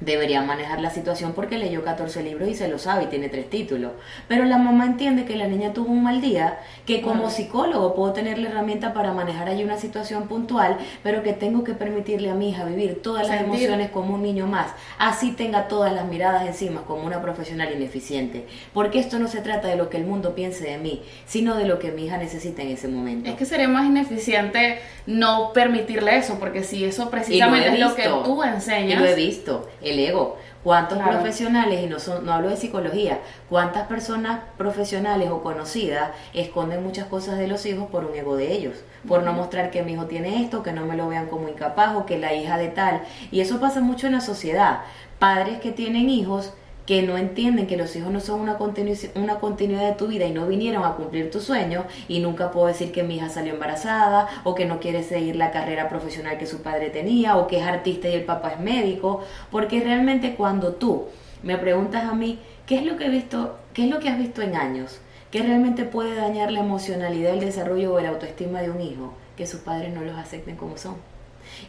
debería 0.01 0.43
manejar 0.43 0.81
la 0.81 0.91
situación 0.91 1.33
porque 1.33 1.59
leyó 1.59 1.83
14 1.83 2.23
libros 2.23 2.49
y 2.49 2.55
se 2.55 2.69
lo 2.69 2.79
sabe 2.79 3.05
y 3.05 3.07
tiene 3.07 3.29
tres 3.29 3.51
títulos. 3.51 3.93
Pero 4.29 4.45
la 4.45 4.59
mamá 4.59 4.87
entiende 4.87 5.25
que 5.25 5.37
la 5.37 5.49
niña 5.49 5.73
tuvo 5.73 5.91
un 5.91 6.03
mal 6.03 6.21
día, 6.21 6.59
que 6.87 7.03
como 7.03 7.31
psicólogo 7.31 7.95
puedo 7.95 8.13
tener 8.13 8.39
la 8.39 8.49
herramienta 8.49 8.93
para 8.93 9.13
manejar 9.13 9.49
ahí 9.49 9.65
una 9.65 9.79
situación 9.79 10.29
puntual, 10.29 10.77
pero 11.03 11.23
que 11.23 11.33
tengo 11.33 11.65
que 11.65 11.75
permitirle 11.75 12.31
a 12.31 12.35
mi 12.35 12.51
hija 12.51 12.65
vivir 12.65 13.03
todas 13.03 13.29
las 13.29 13.41
emociones 13.41 13.91
como 13.91 14.15
un 14.15 14.23
niño 14.23 14.47
más, 14.47 14.69
así 14.99 15.33
tenga 15.33 15.69
todas 15.69 15.93
las 15.93 16.07
miradas 16.07 16.47
encima 16.47 16.83
como 16.83 17.05
una 17.05 17.21
profesional 17.21 17.73
ineficiente. 17.75 18.47
Porque 18.73 19.01
esto 19.01 19.19
no 19.19 19.29
se 19.29 19.41
trata 19.41 19.69
de 19.69 19.77
lo 19.77 19.91
que 19.91 19.97
el 19.97 20.05
mundo 20.05 20.35
piense 20.35 20.65
de 20.65 20.79
mí, 20.79 21.03
sino 21.27 21.57
de 21.57 21.65
lo 21.65 21.79
que 21.79 21.91
mi 21.91 22.07
hija 22.07 22.19
necesita 22.19 22.63
en 22.63 22.69
ese 22.69 22.89
momento. 22.89 23.29
Es 23.29 23.37
que 23.37 23.45
sería 23.45 23.69
más 23.69 23.87
ineficiente 23.87 24.79
no 25.07 25.53
permitirle 25.53 26.17
eso, 26.17 26.39
porque 26.39 26.63
si 26.63 26.85
eso 26.85 27.11
precisamente 27.11 27.69
es 27.69 27.81
lo 27.81 27.95
que 27.95 28.05
tú 28.25 28.43
enseñas. 28.43 29.01
Y 29.01 29.03
lo 29.03 29.07
he 29.07 29.15
visto 29.15 29.69
el 29.89 29.99
ego. 29.99 30.37
¿Cuántos 30.65 30.99
profesionales, 30.99 31.83
y 31.83 31.87
no, 31.87 31.99
son, 32.01 32.27
no 32.27 32.33
hablo 32.33 32.49
de 32.49 32.57
psicología, 32.57 33.21
cuántas 33.49 33.87
personas 33.87 34.41
profesionales 34.59 35.31
o 35.31 35.43
conocidas 35.43 36.11
esconden 36.35 36.83
muchas 36.83 37.07
cosas 37.07 37.39
de 37.39 37.47
los 37.47 37.65
hijos 37.65 37.89
por 37.91 38.05
un 38.05 38.15
ego 38.15 38.37
de 38.37 38.53
ellos? 38.53 38.77
Por 39.07 39.23
no 39.23 39.33
mostrar 39.33 39.71
que 39.71 39.83
mi 39.83 39.93
hijo 39.93 40.07
tiene 40.07 40.43
esto, 40.43 40.63
que 40.63 40.73
no 40.73 40.85
me 40.85 40.97
lo 40.97 41.09
vean 41.09 41.29
como 41.29 41.49
incapaz 41.49 41.97
o 41.97 42.07
que 42.07 42.19
la 42.19 42.35
hija 42.35 42.59
de 42.59 42.69
tal. 42.69 43.03
Y 43.31 43.41
eso 43.41 43.61
pasa 43.61 43.81
mucho 43.81 44.09
en 44.09 44.15
la 44.15 44.21
sociedad. 44.21 44.81
Padres 45.19 45.61
que 45.61 45.73
tienen 45.73 46.11
hijos 46.11 46.53
que 46.89 47.03
no 47.03 47.19
entienden 47.19 47.67
que 47.67 47.77
los 47.77 47.95
hijos 47.97 48.11
no 48.11 48.19
son 48.19 48.41
una, 48.41 48.57
continuidad 48.57 49.87
de 49.87 49.95
tu 49.95 50.07
vida 50.07 50.25
y 50.25 50.33
no 50.33 50.47
vinieron 50.47 50.87
a 50.87 50.95
cumplir 50.95 51.31
tu 51.31 51.39
sueño 51.39 51.85
y 52.09 52.21
nunca 52.21 52.51
puedo 52.51 52.67
decir 52.67 52.93
que 52.93 53.03
mi 53.03 53.17
hija 53.17 53.29
salió 53.29 53.53
embarazada 53.53 54.27
o 54.43 54.55
que 54.55 54.65
no 54.65 54.81
quiere 54.81 55.03
seguir 55.03 55.37
la 55.37 55.51
carrera 55.51 55.91
profesional 55.91 56.39
que 56.39 56.47
su 56.47 56.63
padre 56.63 56.89
tenía 56.89 57.37
o 57.37 57.47
que 57.47 57.59
es 57.59 57.67
artista 57.67 58.09
y 58.09 58.15
el 58.15 58.25
papá 58.25 58.53
es 58.53 58.61
médico, 58.61 59.23
porque 59.51 59.81
realmente 59.81 60.35
cuando 60.35 60.73
tú 60.73 61.05
me 61.43 61.59
preguntas 61.59 62.05
a 62.05 62.15
mí, 62.15 62.39
¿qué 62.65 62.79
es 62.79 62.87
lo 62.87 62.97
que 62.97 63.05
he 63.05 63.11
visto, 63.11 63.59
qué 63.75 63.85
es 63.85 63.91
lo 63.91 63.99
que 63.99 64.09
has 64.09 64.17
visto 64.17 64.41
en 64.41 64.57
años? 64.57 64.99
¿Qué 65.31 65.43
realmente 65.43 65.85
puede 65.85 66.15
dañar 66.15 66.51
la 66.51 66.61
emocionalidad, 66.61 67.35
el 67.35 67.41
desarrollo 67.41 67.93
o 67.93 68.01
la 68.01 68.09
autoestima 68.09 68.63
de 68.63 68.71
un 68.71 68.81
hijo? 68.81 69.13
Que 69.37 69.47
sus 69.47 69.61
padres 69.61 69.93
no 69.93 70.01
los 70.01 70.17
acepten 70.17 70.57
como 70.57 70.79
son. 70.79 70.95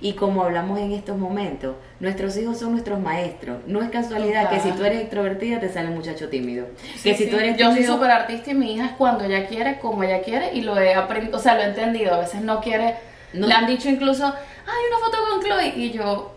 Y 0.01 0.13
como 0.13 0.43
hablamos 0.43 0.79
en 0.79 0.91
estos 0.91 1.17
momentos, 1.17 1.75
nuestros 1.99 2.37
hijos 2.37 2.57
son 2.59 2.71
nuestros 2.71 2.99
maestros. 2.99 3.59
No 3.67 3.81
es 3.81 3.89
casualidad 3.89 4.49
que 4.49 4.59
si 4.59 4.71
tú 4.71 4.83
eres 4.83 5.01
extrovertida 5.01 5.59
te 5.59 5.69
sale 5.69 5.89
un 5.89 5.95
muchacho 5.95 6.29
tímido. 6.29 6.67
que 7.03 7.15
si 7.15 7.27
tú 7.27 7.37
eres 7.37 7.57
Yo 7.57 7.73
soy 7.73 7.83
súper 7.83 8.11
artista 8.11 8.51
y 8.51 8.53
mi 8.53 8.73
hija 8.73 8.85
es 8.85 8.91
cuando 8.93 9.25
ella 9.25 9.47
quiere, 9.47 9.79
como 9.79 10.03
ella 10.03 10.21
quiere 10.21 10.53
y 10.53 10.61
lo 10.61 10.77
he 10.79 10.93
aprendido, 10.93 11.37
o 11.37 11.41
sea, 11.41 11.55
lo 11.55 11.61
he 11.61 11.65
entendido. 11.65 12.13
A 12.15 12.19
veces 12.19 12.41
no 12.41 12.61
quiere. 12.61 12.95
Le 13.33 13.53
han 13.53 13.67
dicho 13.67 13.89
incluso, 13.89 14.25
hay 14.25 14.83
una 14.89 15.05
foto 15.05 15.17
con 15.29 15.43
Chloe 15.43 15.73
y 15.75 15.91
yo, 15.91 16.33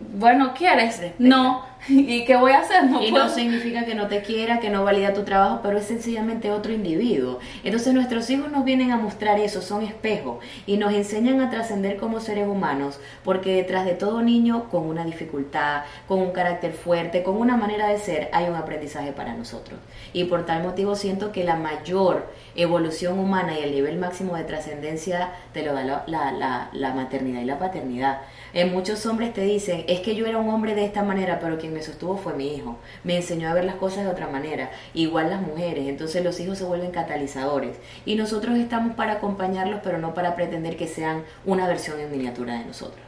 bueno, 0.00 0.52
¿quieres? 0.54 1.00
No 1.18 1.67
¿Y 1.90 2.24
qué 2.26 2.36
voy 2.36 2.52
a 2.52 2.60
hacer? 2.60 2.84
No 2.84 3.02
y 3.02 3.10
no 3.10 3.28
significa 3.30 3.86
que 3.86 3.94
no 3.94 4.08
te 4.08 4.20
quiera, 4.20 4.60
que 4.60 4.68
no 4.68 4.84
valida 4.84 5.14
tu 5.14 5.22
trabajo, 5.22 5.60
pero 5.62 5.78
es 5.78 5.86
sencillamente 5.86 6.50
otro 6.50 6.72
individuo. 6.72 7.38
Entonces 7.64 7.94
nuestros 7.94 8.28
hijos 8.28 8.50
nos 8.52 8.64
vienen 8.64 8.90
a 8.90 8.98
mostrar 8.98 9.40
eso, 9.40 9.62
son 9.62 9.82
espejos 9.82 10.44
y 10.66 10.76
nos 10.76 10.92
enseñan 10.92 11.40
a 11.40 11.50
trascender 11.50 11.96
como 11.96 12.20
seres 12.20 12.46
humanos, 12.46 13.00
porque 13.24 13.54
detrás 13.54 13.86
de 13.86 13.94
todo 13.94 14.20
niño 14.20 14.68
con 14.70 14.86
una 14.86 15.04
dificultad, 15.04 15.84
con 16.06 16.18
un 16.18 16.32
carácter 16.32 16.72
fuerte, 16.72 17.22
con 17.22 17.38
una 17.38 17.56
manera 17.56 17.88
de 17.88 17.98
ser, 17.98 18.28
hay 18.32 18.48
un 18.48 18.56
aprendizaje 18.56 19.12
para 19.12 19.34
nosotros. 19.34 19.80
Y 20.12 20.24
por 20.24 20.44
tal 20.44 20.62
motivo 20.62 20.94
siento 20.94 21.32
que 21.32 21.44
la 21.44 21.56
mayor 21.56 22.26
evolución 22.54 23.18
humana 23.18 23.58
y 23.58 23.62
el 23.62 23.72
nivel 23.72 23.98
máximo 23.98 24.36
de 24.36 24.44
trascendencia 24.44 25.30
te 25.54 25.62
lo 25.62 25.72
da 25.72 25.84
la, 25.84 26.32
la, 26.32 26.68
la 26.72 26.94
maternidad 26.94 27.40
y 27.40 27.46
la 27.46 27.58
paternidad. 27.58 28.20
En 28.52 28.72
muchos 28.72 29.06
hombres 29.06 29.32
te 29.32 29.42
dicen, 29.42 29.84
es 29.88 30.00
que 30.00 30.14
yo 30.14 30.26
era 30.26 30.38
un 30.38 30.50
hombre 30.50 30.74
de 30.74 30.84
esta 30.84 31.02
manera, 31.02 31.38
pero 31.40 31.58
quien 31.58 31.77
me 31.78 31.84
sostuvo 31.84 32.16
fue 32.16 32.34
mi 32.34 32.54
hijo. 32.54 32.76
Me 33.04 33.16
enseñó 33.16 33.48
a 33.48 33.54
ver 33.54 33.64
las 33.64 33.76
cosas 33.76 34.04
de 34.04 34.10
otra 34.10 34.26
manera. 34.26 34.70
Igual 34.94 35.30
las 35.30 35.40
mujeres. 35.40 35.88
Entonces 35.88 36.24
los 36.24 36.38
hijos 36.40 36.58
se 36.58 36.64
vuelven 36.64 36.90
catalizadores. 36.90 37.76
Y 38.04 38.16
nosotros 38.16 38.58
estamos 38.58 38.94
para 38.96 39.14
acompañarlos, 39.14 39.80
pero 39.82 39.98
no 39.98 40.12
para 40.12 40.34
pretender 40.34 40.76
que 40.76 40.88
sean 40.88 41.24
una 41.44 41.66
versión 41.66 42.00
en 42.00 42.10
miniatura 42.10 42.58
de 42.58 42.64
nosotros. 42.64 43.00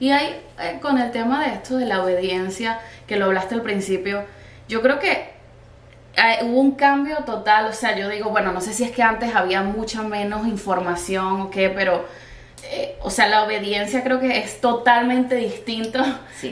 Y 0.00 0.10
ahí, 0.10 0.40
eh, 0.60 0.78
con 0.80 0.98
el 0.98 1.10
tema 1.10 1.44
de 1.44 1.54
esto 1.54 1.76
de 1.76 1.86
la 1.86 2.02
obediencia, 2.02 2.80
que 3.06 3.16
lo 3.16 3.26
hablaste 3.26 3.54
al 3.54 3.62
principio, 3.62 4.24
yo 4.68 4.80
creo 4.80 4.98
que 4.98 5.34
eh, 6.16 6.38
hubo 6.42 6.60
un 6.60 6.72
cambio 6.72 7.18
total. 7.24 7.66
O 7.66 7.72
sea, 7.72 7.96
yo 7.96 8.08
digo, 8.08 8.30
bueno, 8.30 8.52
no 8.52 8.60
sé 8.60 8.72
si 8.72 8.84
es 8.84 8.92
que 8.92 9.02
antes 9.02 9.34
había 9.34 9.62
mucha 9.62 10.02
menos 10.02 10.46
información 10.46 11.42
o 11.42 11.50
qué, 11.50 11.68
pero 11.68 12.04
eh, 12.70 12.96
o 13.02 13.10
sea, 13.10 13.28
la 13.28 13.44
obediencia 13.44 14.02
creo 14.02 14.20
que 14.20 14.38
es 14.38 14.60
totalmente 14.60 15.36
distinto. 15.36 16.00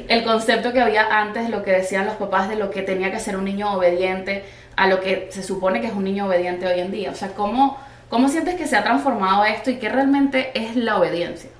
El 0.08 0.24
concepto 0.24 0.72
que 0.72 0.80
había 0.80 1.20
antes, 1.20 1.50
lo 1.50 1.62
que 1.62 1.72
decían 1.72 2.06
los 2.06 2.16
papás 2.16 2.48
de 2.48 2.56
lo 2.56 2.70
que 2.70 2.82
tenía 2.82 3.10
que 3.10 3.18
ser 3.18 3.36
un 3.36 3.44
niño 3.44 3.72
obediente, 3.72 4.44
a 4.76 4.86
lo 4.86 5.00
que 5.00 5.28
se 5.30 5.42
supone 5.42 5.80
que 5.80 5.88
es 5.88 5.92
un 5.92 6.04
niño 6.04 6.26
obediente 6.26 6.66
hoy 6.66 6.80
en 6.80 6.90
día. 6.90 7.10
O 7.10 7.14
sea, 7.14 7.34
¿cómo, 7.34 7.78
cómo 8.08 8.28
sientes 8.28 8.54
que 8.54 8.66
se 8.66 8.76
ha 8.76 8.84
transformado 8.84 9.44
esto 9.44 9.70
y 9.70 9.76
qué 9.76 9.88
realmente 9.88 10.50
es 10.54 10.76
la 10.76 10.98
obediencia? 10.98 11.50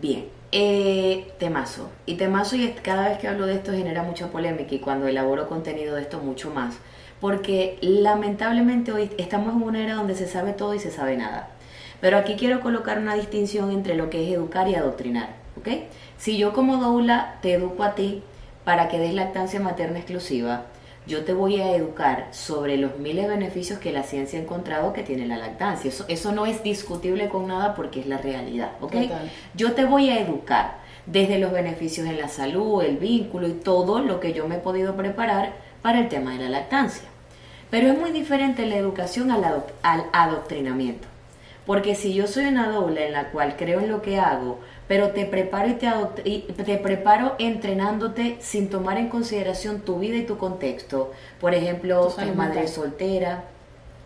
Bien, 0.00 0.28
eh, 0.52 1.32
temazo. 1.38 1.90
Y 2.06 2.14
temazo, 2.14 2.56
y 2.56 2.68
cada 2.82 3.08
vez 3.08 3.18
que 3.18 3.28
hablo 3.28 3.46
de 3.46 3.54
esto 3.54 3.72
genera 3.72 4.02
mucha 4.02 4.28
polémica 4.28 4.74
y 4.74 4.78
cuando 4.78 5.06
elaboro 5.06 5.48
contenido 5.48 5.94
de 5.96 6.02
esto 6.02 6.18
mucho 6.18 6.50
más. 6.50 6.76
Porque 7.20 7.78
lamentablemente 7.80 8.92
hoy 8.92 9.10
estamos 9.18 9.54
en 9.54 9.62
una 9.62 9.82
era 9.82 9.94
donde 9.94 10.14
se 10.14 10.26
sabe 10.26 10.52
todo 10.52 10.74
y 10.74 10.78
se 10.78 10.90
sabe 10.90 11.16
nada. 11.16 11.48
Pero 12.00 12.18
aquí 12.18 12.36
quiero 12.36 12.60
colocar 12.60 12.98
una 12.98 13.14
distinción 13.14 13.70
entre 13.70 13.94
lo 13.94 14.10
que 14.10 14.26
es 14.26 14.34
educar 14.34 14.68
y 14.68 14.74
adoctrinar. 14.74 15.30
¿ok? 15.58 15.68
Si 16.18 16.36
yo 16.36 16.52
como 16.52 16.76
doula 16.76 17.36
te 17.42 17.54
educo 17.54 17.82
a 17.82 17.94
ti 17.94 18.22
para 18.64 18.88
que 18.88 18.98
des 18.98 19.14
lactancia 19.14 19.60
materna 19.60 19.98
exclusiva, 19.98 20.66
yo 21.06 21.24
te 21.24 21.34
voy 21.34 21.60
a 21.60 21.76
educar 21.76 22.28
sobre 22.30 22.78
los 22.78 22.98
miles 22.98 23.24
de 23.24 23.36
beneficios 23.36 23.78
que 23.78 23.92
la 23.92 24.04
ciencia 24.04 24.38
ha 24.38 24.42
encontrado 24.42 24.94
que 24.94 25.02
tiene 25.02 25.26
la 25.26 25.36
lactancia. 25.36 25.88
Eso, 25.88 26.04
eso 26.08 26.32
no 26.32 26.46
es 26.46 26.62
discutible 26.62 27.28
con 27.28 27.46
nada 27.46 27.74
porque 27.74 28.00
es 28.00 28.06
la 28.06 28.18
realidad. 28.18 28.70
¿ok? 28.80 28.94
Yo 29.54 29.72
te 29.72 29.84
voy 29.84 30.08
a 30.08 30.20
educar 30.20 30.78
desde 31.06 31.38
los 31.38 31.52
beneficios 31.52 32.06
en 32.06 32.18
la 32.18 32.28
salud, 32.28 32.82
el 32.82 32.96
vínculo 32.96 33.48
y 33.48 33.52
todo 33.52 34.00
lo 34.00 34.20
que 34.20 34.32
yo 34.32 34.48
me 34.48 34.56
he 34.56 34.60
podido 34.60 34.96
preparar 34.96 35.52
para 35.82 36.00
el 36.00 36.08
tema 36.08 36.32
de 36.32 36.44
la 36.44 36.48
lactancia. 36.48 37.06
Pero 37.70 37.88
es 37.88 37.98
muy 37.98 38.10
diferente 38.10 38.64
la 38.66 38.76
educación 38.76 39.30
al, 39.30 39.44
al 39.82 40.04
adoctrinamiento. 40.12 41.08
Porque 41.66 41.94
si 41.94 42.12
yo 42.12 42.26
soy 42.26 42.46
una 42.46 42.68
doula 42.68 43.06
en 43.06 43.12
la 43.12 43.30
cual 43.30 43.56
creo 43.56 43.80
en 43.80 43.90
lo 43.90 44.02
que 44.02 44.18
hago, 44.18 44.60
pero 44.86 45.10
te 45.10 45.24
preparo 45.24 45.68
y 45.68 45.74
te, 45.74 45.88
y 46.24 46.40
te 46.40 46.76
preparo 46.76 47.36
entrenándote 47.38 48.36
sin 48.40 48.68
tomar 48.68 48.98
en 48.98 49.08
consideración 49.08 49.80
tu 49.80 49.98
vida 49.98 50.16
y 50.16 50.26
tu 50.26 50.36
contexto. 50.36 51.12
Por 51.40 51.54
ejemplo, 51.54 52.14
es 52.18 52.36
madre 52.36 52.68
soltera, 52.68 53.44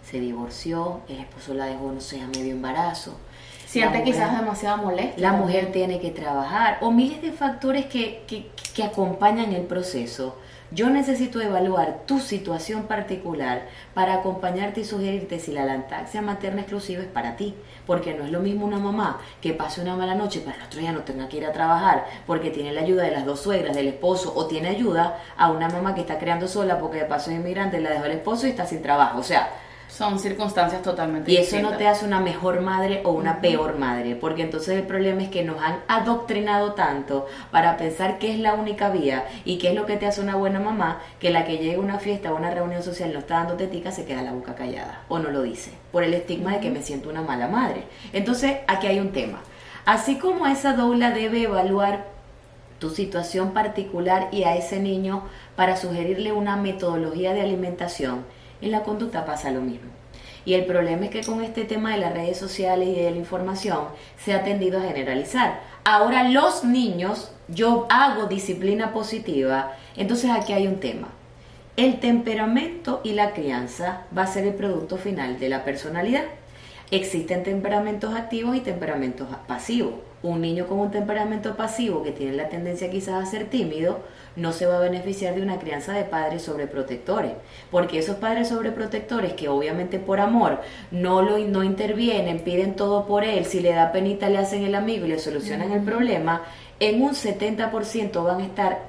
se 0.08 0.20
divorció, 0.20 1.00
el 1.08 1.18
esposo 1.18 1.54
la 1.54 1.66
dejó, 1.66 1.90
no 1.92 2.00
sé, 2.00 2.20
a 2.20 2.28
medio 2.28 2.52
embarazo. 2.52 3.18
Siente 3.66 4.02
quizás 4.02 4.38
demasiada 4.38 4.76
molestia. 4.76 5.30
La 5.30 5.36
mujer 5.36 5.72
tiene 5.72 6.00
que 6.00 6.10
trabajar 6.10 6.78
o 6.80 6.90
miles 6.90 7.20
de 7.20 7.32
factores 7.32 7.86
que, 7.86 8.22
que, 8.26 8.50
que 8.74 8.82
acompañan 8.82 9.52
el 9.52 9.62
proceso. 9.62 10.36
Yo 10.70 10.90
necesito 10.90 11.40
evaluar 11.40 12.00
tu 12.04 12.20
situación 12.20 12.82
particular 12.82 13.62
para 13.94 14.14
acompañarte 14.14 14.82
y 14.82 14.84
sugerirte 14.84 15.38
si 15.38 15.50
la 15.50 15.64
lactancia 15.64 16.20
materna 16.20 16.60
exclusiva 16.60 17.02
es 17.02 17.08
para 17.08 17.36
ti. 17.36 17.54
Porque 17.86 18.14
no 18.14 18.24
es 18.24 18.30
lo 18.30 18.40
mismo 18.40 18.66
una 18.66 18.78
mamá 18.78 19.18
que 19.40 19.54
pase 19.54 19.80
una 19.80 19.96
mala 19.96 20.14
noche 20.14 20.40
para 20.40 20.58
el 20.58 20.62
otro 20.64 20.80
día 20.80 20.92
no 20.92 21.00
tenga 21.00 21.26
que 21.26 21.38
ir 21.38 21.46
a 21.46 21.52
trabajar 21.52 22.04
porque 22.26 22.50
tiene 22.50 22.72
la 22.72 22.82
ayuda 22.82 23.04
de 23.04 23.12
las 23.12 23.24
dos 23.24 23.40
suegras, 23.40 23.74
del 23.74 23.88
esposo 23.88 24.34
o 24.36 24.46
tiene 24.46 24.68
ayuda 24.68 25.18
a 25.38 25.50
una 25.50 25.70
mamá 25.70 25.94
que 25.94 26.02
está 26.02 26.18
creando 26.18 26.46
sola 26.46 26.78
porque 26.78 26.98
de 26.98 27.04
paso 27.06 27.30
es 27.30 27.38
inmigrante, 27.38 27.80
la 27.80 27.90
dejó 27.90 28.04
el 28.04 28.12
esposo 28.12 28.46
y 28.46 28.50
está 28.50 28.66
sin 28.66 28.82
trabajo. 28.82 29.20
O 29.20 29.22
sea, 29.22 29.48
son 29.88 30.18
circunstancias 30.18 30.82
totalmente 30.82 31.32
Y 31.32 31.38
eso 31.38 31.58
no 31.60 31.76
te 31.76 31.88
hace 31.88 32.04
una 32.04 32.20
mejor 32.20 32.60
madre 32.60 33.00
o 33.04 33.10
una 33.10 33.40
peor 33.40 33.78
madre, 33.78 34.14
porque 34.14 34.42
entonces 34.42 34.76
el 34.76 34.84
problema 34.84 35.22
es 35.22 35.30
que 35.30 35.42
nos 35.42 35.60
han 35.60 35.80
adoctrinado 35.88 36.74
tanto 36.74 37.26
para 37.50 37.76
pensar 37.76 38.18
que 38.18 38.32
es 38.32 38.38
la 38.38 38.54
única 38.54 38.90
vía 38.90 39.24
y 39.44 39.58
qué 39.58 39.70
es 39.70 39.74
lo 39.74 39.86
que 39.86 39.96
te 39.96 40.06
hace 40.06 40.20
una 40.20 40.36
buena 40.36 40.60
mamá, 40.60 41.00
que 41.18 41.30
la 41.30 41.44
que 41.44 41.58
llega 41.58 41.78
a 41.78 41.80
una 41.80 41.98
fiesta 41.98 42.32
o 42.32 42.36
una 42.36 42.50
reunión 42.50 42.82
social 42.82 43.12
no 43.12 43.20
está 43.20 43.36
dando 43.36 43.54
tetica, 43.54 43.90
se 43.90 44.04
queda 44.04 44.22
la 44.22 44.32
boca 44.32 44.54
callada 44.54 45.02
o 45.08 45.18
no 45.18 45.30
lo 45.30 45.42
dice, 45.42 45.72
por 45.90 46.04
el 46.04 46.14
estigma 46.14 46.52
de 46.52 46.60
que 46.60 46.70
me 46.70 46.82
siento 46.82 47.08
una 47.08 47.22
mala 47.22 47.48
madre. 47.48 47.84
Entonces, 48.12 48.58
aquí 48.66 48.86
hay 48.86 49.00
un 49.00 49.12
tema. 49.12 49.40
Así 49.86 50.18
como 50.18 50.46
esa 50.46 50.74
doula 50.74 51.12
debe 51.12 51.42
evaluar 51.42 52.04
tu 52.78 52.90
situación 52.90 53.52
particular 53.52 54.28
y 54.32 54.44
a 54.44 54.54
ese 54.54 54.80
niño 54.80 55.24
para 55.56 55.76
sugerirle 55.76 56.32
una 56.32 56.56
metodología 56.56 57.32
de 57.32 57.40
alimentación, 57.40 58.24
en 58.60 58.70
la 58.70 58.82
conducta 58.82 59.24
pasa 59.24 59.50
lo 59.50 59.60
mismo. 59.60 59.90
Y 60.44 60.54
el 60.54 60.64
problema 60.64 61.04
es 61.04 61.10
que 61.10 61.22
con 61.22 61.42
este 61.42 61.64
tema 61.64 61.92
de 61.92 61.98
las 61.98 62.14
redes 62.14 62.38
sociales 62.38 62.88
y 62.88 62.94
de 62.94 63.10
la 63.10 63.16
información 63.16 63.80
se 64.24 64.32
ha 64.32 64.44
tendido 64.44 64.78
a 64.78 64.82
generalizar. 64.82 65.60
Ahora 65.84 66.24
los 66.24 66.64
niños, 66.64 67.32
yo 67.48 67.86
hago 67.90 68.26
disciplina 68.26 68.92
positiva, 68.92 69.72
entonces 69.96 70.30
aquí 70.30 70.52
hay 70.52 70.66
un 70.66 70.80
tema. 70.80 71.08
El 71.76 72.00
temperamento 72.00 73.02
y 73.04 73.12
la 73.12 73.34
crianza 73.34 74.04
va 74.16 74.22
a 74.22 74.26
ser 74.26 74.46
el 74.46 74.54
producto 74.54 74.96
final 74.96 75.38
de 75.38 75.48
la 75.48 75.64
personalidad. 75.64 76.24
Existen 76.90 77.42
temperamentos 77.42 78.14
activos 78.14 78.56
y 78.56 78.60
temperamentos 78.60 79.28
pasivos. 79.46 79.94
Un 80.22 80.40
niño 80.40 80.66
con 80.66 80.80
un 80.80 80.90
temperamento 80.90 81.56
pasivo 81.56 82.02
que 82.02 82.12
tiene 82.12 82.32
la 82.32 82.48
tendencia 82.48 82.90
quizás 82.90 83.22
a 83.22 83.30
ser 83.30 83.50
tímido 83.50 84.00
no 84.38 84.52
se 84.52 84.66
va 84.66 84.76
a 84.76 84.80
beneficiar 84.80 85.34
de 85.34 85.42
una 85.42 85.58
crianza 85.58 85.92
de 85.92 86.04
padres 86.04 86.42
sobreprotectores, 86.42 87.32
porque 87.70 87.98
esos 87.98 88.16
padres 88.16 88.48
sobreprotectores 88.48 89.34
que 89.34 89.48
obviamente 89.48 89.98
por 89.98 90.20
amor 90.20 90.60
no 90.90 91.22
lo 91.22 91.38
no 91.38 91.64
intervienen, 91.64 92.40
piden 92.40 92.74
todo 92.74 93.06
por 93.06 93.24
él, 93.24 93.44
si 93.44 93.60
le 93.60 93.72
da 93.72 93.92
penita 93.92 94.28
le 94.28 94.38
hacen 94.38 94.64
el 94.64 94.74
amigo 94.74 95.06
y 95.06 95.10
le 95.10 95.18
solucionan 95.18 95.72
el 95.72 95.82
problema, 95.82 96.42
en 96.80 97.02
un 97.02 97.12
70% 97.12 98.24
van 98.24 98.40
a 98.40 98.44
estar 98.44 98.88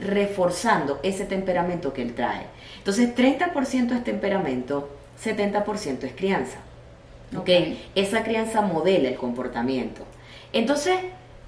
reforzando 0.00 1.00
ese 1.02 1.24
temperamento 1.24 1.92
que 1.92 2.02
él 2.02 2.14
trae. 2.14 2.46
Entonces, 2.78 3.14
30% 3.14 3.96
es 3.96 4.04
temperamento, 4.04 4.88
70% 5.22 6.04
es 6.04 6.12
crianza. 6.12 6.58
Okay. 7.36 7.90
Esa 7.94 8.22
crianza 8.22 8.60
modela 8.62 9.08
el 9.08 9.16
comportamiento. 9.16 10.02
Entonces, 10.52 10.96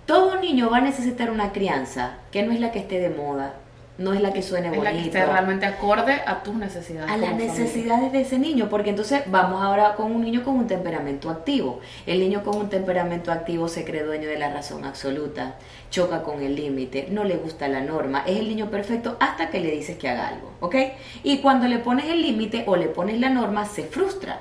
todo 0.08 0.40
niño 0.40 0.70
va 0.70 0.78
a 0.78 0.80
necesitar 0.80 1.30
una 1.30 1.52
crianza 1.52 2.14
que 2.32 2.42
no 2.42 2.52
es 2.52 2.60
la 2.60 2.72
que 2.72 2.78
esté 2.78 2.98
de 2.98 3.10
moda, 3.10 3.56
no 3.98 4.14
es 4.14 4.22
la 4.22 4.32
que 4.32 4.42
suene 4.42 4.70
bonito. 4.70 4.86
Es 4.88 4.94
la 4.94 5.00
que 5.02 5.06
esté 5.06 5.26
realmente 5.26 5.66
acorde 5.66 6.22
a 6.26 6.42
tus 6.42 6.54
necesidades. 6.54 7.10
A 7.10 7.18
las 7.18 7.34
necesidades 7.34 8.10
de 8.10 8.22
ese 8.22 8.38
niño, 8.38 8.70
porque 8.70 8.88
entonces 8.88 9.24
vamos 9.26 9.62
ahora 9.62 9.96
con 9.96 10.10
un 10.10 10.22
niño 10.22 10.44
con 10.44 10.56
un 10.56 10.66
temperamento 10.66 11.28
activo. 11.28 11.80
El 12.06 12.20
niño 12.20 12.42
con 12.42 12.56
un 12.56 12.70
temperamento 12.70 13.30
activo 13.30 13.68
se 13.68 13.84
cree 13.84 14.02
dueño 14.02 14.30
de 14.30 14.38
la 14.38 14.50
razón 14.50 14.86
absoluta, 14.86 15.56
choca 15.90 16.22
con 16.22 16.40
el 16.40 16.56
límite, 16.56 17.08
no 17.10 17.24
le 17.24 17.36
gusta 17.36 17.68
la 17.68 17.82
norma, 17.82 18.22
es 18.26 18.38
el 18.38 18.48
niño 18.48 18.70
perfecto 18.70 19.18
hasta 19.20 19.50
que 19.50 19.60
le 19.60 19.72
dices 19.72 19.98
que 19.98 20.08
haga 20.08 20.28
algo, 20.28 20.52
¿ok? 20.60 20.74
Y 21.22 21.40
cuando 21.42 21.68
le 21.68 21.80
pones 21.80 22.06
el 22.06 22.22
límite 22.22 22.64
o 22.66 22.76
le 22.76 22.86
pones 22.86 23.20
la 23.20 23.28
norma, 23.28 23.66
se 23.66 23.82
frustra. 23.82 24.40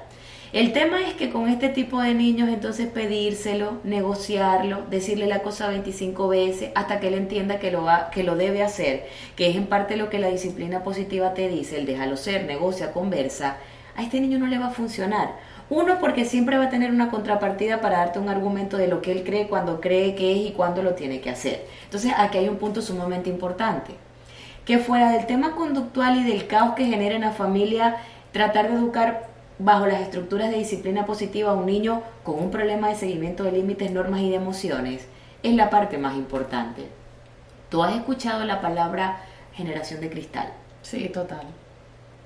El 0.53 0.71
tema 0.71 1.01
es 1.01 1.13
que 1.15 1.29
con 1.29 1.49
este 1.49 1.67
tipo 1.67 2.01
de 2.01 2.13
niños 2.13 2.47
entonces 2.47 2.87
pedírselo, 2.87 3.79
negociarlo, 3.83 4.83
decirle 4.89 5.27
la 5.27 5.39
cosa 5.39 5.67
25 5.67 6.29
veces 6.29 6.71
hasta 6.73 7.01
que 7.01 7.09
él 7.09 7.15
entienda 7.15 7.59
que 7.59 7.69
lo, 7.69 7.83
va, 7.83 8.09
que 8.11 8.23
lo 8.23 8.37
debe 8.37 8.63
hacer, 8.63 9.07
que 9.35 9.49
es 9.49 9.57
en 9.57 9.67
parte 9.67 9.97
lo 9.97 10.09
que 10.09 10.19
la 10.19 10.29
disciplina 10.29 10.83
positiva 10.83 11.33
te 11.33 11.49
dice, 11.49 11.77
el 11.77 11.85
déjalo 11.85 12.15
ser, 12.15 12.45
negocia, 12.45 12.93
conversa, 12.93 13.57
a 13.97 14.03
este 14.03 14.21
niño 14.21 14.39
no 14.39 14.47
le 14.47 14.57
va 14.57 14.67
a 14.67 14.71
funcionar. 14.71 15.31
Uno, 15.69 15.99
porque 15.99 16.23
siempre 16.23 16.57
va 16.57 16.65
a 16.65 16.69
tener 16.69 16.91
una 16.91 17.11
contrapartida 17.11 17.81
para 17.81 17.97
darte 17.97 18.19
un 18.19 18.29
argumento 18.29 18.77
de 18.77 18.87
lo 18.87 19.01
que 19.01 19.11
él 19.11 19.23
cree, 19.25 19.49
cuando 19.49 19.81
cree 19.81 20.15
que 20.15 20.31
es 20.31 20.47
y 20.47 20.51
cuándo 20.51 20.81
lo 20.81 20.93
tiene 20.93 21.19
que 21.19 21.29
hacer. 21.29 21.65
Entonces 21.83 22.13
aquí 22.17 22.37
hay 22.37 22.47
un 22.47 22.55
punto 22.55 22.81
sumamente 22.81 23.29
importante, 23.29 23.91
que 24.63 24.77
fuera 24.77 25.11
del 25.11 25.25
tema 25.25 25.55
conductual 25.55 26.21
y 26.21 26.23
del 26.23 26.47
caos 26.47 26.75
que 26.75 26.85
genera 26.85 27.15
en 27.15 27.21
la 27.21 27.31
familia, 27.31 27.97
tratar 28.31 28.69
de 28.69 28.75
educar 28.75 29.36
bajo 29.59 29.87
las 29.87 30.01
estructuras 30.01 30.49
de 30.49 30.57
disciplina 30.57 31.05
positiva 31.05 31.51
a 31.51 31.55
un 31.55 31.65
niño 31.65 32.03
con 32.23 32.39
un 32.39 32.51
problema 32.51 32.89
de 32.89 32.95
seguimiento 32.95 33.43
de 33.43 33.53
límites, 33.53 33.91
normas 33.91 34.21
y 34.21 34.29
de 34.29 34.35
emociones 34.35 35.07
es 35.43 35.55
la 35.55 35.69
parte 35.69 35.97
más 35.97 36.15
importante. 36.15 36.87
¿Tú 37.69 37.83
has 37.83 37.95
escuchado 37.95 38.45
la 38.45 38.61
palabra 38.61 39.21
generación 39.53 40.01
de 40.01 40.09
cristal? 40.09 40.53
Sí, 40.81 41.09
total. 41.09 41.45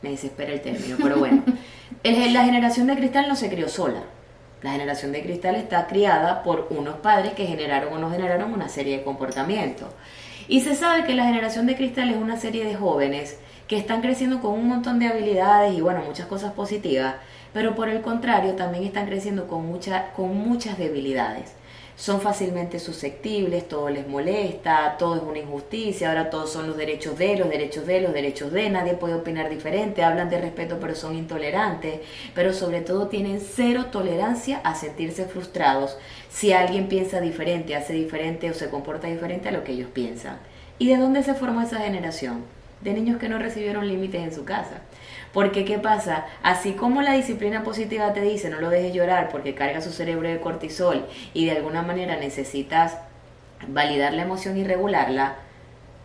Me 0.02 0.12
desespera 0.12 0.54
el 0.54 0.62
término, 0.62 0.98
pero 1.02 1.18
bueno. 1.18 1.44
la 2.04 2.46
generación 2.46 2.88
de 2.88 2.96
cristal 2.96 3.28
no 3.28 3.36
se 3.36 3.50
crió 3.50 3.70
sola. 3.70 4.02
La 4.62 4.72
generación 4.72 5.12
de 5.12 5.24
cristal 5.24 5.56
está 5.56 5.88
criada 5.88 6.44
por 6.44 6.68
unos 6.70 6.96
padres 6.96 7.34
que 7.34 7.48
generaron 7.48 7.94
o 7.94 7.98
no 7.98 8.12
generaron 8.12 8.54
una 8.54 8.70
serie 8.70 8.98
de 8.98 9.04
comportamientos. 9.04 9.90
Y 10.48 10.62
se 10.62 10.76
sabe 10.76 11.04
que 11.04 11.16
la 11.16 11.26
generación 11.26 11.66
de 11.66 11.76
cristal 11.76 12.10
es 12.12 12.18
una 12.18 12.38
serie 12.38 12.66
de 12.66 12.76
jóvenes 12.76 13.40
que 13.72 13.78
están 13.78 14.02
creciendo 14.02 14.42
con 14.42 14.52
un 14.52 14.68
montón 14.68 15.00
de 15.00 15.08
habilidades 15.08 15.74
y 15.74 15.80
bueno, 15.80 16.04
muchas 16.06 16.28
cosas 16.28 16.52
positivas, 16.52 17.16
pero 17.54 17.74
por 17.74 17.88
el 17.88 18.02
contrario 18.02 18.56
también 18.56 18.84
están 18.84 19.06
creciendo 19.06 19.48
con, 19.48 19.66
mucha, 19.66 20.12
con 20.12 20.36
muchas 20.36 20.78
debilidades. 20.78 21.54
Son 21.96 22.20
fácilmente 22.20 22.80
susceptibles, 22.80 23.70
todo 23.70 23.90
les 23.90 24.06
molesta, 24.10 24.98
todo 25.00 25.16
es 25.16 25.22
una 25.22 25.40
injusticia, 25.40 26.10
ahora 26.10 26.30
todos 26.30 26.52
son 26.52 26.68
los 26.68 26.76
derechos 26.76 27.18
de, 27.18 27.38
los 27.38 27.48
derechos 27.48 27.88
de, 27.88 28.02
los 28.02 28.12
derechos 28.12 28.52
de, 28.52 28.70
nadie 28.70 28.96
puede 28.96 29.14
opinar 29.14 29.50
diferente, 29.50 30.04
hablan 30.04 30.30
de 30.30 30.42
respeto 30.42 30.78
pero 30.82 30.94
son 30.94 31.16
intolerantes, 31.16 32.02
pero 32.36 32.52
sobre 32.52 32.82
todo 32.82 33.08
tienen 33.08 33.40
cero 33.40 33.86
tolerancia 33.90 34.60
a 34.66 34.76
sentirse 34.76 35.24
frustrados 35.28 35.98
si 36.30 36.52
alguien 36.52 36.90
piensa 36.90 37.22
diferente, 37.22 37.74
hace 37.78 37.94
diferente 37.94 38.52
o 38.52 38.54
se 38.54 38.70
comporta 38.70 39.08
diferente 39.08 39.48
a 39.48 39.54
lo 39.54 39.64
que 39.64 39.72
ellos 39.72 39.92
piensan. 39.94 40.40
¿Y 40.78 40.90
de 40.90 40.98
dónde 40.98 41.24
se 41.24 41.36
formó 41.36 41.62
esa 41.62 41.80
generación? 41.80 42.60
De 42.82 42.94
niños 42.94 43.20
que 43.20 43.30
no 43.30 43.38
recibieron 43.38 43.88
límites 43.88 44.22
en 44.22 44.34
su 44.34 44.44
casa. 44.44 44.82
Porque 45.34 45.64
¿qué 45.64 45.80
pasa? 45.80 46.26
Así 46.44 46.74
como 46.74 47.02
la 47.02 47.14
disciplina 47.14 47.64
positiva 47.64 48.14
te 48.14 48.22
dice 48.22 48.50
no 48.50 48.60
lo 48.60 48.70
dejes 48.70 48.94
llorar 48.94 49.30
porque 49.30 49.56
carga 49.56 49.82
su 49.82 49.92
cerebro 49.92 50.28
de 50.28 50.42
cortisol 50.42 51.06
y 51.34 51.46
de 51.46 51.52
alguna 51.52 51.82
manera 51.82 52.18
necesitas 52.18 52.98
validar 53.68 54.14
la 54.14 54.24
emoción 54.24 54.58
y 54.58 54.64
regularla, 54.64 55.36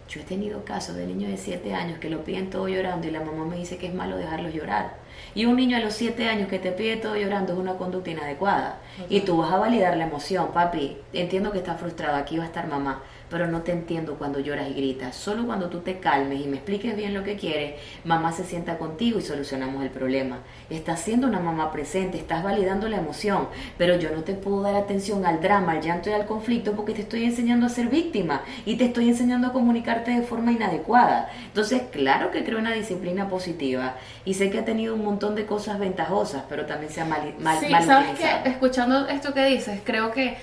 yo 0.09 0.21
he 0.21 0.25
tenido 0.25 0.65
casos 0.65 0.95
de 0.95 1.07
niños 1.07 1.31
de 1.31 1.37
7 1.37 1.75
años 1.75 1.99
que 1.99 2.11
lo 2.11 2.23
piden 2.23 2.51
todo 2.51 2.69
llorando 2.69 3.09
y 3.09 3.11
la 3.11 3.21
mamá 3.21 3.45
me 3.45 3.57
dice 3.57 3.77
que 3.77 3.89
es 3.89 3.95
malo 3.95 4.17
dejarlos 4.17 4.55
llorar. 4.55 4.95
Y 5.35 5.47
un 5.47 5.57
niño 5.57 5.77
a 5.77 5.81
los 5.81 5.95
7 5.95 6.29
años 6.29 6.49
que 6.49 6.61
te 6.61 6.71
pide 6.71 6.97
todo 6.97 7.17
llorando 7.17 7.55
es 7.55 7.59
una 7.59 7.75
conducta 7.75 8.11
inadecuada. 8.11 8.79
Y 9.09 9.21
tú 9.23 9.39
vas 9.39 9.53
a 9.53 9.59
validar 9.59 9.97
la 9.97 10.07
emoción, 10.07 10.53
papi. 10.53 10.99
Entiendo 11.13 11.51
que 11.51 11.59
estás 11.59 11.81
frustrado, 11.81 12.17
aquí 12.17 12.39
va 12.39 12.45
a 12.45 12.47
estar 12.47 12.69
mamá 12.69 13.03
pero 13.31 13.47
no 13.47 13.63
te 13.63 13.73
entiendo 13.73 14.15
cuando 14.15 14.41
lloras 14.41 14.69
y 14.71 14.75
gritas. 14.75 15.17
Solo 15.17 15.47
cuando 15.47 15.69
tú 15.69 15.81
te 15.81 15.99
calmes 15.99 16.41
y 16.41 16.49
me 16.49 16.57
expliques 16.57 16.97
bien 16.97 17.15
lo 17.15 17.25
que 17.25 17.37
quieres, 17.37 17.75
mamá 18.05 18.33
se 18.33 18.45
sienta 18.45 18.79
contigo 18.79 19.19
y 19.19 19.23
solucionamos 19.23 19.83
el 19.83 19.91
problema. 19.91 20.39
Estás 20.71 21.01
siendo 21.01 21.27
una 21.27 21.41
mamá 21.41 21.73
presente, 21.73 22.19
estás 22.19 22.43
validando 22.43 22.89
la 22.89 22.99
emoción, 22.99 23.49
pero 23.79 23.97
yo 23.99 24.11
no 24.11 24.23
te 24.23 24.35
puedo 24.35 24.63
dar 24.63 24.77
atención 24.77 25.27
al 25.27 25.41
drama, 25.41 25.73
al 25.73 25.83
llanto 25.83 26.11
y 26.11 26.13
al 26.13 26.27
conflicto 26.27 26.73
porque 26.73 26.95
te 26.95 27.03
estoy 27.03 27.25
enseñando 27.25 27.67
a 27.67 27.69
ser 27.69 27.89
víctima 27.89 28.43
y 28.65 28.77
te 28.77 28.87
estoy 28.87 29.09
enseñando 29.09 29.49
a 29.49 29.53
comunicarte 29.53 30.11
de 30.11 30.23
forma 30.23 30.53
inadecuada. 30.53 31.31
Entonces, 31.47 31.83
claro 31.91 32.31
que 32.31 32.45
creo 32.45 32.59
una 32.59 32.73
disciplina 32.73 33.29
positiva 33.29 33.97
y 34.25 34.35
sé 34.35 34.51
que 34.51 34.59
ha 34.59 34.65
tenido 34.65 34.95
un 34.95 35.05
montón 35.05 35.35
de 35.35 35.47
cosas 35.47 35.79
ventajosas, 35.79 36.45
pero 36.49 36.67
también 36.67 36.93
se 36.93 37.01
ha 37.01 37.05
mal, 37.05 37.35
mal, 37.41 37.59
sí, 37.59 37.67
¿sabes 37.71 38.19
que 38.19 38.49
Escuchando 38.49 39.09
esto 39.09 39.33
que 39.33 39.45
dices, 39.47 39.81
creo 39.85 40.11
que 40.11 40.37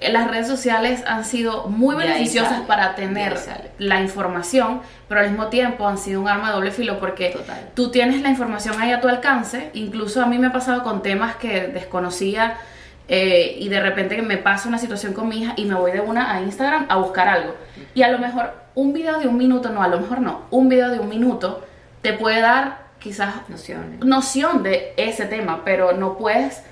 las 0.00 0.28
redes 0.28 0.46
sociales 0.46 1.02
han 1.06 1.24
sido 1.24 1.68
muy 1.68 1.96
beneficiosas 1.96 2.62
para 2.62 2.94
tener 2.94 3.36
la 3.78 4.00
información, 4.00 4.80
pero 5.08 5.20
al 5.20 5.30
mismo 5.30 5.46
tiempo 5.46 5.86
han 5.86 5.98
sido 5.98 6.20
un 6.20 6.28
arma 6.28 6.48
de 6.48 6.54
doble 6.54 6.70
filo 6.72 6.98
porque 6.98 7.36
tú 7.74 7.90
tienes 7.90 8.20
la 8.22 8.28
información 8.28 8.80
ahí 8.80 8.92
a 8.92 9.00
tu 9.00 9.08
alcance. 9.08 9.70
Incluso 9.74 10.22
a 10.22 10.26
mí 10.26 10.38
me 10.38 10.48
ha 10.48 10.52
pasado 10.52 10.82
con 10.82 11.02
temas 11.02 11.36
que 11.36 11.68
desconocía 11.68 12.56
eh, 13.08 13.56
y 13.58 13.68
de 13.68 13.80
repente 13.80 14.20
me 14.22 14.36
pasa 14.36 14.68
una 14.68 14.78
situación 14.78 15.12
con 15.12 15.28
mi 15.28 15.42
hija 15.42 15.54
y 15.56 15.64
me 15.64 15.74
voy 15.74 15.92
de 15.92 16.00
una 16.00 16.32
a 16.32 16.40
Instagram 16.40 16.86
a 16.88 16.96
buscar 16.96 17.28
algo. 17.28 17.54
Y 17.94 18.02
a 18.02 18.10
lo 18.10 18.18
mejor 18.18 18.52
un 18.74 18.92
video 18.92 19.18
de 19.20 19.28
un 19.28 19.36
minuto, 19.36 19.70
no, 19.70 19.82
a 19.82 19.88
lo 19.88 20.00
mejor 20.00 20.20
no, 20.20 20.42
un 20.50 20.68
video 20.68 20.90
de 20.90 20.98
un 20.98 21.08
minuto 21.08 21.64
te 22.02 22.12
puede 22.12 22.40
dar 22.40 22.84
quizás 22.98 23.34
noción 24.00 24.62
de 24.62 24.94
ese 24.96 25.26
tema, 25.26 25.62
pero 25.64 25.92
no 25.92 26.16
puedes 26.16 26.62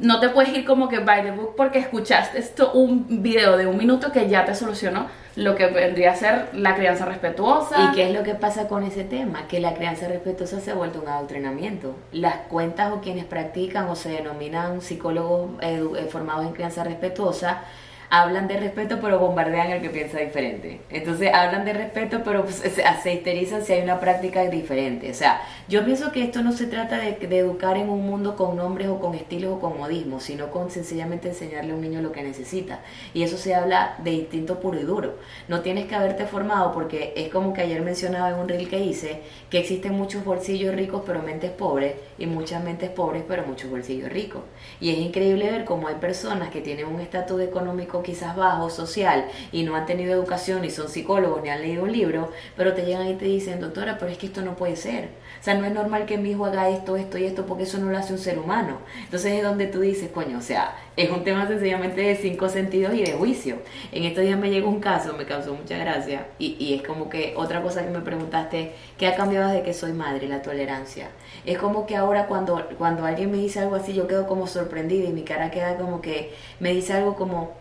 no 0.00 0.18
te 0.18 0.30
puedes 0.30 0.56
ir 0.56 0.64
como 0.64 0.88
que 0.88 0.98
by 0.98 1.22
the 1.22 1.30
book 1.30 1.54
porque 1.56 1.78
escuchaste 1.78 2.38
esto 2.38 2.72
un 2.72 3.22
video 3.22 3.56
de 3.56 3.66
un 3.66 3.76
minuto 3.76 4.10
que 4.12 4.28
ya 4.28 4.44
te 4.44 4.54
solucionó 4.54 5.06
lo 5.36 5.54
que 5.54 5.66
vendría 5.66 6.12
a 6.12 6.16
ser 6.16 6.48
la 6.54 6.74
crianza 6.74 7.04
respetuosa. 7.04 7.76
¿Y 7.84 7.94
qué 7.94 8.08
es 8.08 8.14
lo 8.14 8.22
que 8.22 8.34
pasa 8.34 8.66
con 8.66 8.82
ese 8.82 9.04
tema? 9.04 9.46
Que 9.46 9.60
la 9.60 9.74
crianza 9.74 10.08
respetuosa 10.08 10.60
se 10.60 10.72
ha 10.72 10.74
vuelto 10.74 11.00
un 11.00 11.08
adoctrinamiento. 11.08 11.94
Las 12.12 12.36
cuentas 12.48 12.92
o 12.92 13.00
quienes 13.00 13.24
practican 13.24 13.88
o 13.88 13.94
se 13.94 14.10
denominan 14.10 14.80
psicólogos 14.80 15.50
eh, 15.60 16.08
formados 16.10 16.46
en 16.46 16.52
crianza 16.52 16.82
respetuosa 16.82 17.62
hablan 18.10 18.48
de 18.48 18.58
respeto 18.58 18.98
pero 19.00 19.20
bombardean 19.20 19.70
al 19.70 19.80
que 19.80 19.88
piensa 19.88 20.18
diferente. 20.18 20.80
Entonces 20.90 21.32
hablan 21.32 21.64
de 21.64 21.72
respeto 21.72 22.22
pero 22.24 22.42
pues, 22.42 22.56
se, 22.56 23.12
histerizan 23.12 23.64
si 23.64 23.72
hay 23.72 23.82
una 23.82 24.00
práctica 24.00 24.42
diferente. 24.44 25.10
O 25.10 25.14
sea, 25.14 25.40
yo 25.68 25.84
pienso 25.84 26.10
que 26.10 26.24
esto 26.24 26.42
no 26.42 26.50
se 26.50 26.66
trata 26.66 26.98
de, 26.98 27.12
de, 27.12 27.38
educar 27.38 27.76
en 27.76 27.88
un 27.88 28.04
mundo 28.04 28.34
con 28.34 28.56
nombres 28.56 28.88
o 28.88 28.98
con 28.98 29.14
estilos 29.14 29.54
o 29.54 29.60
con 29.60 29.78
modismos, 29.78 30.24
sino 30.24 30.50
con 30.50 30.70
sencillamente 30.70 31.28
enseñarle 31.28 31.70
a 31.70 31.76
un 31.76 31.80
niño 31.80 32.02
lo 32.02 32.10
que 32.10 32.24
necesita. 32.24 32.80
Y 33.14 33.22
eso 33.22 33.36
se 33.36 33.54
habla 33.54 33.94
de 33.98 34.10
instinto 34.10 34.58
puro 34.58 34.80
y 34.80 34.82
duro. 34.82 35.14
No 35.46 35.60
tienes 35.60 35.86
que 35.86 35.94
haberte 35.94 36.26
formado 36.26 36.72
porque 36.72 37.14
es 37.16 37.28
como 37.28 37.52
que 37.52 37.60
ayer 37.60 37.80
mencionaba 37.80 38.30
en 38.30 38.36
un 38.36 38.48
reel 38.48 38.68
que 38.68 38.80
hice 38.80 39.22
que 39.50 39.60
existen 39.60 39.92
muchos 39.92 40.24
bolsillos 40.24 40.74
ricos 40.74 41.02
pero 41.06 41.22
mentes 41.22 41.52
pobres 41.52 41.94
y 42.18 42.26
muchas 42.26 42.62
mentes 42.64 42.90
pobres 42.90 43.22
pero 43.28 43.46
muchos 43.46 43.70
bolsillos 43.70 44.10
ricos. 44.10 44.42
Y 44.80 44.90
es 44.90 44.98
increíble 44.98 45.48
ver 45.48 45.64
cómo 45.64 45.86
hay 45.86 45.94
personas 45.94 46.50
que 46.50 46.60
tienen 46.60 46.86
un 46.86 47.00
estatus 47.00 47.40
económico 47.40 47.99
quizás 48.02 48.36
bajo, 48.36 48.70
social, 48.70 49.26
y 49.52 49.62
no 49.62 49.76
han 49.76 49.86
tenido 49.86 50.12
educación, 50.12 50.62
ni 50.62 50.70
son 50.70 50.88
psicólogos, 50.88 51.42
ni 51.42 51.48
han 51.48 51.60
leído 51.60 51.84
un 51.84 51.92
libro, 51.92 52.30
pero 52.56 52.74
te 52.74 52.84
llegan 52.84 53.08
y 53.08 53.14
te 53.14 53.24
dicen, 53.24 53.60
doctora, 53.60 53.98
pero 53.98 54.10
es 54.10 54.18
que 54.18 54.26
esto 54.26 54.42
no 54.42 54.56
puede 54.56 54.76
ser. 54.76 55.08
O 55.40 55.42
sea, 55.42 55.54
no 55.54 55.64
es 55.64 55.72
normal 55.72 56.04
que 56.04 56.18
mi 56.18 56.32
hijo 56.32 56.44
haga 56.44 56.68
esto, 56.68 56.96
esto 56.96 57.16
y 57.16 57.24
esto, 57.24 57.46
porque 57.46 57.62
eso 57.62 57.78
no 57.78 57.90
lo 57.90 57.96
hace 57.96 58.12
un 58.12 58.18
ser 58.18 58.38
humano. 58.38 58.78
Entonces 59.04 59.32
es 59.32 59.42
donde 59.42 59.66
tú 59.68 59.80
dices, 59.80 60.10
coño, 60.10 60.36
o 60.36 60.42
sea, 60.42 60.76
es 60.96 61.10
un 61.10 61.24
tema 61.24 61.46
sencillamente 61.48 62.02
de 62.02 62.14
cinco 62.16 62.50
sentidos 62.50 62.92
y 62.94 63.02
de 63.02 63.12
juicio. 63.12 63.56
En 63.90 64.04
estos 64.04 64.22
días 64.22 64.38
me 64.38 64.50
llegó 64.50 64.68
un 64.68 64.80
caso, 64.80 65.14
me 65.14 65.24
causó 65.24 65.54
mucha 65.54 65.78
gracia, 65.78 66.26
y, 66.38 66.74
es 66.74 66.86
como 66.86 67.08
que 67.08 67.32
otra 67.36 67.62
cosa 67.62 67.82
que 67.82 67.90
me 67.90 68.00
preguntaste, 68.00 68.74
¿qué 68.98 69.06
ha 69.06 69.16
cambiado 69.16 69.48
desde 69.48 69.62
que 69.62 69.72
soy 69.72 69.92
madre? 69.92 70.28
La 70.28 70.42
tolerancia. 70.42 71.08
Es 71.46 71.56
como 71.56 71.86
que 71.86 71.96
ahora 71.96 72.26
cuando, 72.26 72.68
cuando 72.76 73.06
alguien 73.06 73.30
me 73.30 73.38
dice 73.38 73.60
algo 73.60 73.76
así, 73.76 73.94
yo 73.94 74.06
quedo 74.06 74.26
como 74.26 74.46
sorprendida 74.46 75.08
y 75.08 75.12
mi 75.12 75.22
cara 75.22 75.50
queda 75.50 75.76
como 75.78 76.02
que 76.02 76.34
me 76.58 76.72
dice 76.72 76.92
algo 76.92 77.16
como, 77.16 77.54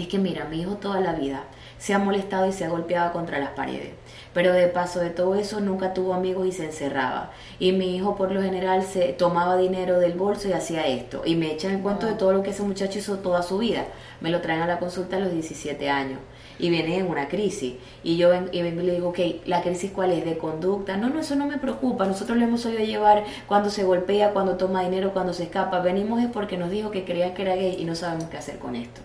es 0.00 0.08
que 0.08 0.18
mira, 0.18 0.46
mi 0.46 0.60
hijo 0.60 0.76
toda 0.76 1.00
la 1.00 1.12
vida 1.12 1.44
se 1.78 1.92
ha 1.94 1.98
molestado 1.98 2.46
y 2.46 2.52
se 2.52 2.64
ha 2.64 2.68
golpeado 2.68 3.12
contra 3.12 3.38
las 3.38 3.50
paredes. 3.50 3.90
Pero 4.32 4.52
de 4.52 4.68
paso 4.68 5.00
de 5.00 5.10
todo 5.10 5.34
eso 5.34 5.60
nunca 5.60 5.92
tuvo 5.92 6.14
amigos 6.14 6.46
y 6.46 6.52
se 6.52 6.64
encerraba. 6.64 7.32
Y 7.58 7.72
mi 7.72 7.96
hijo 7.96 8.16
por 8.16 8.30
lo 8.30 8.40
general 8.40 8.84
se 8.84 9.12
tomaba 9.12 9.56
dinero 9.56 9.98
del 9.98 10.12
bolso 10.12 10.48
y 10.48 10.52
hacía 10.52 10.86
esto. 10.86 11.22
Y 11.26 11.34
me 11.34 11.52
echan 11.52 11.72
el 11.72 11.82
cuento 11.82 12.06
de 12.06 12.14
todo 12.14 12.32
lo 12.32 12.42
que 12.42 12.50
ese 12.50 12.62
muchacho 12.62 13.00
hizo 13.00 13.18
toda 13.18 13.42
su 13.42 13.58
vida. 13.58 13.84
Me 14.20 14.30
lo 14.30 14.40
traen 14.40 14.62
a 14.62 14.66
la 14.66 14.78
consulta 14.78 15.16
a 15.16 15.20
los 15.20 15.32
17 15.32 15.90
años. 15.90 16.20
Y 16.58 16.70
viene 16.70 16.98
en 16.98 17.08
una 17.08 17.28
crisis. 17.28 17.74
Y 18.02 18.16
yo 18.16 18.30
vengo 18.30 18.48
y, 18.52 18.62
le 18.62 18.94
digo, 18.94 19.08
ok, 19.08 19.18
¿la 19.46 19.62
crisis 19.62 19.90
cuál 19.90 20.12
es? 20.12 20.24
¿De 20.24 20.38
conducta? 20.38 20.96
No, 20.96 21.10
no, 21.10 21.20
eso 21.20 21.34
no 21.34 21.46
me 21.46 21.58
preocupa. 21.58 22.06
Nosotros 22.06 22.38
le 22.38 22.44
hemos 22.44 22.64
oído 22.64 22.78
llevar 22.78 23.24
cuando 23.48 23.68
se 23.68 23.84
golpea, 23.84 24.32
cuando 24.32 24.56
toma 24.56 24.84
dinero, 24.84 25.12
cuando 25.12 25.32
se 25.32 25.42
escapa. 25.42 25.80
Venimos 25.80 26.22
es 26.22 26.28
porque 26.28 26.56
nos 26.56 26.70
dijo 26.70 26.90
que 26.92 27.04
creía 27.04 27.34
que 27.34 27.42
era 27.42 27.56
gay 27.56 27.76
y 27.78 27.84
no 27.84 27.96
sabemos 27.96 28.26
qué 28.30 28.38
hacer 28.38 28.58
con 28.58 28.76
esto. 28.76 29.02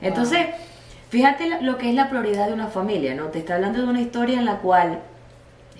Entonces, 0.00 0.46
fíjate 1.08 1.62
lo 1.62 1.78
que 1.78 1.90
es 1.90 1.94
la 1.94 2.08
prioridad 2.08 2.48
de 2.48 2.54
una 2.54 2.68
familia, 2.68 3.14
¿no? 3.14 3.26
Te 3.26 3.40
está 3.40 3.56
hablando 3.56 3.80
de 3.80 3.88
una 3.88 4.00
historia 4.00 4.38
en 4.38 4.44
la 4.44 4.58
cual 4.58 5.00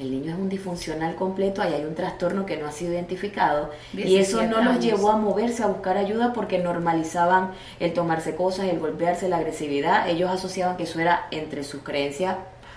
el 0.00 0.10
niño 0.10 0.32
es 0.32 0.38
un 0.38 0.48
disfuncional 0.48 1.14
completo, 1.14 1.60
ahí 1.60 1.74
hay 1.74 1.84
un 1.84 1.94
trastorno 1.94 2.46
que 2.46 2.56
no 2.56 2.66
ha 2.66 2.72
sido 2.72 2.94
identificado 2.94 3.70
y 3.92 4.16
eso 4.16 4.42
no 4.44 4.62
los 4.62 4.80
llevó 4.80 5.10
a 5.10 5.16
moverse, 5.16 5.62
a 5.62 5.66
buscar 5.66 5.98
ayuda 5.98 6.32
porque 6.32 6.58
normalizaban 6.58 7.50
el 7.80 7.92
tomarse 7.92 8.34
cosas, 8.34 8.66
el 8.68 8.78
golpearse, 8.78 9.28
la 9.28 9.36
agresividad, 9.36 10.08
ellos 10.08 10.30
asociaban 10.30 10.78
que 10.78 10.84
eso 10.84 11.00
era 11.00 11.26
entre 11.30 11.64
sus 11.64 11.82
creencias 11.82 12.36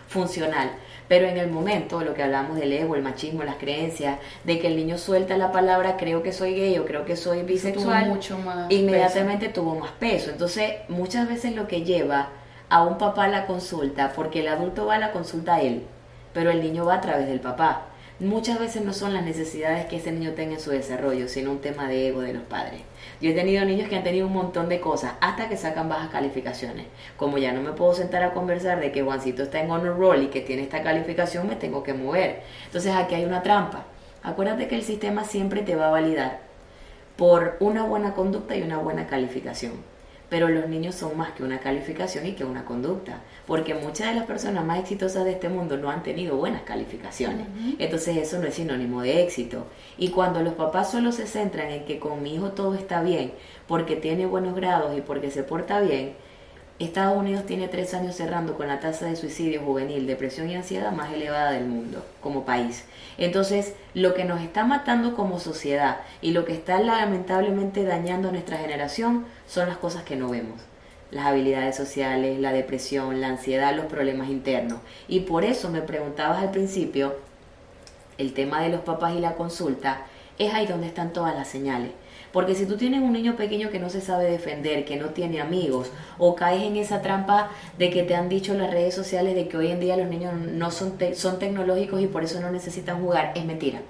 funcional. 0.10 0.71
Pero 1.07 1.27
en 1.27 1.37
el 1.37 1.49
momento, 1.49 2.01
lo 2.01 2.13
que 2.13 2.23
hablamos 2.23 2.57
del 2.57 2.71
ego, 2.71 2.95
el 2.95 3.01
machismo, 3.01 3.43
las 3.43 3.55
creencias, 3.55 4.19
de 4.43 4.59
que 4.59 4.67
el 4.67 4.75
niño 4.75 4.97
suelta 4.97 5.37
la 5.37 5.51
palabra 5.51 5.97
creo 5.97 6.23
que 6.23 6.31
soy 6.31 6.55
gay 6.55 6.77
o 6.77 6.85
creo 6.85 7.05
que 7.05 7.15
soy 7.15 7.43
bisexual, 7.43 8.07
mucho 8.07 8.37
más 8.37 8.71
inmediatamente 8.71 9.49
tuvo 9.49 9.75
más 9.75 9.91
peso. 9.91 10.31
Entonces, 10.31 10.73
muchas 10.87 11.27
veces 11.27 11.55
lo 11.55 11.67
que 11.67 11.83
lleva 11.83 12.29
a 12.69 12.83
un 12.83 12.97
papá 12.97 13.25
a 13.25 13.27
la 13.27 13.45
consulta, 13.45 14.13
porque 14.15 14.39
el 14.39 14.47
adulto 14.47 14.85
va 14.85 14.95
a 14.95 14.99
la 14.99 15.11
consulta 15.11 15.55
a 15.55 15.61
él, 15.61 15.83
pero 16.33 16.49
el 16.51 16.61
niño 16.61 16.85
va 16.85 16.95
a 16.95 17.01
través 17.01 17.27
del 17.27 17.39
papá. 17.39 17.87
Muchas 18.23 18.57
veces 18.57 18.86
no 18.86 18.93
son 18.93 19.13
las 19.13 19.25
necesidades 19.25 19.86
que 19.88 19.97
ese 19.97 20.13
niño 20.13 20.31
tenga 20.31 20.53
en 20.53 20.62
su 20.62 20.69
desarrollo, 20.69 21.27
sino 21.27 21.51
un 21.51 21.59
tema 21.59 21.89
de 21.89 22.07
ego 22.07 22.21
de 22.21 22.33
los 22.33 22.43
padres. 22.43 22.79
Yo 23.19 23.31
he 23.31 23.33
tenido 23.33 23.65
niños 23.65 23.89
que 23.89 23.97
han 23.97 24.03
tenido 24.05 24.27
un 24.27 24.31
montón 24.31 24.69
de 24.69 24.79
cosas 24.79 25.15
hasta 25.19 25.49
que 25.49 25.57
sacan 25.57 25.89
bajas 25.89 26.09
calificaciones. 26.09 26.86
Como 27.17 27.38
ya 27.38 27.51
no 27.51 27.62
me 27.62 27.73
puedo 27.73 27.93
sentar 27.93 28.23
a 28.23 28.33
conversar 28.33 28.79
de 28.79 28.93
que 28.93 29.03
Juancito 29.03 29.43
está 29.43 29.59
en 29.59 29.69
honor 29.69 29.99
roll 29.99 30.23
y 30.23 30.27
que 30.27 30.39
tiene 30.39 30.62
esta 30.62 30.81
calificación, 30.81 31.47
me 31.47 31.57
tengo 31.57 31.83
que 31.83 31.93
mover. 31.93 32.43
Entonces 32.65 32.93
aquí 32.95 33.15
hay 33.15 33.25
una 33.25 33.43
trampa. 33.43 33.88
Acuérdate 34.23 34.69
que 34.69 34.75
el 34.75 34.83
sistema 34.83 35.25
siempre 35.25 35.62
te 35.62 35.75
va 35.75 35.88
a 35.88 35.91
validar 35.91 36.39
por 37.17 37.57
una 37.59 37.83
buena 37.83 38.13
conducta 38.13 38.55
y 38.55 38.62
una 38.62 38.77
buena 38.77 39.05
calificación. 39.05 39.73
Pero 40.34 40.50
los 40.50 40.67
niños 40.67 40.96
son 40.96 41.15
más 41.15 41.34
que 41.34 41.43
una 41.43 41.60
calificación 41.60 42.26
y 42.26 42.32
que 42.32 42.43
una 42.43 42.65
conducta, 42.65 43.19
porque 43.46 43.76
muchas 43.76 44.08
de 44.08 44.15
las 44.15 44.26
personas 44.26 44.65
más 44.65 44.80
exitosas 44.80 45.26
de 45.26 45.34
este 45.34 45.48
mundo 45.48 45.78
no 45.78 45.91
han 45.91 46.02
tenido 46.02 46.38
buenas 46.38 46.63
calificaciones. 46.63 47.46
Entonces 47.78 48.17
eso 48.17 48.39
no 48.39 48.48
es 48.48 48.56
sinónimo 48.56 49.04
de 49.04 49.22
éxito. 49.22 49.67
Y 49.96 50.10
cuando 50.10 50.41
los 50.41 50.56
papás 50.56 50.89
solo 50.89 51.12
se 51.12 51.28
centran 51.28 51.69
en 51.69 51.86
que 51.86 52.00
con 52.00 52.24
mi 52.24 52.34
hijo 52.34 52.54
todo 52.54 52.74
está 52.74 53.04
bien, 53.04 53.32
porque 53.67 53.96
tiene 53.96 54.26
buenos 54.26 54.56
grados 54.56 54.98
y 54.98 55.02
porque 55.02 55.30
se 55.30 55.43
porta 55.43 55.82
bien, 55.82 56.15
Estados 56.84 57.17
Unidos 57.17 57.46
tiene 57.46 57.67
tres 57.67 57.93
años 57.93 58.15
cerrando 58.15 58.56
con 58.56 58.67
la 58.67 58.80
tasa 58.80 59.06
de 59.06 59.15
suicidio 59.15 59.62
juvenil, 59.62 60.08
depresión 60.08 60.50
y 60.50 60.56
ansiedad 60.56 60.91
más 60.91 61.13
elevada 61.13 61.52
del 61.52 61.65
mundo 61.65 62.06
como 62.22 62.46
país. 62.46 62.84
Entonces, 63.17 63.74
lo 63.93 64.13
que 64.13 64.26
nos 64.26 64.41
está 64.41 64.65
matando 64.65 65.15
como 65.15 65.39
sociedad 65.39 65.98
y 66.22 66.32
lo 66.32 66.46
que 66.46 66.54
está 66.54 66.80
lamentablemente 66.80 67.84
dañando 67.84 68.30
a 68.30 68.32
nuestra 68.32 68.58
generación 68.58 69.26
son 69.48 69.67
las 69.67 69.78
cosas 69.78 70.04
que 70.04 70.15
no 70.15 70.30
vemos. 70.30 70.62
Las 71.12 71.28
habilidades 71.28 71.76
sociales, 71.76 72.39
la 72.39 72.54
depresión, 72.54 73.22
la 73.22 73.28
ansiedad, 73.28 73.76
los 73.76 73.86
problemas 73.86 74.30
internos. 74.30 74.80
Y 75.08 75.22
por 75.22 75.46
eso 75.46 75.69
me 75.69 75.82
preguntabas 75.82 76.41
al 76.41 76.52
principio, 76.52 77.15
el 78.17 78.34
tema 78.34 78.62
de 78.62 78.69
los 78.69 78.82
papás 78.82 79.13
y 79.15 79.19
la 79.19 79.36
consulta, 79.36 80.06
es 80.39 80.54
ahí 80.54 80.65
donde 80.65 80.88
están 80.88 81.13
todas 81.13 81.36
las 81.36 81.48
señales. 81.48 81.91
Porque 82.34 82.56
si 82.56 82.65
tú 82.65 82.78
tienes 82.78 83.02
un 83.02 83.13
niño 83.13 83.36
pequeño 83.36 83.69
que 83.69 83.80
no 83.80 83.91
se 83.91 84.02
sabe 84.02 84.26
defender, 84.26 84.86
que 84.86 84.98
no 84.98 85.10
tiene 85.10 85.39
amigos, 85.39 85.91
o 86.17 86.36
caes 86.36 86.63
en 86.63 86.76
esa 86.78 87.04
trampa 87.04 87.52
de 87.78 87.91
que 87.91 88.02
te 88.02 88.15
han 88.15 88.28
dicho 88.28 88.56
las 88.56 88.72
redes 88.72 88.96
sociales 88.96 89.36
de 89.36 89.48
que 89.48 89.56
hoy 89.56 89.67
en 89.69 89.80
día 89.80 89.96
los 89.96 90.08
niños 90.08 90.34
no 90.34 90.72
son, 90.72 90.98
son 91.13 91.38
tecnológicos 91.38 92.02
y 92.02 92.08
por 92.08 92.24
eso 92.24 92.41
no 92.41 92.50
necesitan 92.52 93.00
jugar, 93.00 93.34
es 93.36 93.46
mentira. 93.46 93.82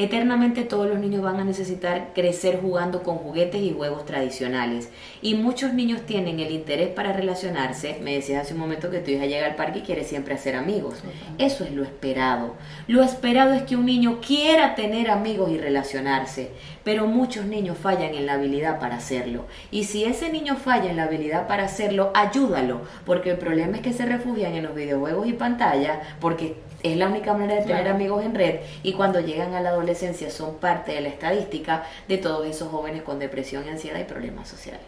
Eternamente 0.00 0.62
todos 0.62 0.88
los 0.88 1.00
niños 1.00 1.22
van 1.22 1.40
a 1.40 1.44
necesitar 1.44 2.10
crecer 2.14 2.60
jugando 2.62 3.02
con 3.02 3.16
juguetes 3.16 3.60
y 3.60 3.72
juegos 3.72 4.04
tradicionales. 4.04 4.90
Y 5.22 5.34
muchos 5.34 5.74
niños 5.74 6.02
tienen 6.02 6.38
el 6.38 6.52
interés 6.52 6.90
para 6.90 7.12
relacionarse. 7.12 7.98
Me 8.00 8.14
decías 8.14 8.44
hace 8.44 8.54
un 8.54 8.60
momento 8.60 8.92
que 8.92 9.00
tu 9.00 9.10
hija 9.10 9.26
llega 9.26 9.46
al 9.46 9.56
parque 9.56 9.80
y 9.80 9.82
quiere 9.82 10.04
siempre 10.04 10.34
hacer 10.34 10.54
amigos. 10.54 11.02
Eso 11.38 11.64
es 11.64 11.72
lo 11.72 11.82
esperado. 11.82 12.54
Lo 12.86 13.02
esperado 13.02 13.54
es 13.54 13.64
que 13.64 13.74
un 13.74 13.86
niño 13.86 14.20
quiera 14.24 14.76
tener 14.76 15.10
amigos 15.10 15.50
y 15.50 15.58
relacionarse. 15.58 16.52
Pero 16.84 17.08
muchos 17.08 17.46
niños 17.46 17.76
fallan 17.76 18.14
en 18.14 18.26
la 18.26 18.34
habilidad 18.34 18.78
para 18.78 18.98
hacerlo. 18.98 19.46
Y 19.72 19.82
si 19.82 20.04
ese 20.04 20.30
niño 20.30 20.54
falla 20.54 20.90
en 20.90 20.96
la 20.96 21.04
habilidad 21.06 21.48
para 21.48 21.64
hacerlo, 21.64 22.12
ayúdalo. 22.14 22.82
Porque 23.04 23.32
el 23.32 23.38
problema 23.38 23.78
es 23.78 23.82
que 23.82 23.92
se 23.92 24.06
refugian 24.06 24.54
en 24.54 24.62
los 24.62 24.76
videojuegos 24.76 25.26
y 25.26 25.32
pantalla 25.32 26.02
porque 26.20 26.54
es 26.82 26.96
la 26.96 27.08
única 27.08 27.32
manera 27.32 27.56
de 27.56 27.66
tener 27.66 27.88
amigos 27.88 28.24
en 28.24 28.34
red 28.34 28.60
y 28.82 28.92
cuando 28.92 29.20
llegan 29.20 29.54
a 29.54 29.60
la 29.60 29.70
adolescencia 29.70 30.30
son 30.30 30.56
parte 30.56 30.92
de 30.92 31.00
la 31.00 31.08
estadística 31.08 31.84
de 32.06 32.18
todos 32.18 32.46
esos 32.46 32.68
jóvenes 32.68 33.02
con 33.02 33.18
depresión, 33.18 33.68
ansiedad 33.68 33.98
y 33.98 34.04
problemas 34.04 34.48
sociales. 34.48 34.82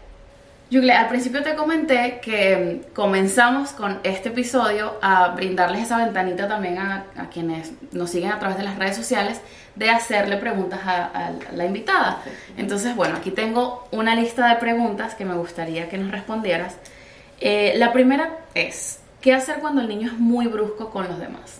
Yugle, 0.71 0.93
al 0.93 1.09
principio 1.09 1.43
te 1.43 1.53
comenté 1.53 2.21
que 2.21 2.81
mm, 2.89 2.93
comenzamos 2.93 3.71
con 3.71 3.99
este 4.03 4.29
episodio 4.29 4.93
a 5.01 5.27
brindarles 5.35 5.83
esa 5.83 5.97
ventanita 5.97 6.47
también 6.47 6.77
a, 6.77 7.07
quienes 7.29 7.73
nos 7.91 8.09
siguen 8.09 8.31
a 8.31 8.39
través 8.39 8.57
de 8.57 8.63
las 8.63 8.77
redes 8.77 8.95
sociales 8.95 9.41
de 9.75 9.89
hacerle 9.89 10.37
preguntas 10.37 10.79
a, 10.85 11.33
la 11.53 11.65
invitada. 11.65 12.21
Entonces, 12.55 12.95
bueno, 12.95 13.17
aquí 13.17 13.31
tengo 13.31 13.85
una 13.91 14.15
lista 14.15 14.47
de 14.47 14.55
preguntas 14.61 15.13
que 15.13 15.25
me 15.25 15.35
gustaría 15.35 15.89
que 15.89 15.97
nos 15.97 16.09
respondieras. 16.09 16.77
Eh, 17.41 17.73
la 17.75 17.91
primera 17.91 18.37
es, 18.53 19.01
¿qué 19.19 19.33
hacer 19.33 19.59
cuando 19.59 19.81
el 19.81 19.89
niño 19.89 20.07
es 20.07 20.17
muy 20.17 20.47
brusco 20.47 20.89
con 20.89 21.05
los 21.09 21.19
demás? 21.19 21.59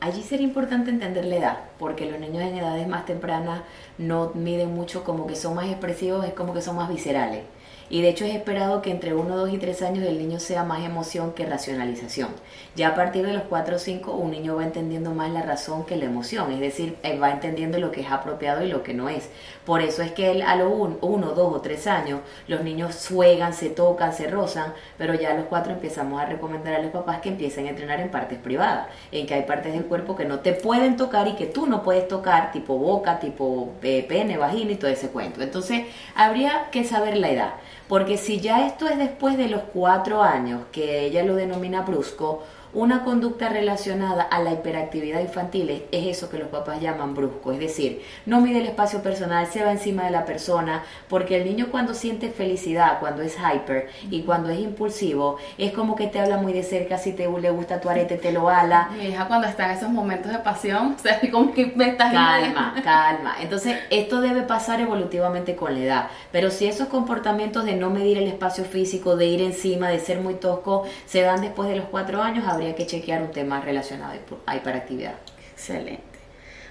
Allí 0.00 0.22
sería 0.22 0.46
importante 0.46 0.90
entender 0.90 1.24
la 1.24 1.36
edad, 1.36 1.58
porque 1.78 2.10
los 2.10 2.20
niños 2.20 2.42
en 2.42 2.58
edades 2.58 2.86
más 2.86 3.06
tempranas 3.06 3.62
no 3.98 4.32
miden 4.34 4.74
mucho 4.74 5.04
como 5.04 5.26
que 5.26 5.36
son 5.36 5.54
más 5.54 5.66
expresivos, 5.66 6.24
es 6.26 6.34
como 6.34 6.52
que 6.52 6.60
son 6.60 6.76
más 6.76 6.88
viscerales. 6.88 7.44
Y 7.88 8.02
de 8.02 8.08
hecho 8.08 8.24
es 8.24 8.34
esperado 8.34 8.82
que 8.82 8.90
entre 8.90 9.14
1, 9.14 9.36
2 9.36 9.52
y 9.52 9.58
3 9.58 9.82
años 9.82 10.04
el 10.04 10.18
niño 10.18 10.40
sea 10.40 10.64
más 10.64 10.84
emoción 10.84 11.32
que 11.32 11.46
racionalización. 11.46 12.30
Ya 12.74 12.88
a 12.88 12.94
partir 12.94 13.24
de 13.24 13.32
los 13.32 13.44
4 13.44 13.76
o 13.76 13.78
5 13.78 14.12
un 14.12 14.30
niño 14.30 14.56
va 14.56 14.64
entendiendo 14.64 15.12
más 15.12 15.30
la 15.30 15.42
razón 15.42 15.84
que 15.84 15.96
la 15.96 16.06
emoción, 16.06 16.52
es 16.52 16.60
decir, 16.60 16.96
va 17.22 17.30
entendiendo 17.30 17.78
lo 17.78 17.90
que 17.90 18.00
es 18.00 18.10
apropiado 18.10 18.64
y 18.64 18.68
lo 18.68 18.82
que 18.82 18.94
no 18.94 19.08
es. 19.08 19.28
Por 19.64 19.82
eso 19.82 20.02
es 20.02 20.12
que 20.12 20.42
a 20.42 20.56
los 20.56 20.72
1, 20.72 20.98
2 21.00 21.38
o 21.38 21.60
3 21.60 21.86
años 21.86 22.20
los 22.48 22.62
niños 22.62 23.06
juegan, 23.08 23.52
se 23.52 23.70
tocan, 23.70 24.12
se 24.12 24.28
rozan, 24.28 24.72
pero 24.98 25.14
ya 25.14 25.32
a 25.32 25.34
los 25.34 25.46
4 25.46 25.72
empezamos 25.72 26.20
a 26.20 26.26
recomendar 26.26 26.74
a 26.74 26.82
los 26.82 26.92
papás 26.92 27.20
que 27.20 27.28
empiecen 27.28 27.66
a 27.66 27.70
entrenar 27.70 28.00
en 28.00 28.10
partes 28.10 28.38
privadas, 28.38 28.88
en 29.12 29.26
que 29.26 29.34
hay 29.34 29.42
partes 29.42 29.72
del 29.72 29.84
cuerpo 29.84 30.16
que 30.16 30.24
no 30.24 30.40
te 30.40 30.52
pueden 30.52 30.96
tocar 30.96 31.28
y 31.28 31.34
que 31.34 31.46
tú 31.46 31.66
no 31.66 31.82
puedes 31.82 32.08
tocar, 32.08 32.52
tipo 32.52 32.78
boca, 32.78 33.18
tipo 33.18 33.72
eh, 33.82 34.04
pene, 34.08 34.36
vagina 34.36 34.72
y 34.72 34.76
todo 34.76 34.90
ese 34.90 35.08
cuento. 35.08 35.42
Entonces, 35.42 35.86
habría 36.14 36.68
que 36.70 36.84
saber 36.84 37.16
la 37.16 37.30
edad. 37.30 37.54
Porque 37.88 38.18
si 38.18 38.40
ya 38.40 38.66
esto 38.66 38.88
es 38.88 38.98
después 38.98 39.36
de 39.36 39.48
los 39.48 39.62
cuatro 39.72 40.22
años, 40.22 40.62
que 40.72 41.06
ella 41.06 41.22
lo 41.22 41.34
denomina 41.34 41.82
brusco, 41.82 42.42
una 42.76 43.04
conducta 43.04 43.48
relacionada 43.48 44.22
a 44.22 44.42
la 44.42 44.52
hiperactividad 44.52 45.20
infantil 45.20 45.86
es 45.90 46.06
eso 46.06 46.28
que 46.28 46.36
los 46.36 46.48
papás 46.48 46.78
llaman 46.78 47.14
brusco, 47.14 47.50
es 47.52 47.58
decir, 47.58 48.02
no 48.26 48.42
mide 48.42 48.60
el 48.60 48.66
espacio 48.66 49.00
personal, 49.02 49.46
se 49.46 49.64
va 49.64 49.72
encima 49.72 50.04
de 50.04 50.10
la 50.10 50.26
persona, 50.26 50.84
porque 51.08 51.36
el 51.36 51.46
niño 51.46 51.68
cuando 51.70 51.94
siente 51.94 52.28
felicidad, 52.28 53.00
cuando 53.00 53.22
es 53.22 53.38
hyper 53.38 53.88
y 54.10 54.24
cuando 54.24 54.50
es 54.50 54.58
impulsivo, 54.60 55.38
es 55.56 55.72
como 55.72 55.96
que 55.96 56.06
te 56.08 56.20
habla 56.20 56.36
muy 56.36 56.52
de 56.52 56.62
cerca, 56.62 56.98
si 56.98 57.14
te 57.14 57.26
le 57.26 57.48
gusta 57.48 57.80
tu 57.80 57.88
arete, 57.88 58.18
te 58.18 58.30
lo 58.30 58.50
ala. 58.50 58.90
Mi 58.98 59.06
hija 59.06 59.26
cuando 59.26 59.46
está 59.46 59.64
en 59.70 59.78
esos 59.78 59.88
momentos 59.88 60.30
de 60.30 60.38
pasión, 60.40 60.96
o 60.98 61.02
sea, 61.02 61.18
como 61.32 61.54
que 61.54 61.72
me 61.74 61.88
estás 61.88 62.12
Calma, 62.12 62.74
calma. 62.84 63.36
Entonces, 63.40 63.78
esto 63.88 64.20
debe 64.20 64.42
pasar 64.42 64.82
evolutivamente 64.82 65.56
con 65.56 65.72
la 65.72 65.80
edad, 65.80 66.08
pero 66.30 66.50
si 66.50 66.66
esos 66.66 66.88
comportamientos 66.88 67.64
de 67.64 67.74
no 67.74 67.88
medir 67.88 68.18
el 68.18 68.26
espacio 68.26 68.64
físico, 68.64 69.16
de 69.16 69.24
ir 69.24 69.40
encima, 69.40 69.88
de 69.88 69.98
ser 69.98 70.20
muy 70.20 70.34
tosco, 70.34 70.84
se 71.06 71.22
dan 71.22 71.40
después 71.40 71.70
de 71.70 71.76
los 71.76 71.86
cuatro 71.86 72.22
años, 72.22 72.46
habría 72.46 72.65
que 72.74 72.86
chequear 72.86 73.22
un 73.22 73.30
tema 73.30 73.60
relacionado 73.60 74.14
a 74.46 74.56
hiperactividad. 74.56 75.14
Excelente. 75.52 76.02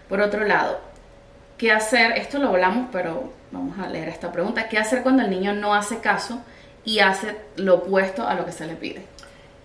Por 0.09 0.21
otro 0.21 0.45
lado, 0.45 0.79
¿qué 1.57 1.71
hacer? 1.71 2.13
Esto 2.17 2.37
lo 2.39 2.49
hablamos, 2.49 2.89
pero 2.91 3.33
vamos 3.51 3.79
a 3.79 3.87
leer 3.87 4.09
esta 4.09 4.31
pregunta. 4.31 4.69
¿Qué 4.69 4.77
hacer 4.77 5.01
cuando 5.01 5.23
el 5.23 5.29
niño 5.29 5.53
no 5.53 5.73
hace 5.73 5.99
caso 5.99 6.41
y 6.83 6.99
hace 6.99 7.35
lo 7.55 7.75
opuesto 7.75 8.27
a 8.27 8.35
lo 8.35 8.45
que 8.45 8.51
se 8.51 8.67
le 8.67 8.75
pide? 8.75 9.05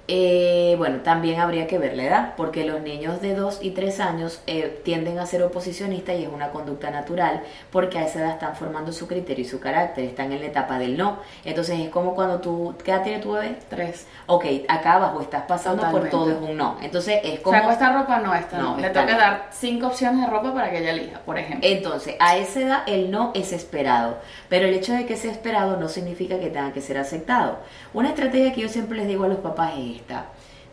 Eh, 0.08 0.74
bueno, 0.76 0.98
también 1.02 1.38
habría 1.38 1.68
que 1.68 1.78
ver 1.78 1.96
la 1.96 2.04
edad, 2.04 2.34
porque 2.36 2.64
los 2.64 2.80
niños 2.80 3.20
de 3.20 3.34
2 3.34 3.60
y 3.62 3.70
3 3.70 4.00
años 4.00 4.42
eh, 4.48 4.80
tienden 4.84 5.20
a 5.20 5.26
ser 5.26 5.42
oposicionistas 5.42 6.18
y 6.18 6.24
es 6.24 6.28
una 6.28 6.50
conducta 6.50 6.90
natural, 6.90 7.42
porque 7.70 7.98
a 7.98 8.06
esa 8.06 8.20
edad 8.20 8.30
están 8.30 8.56
formando 8.56 8.92
su 8.92 9.06
criterio 9.06 9.44
y 9.44 9.48
su 9.48 9.60
carácter, 9.60 10.04
están 10.04 10.32
en 10.32 10.40
la 10.40 10.46
etapa 10.46 10.78
del 10.78 10.96
no. 10.96 11.18
Entonces 11.44 11.78
es 11.78 11.90
como 11.90 12.16
cuando 12.16 12.40
tú, 12.40 12.74
¿qué 12.84 12.90
edad 12.90 13.04
tiene 13.04 13.20
tu 13.20 13.32
bebé? 13.32 13.56
3. 13.68 14.06
Ok, 14.26 14.44
acá 14.68 14.94
abajo 14.94 15.20
estás 15.20 15.44
pasando 15.44 15.88
por 15.90 16.08
todo 16.08 16.30
es 16.30 16.38
un 16.38 16.56
no. 16.56 16.76
Entonces 16.82 17.20
es 17.22 17.38
como... 17.40 17.56
Saco 17.56 17.70
esta 17.70 17.92
ropa, 17.92 18.18
no, 18.18 18.34
esta 18.34 18.58
no. 18.58 18.76
Le 18.78 18.90
tengo 18.90 19.06
que 19.06 19.12
dar 19.12 19.48
5 19.52 19.86
opciones 19.86 20.22
de 20.22 20.26
ropa 20.26 20.52
para 20.52 20.70
que 20.70 20.78
ella 20.78 20.90
elija, 20.90 21.20
por 21.20 21.38
ejemplo. 21.38 21.68
Entonces, 21.68 22.16
a 22.18 22.36
esa 22.36 22.60
edad 22.60 22.82
el 22.86 23.10
no 23.10 23.30
es 23.34 23.52
esperado, 23.52 24.18
pero 24.48 24.66
el 24.66 24.74
hecho 24.74 24.92
de 24.92 25.06
que 25.06 25.16
sea 25.16 25.30
esperado 25.30 25.76
no 25.76 25.88
significa 25.88 26.38
que 26.40 26.50
tenga 26.50 26.72
que 26.72 26.80
ser 26.80 26.98
aceptado. 26.98 27.58
Una 27.94 28.08
estrategia 28.08 28.52
que 28.52 28.62
yo 28.62 28.68
siempre 28.68 28.98
les 28.98 29.06
digo 29.06 29.24
a 29.24 29.28
los 29.28 29.38
papás 29.38 29.74
es 29.78 29.89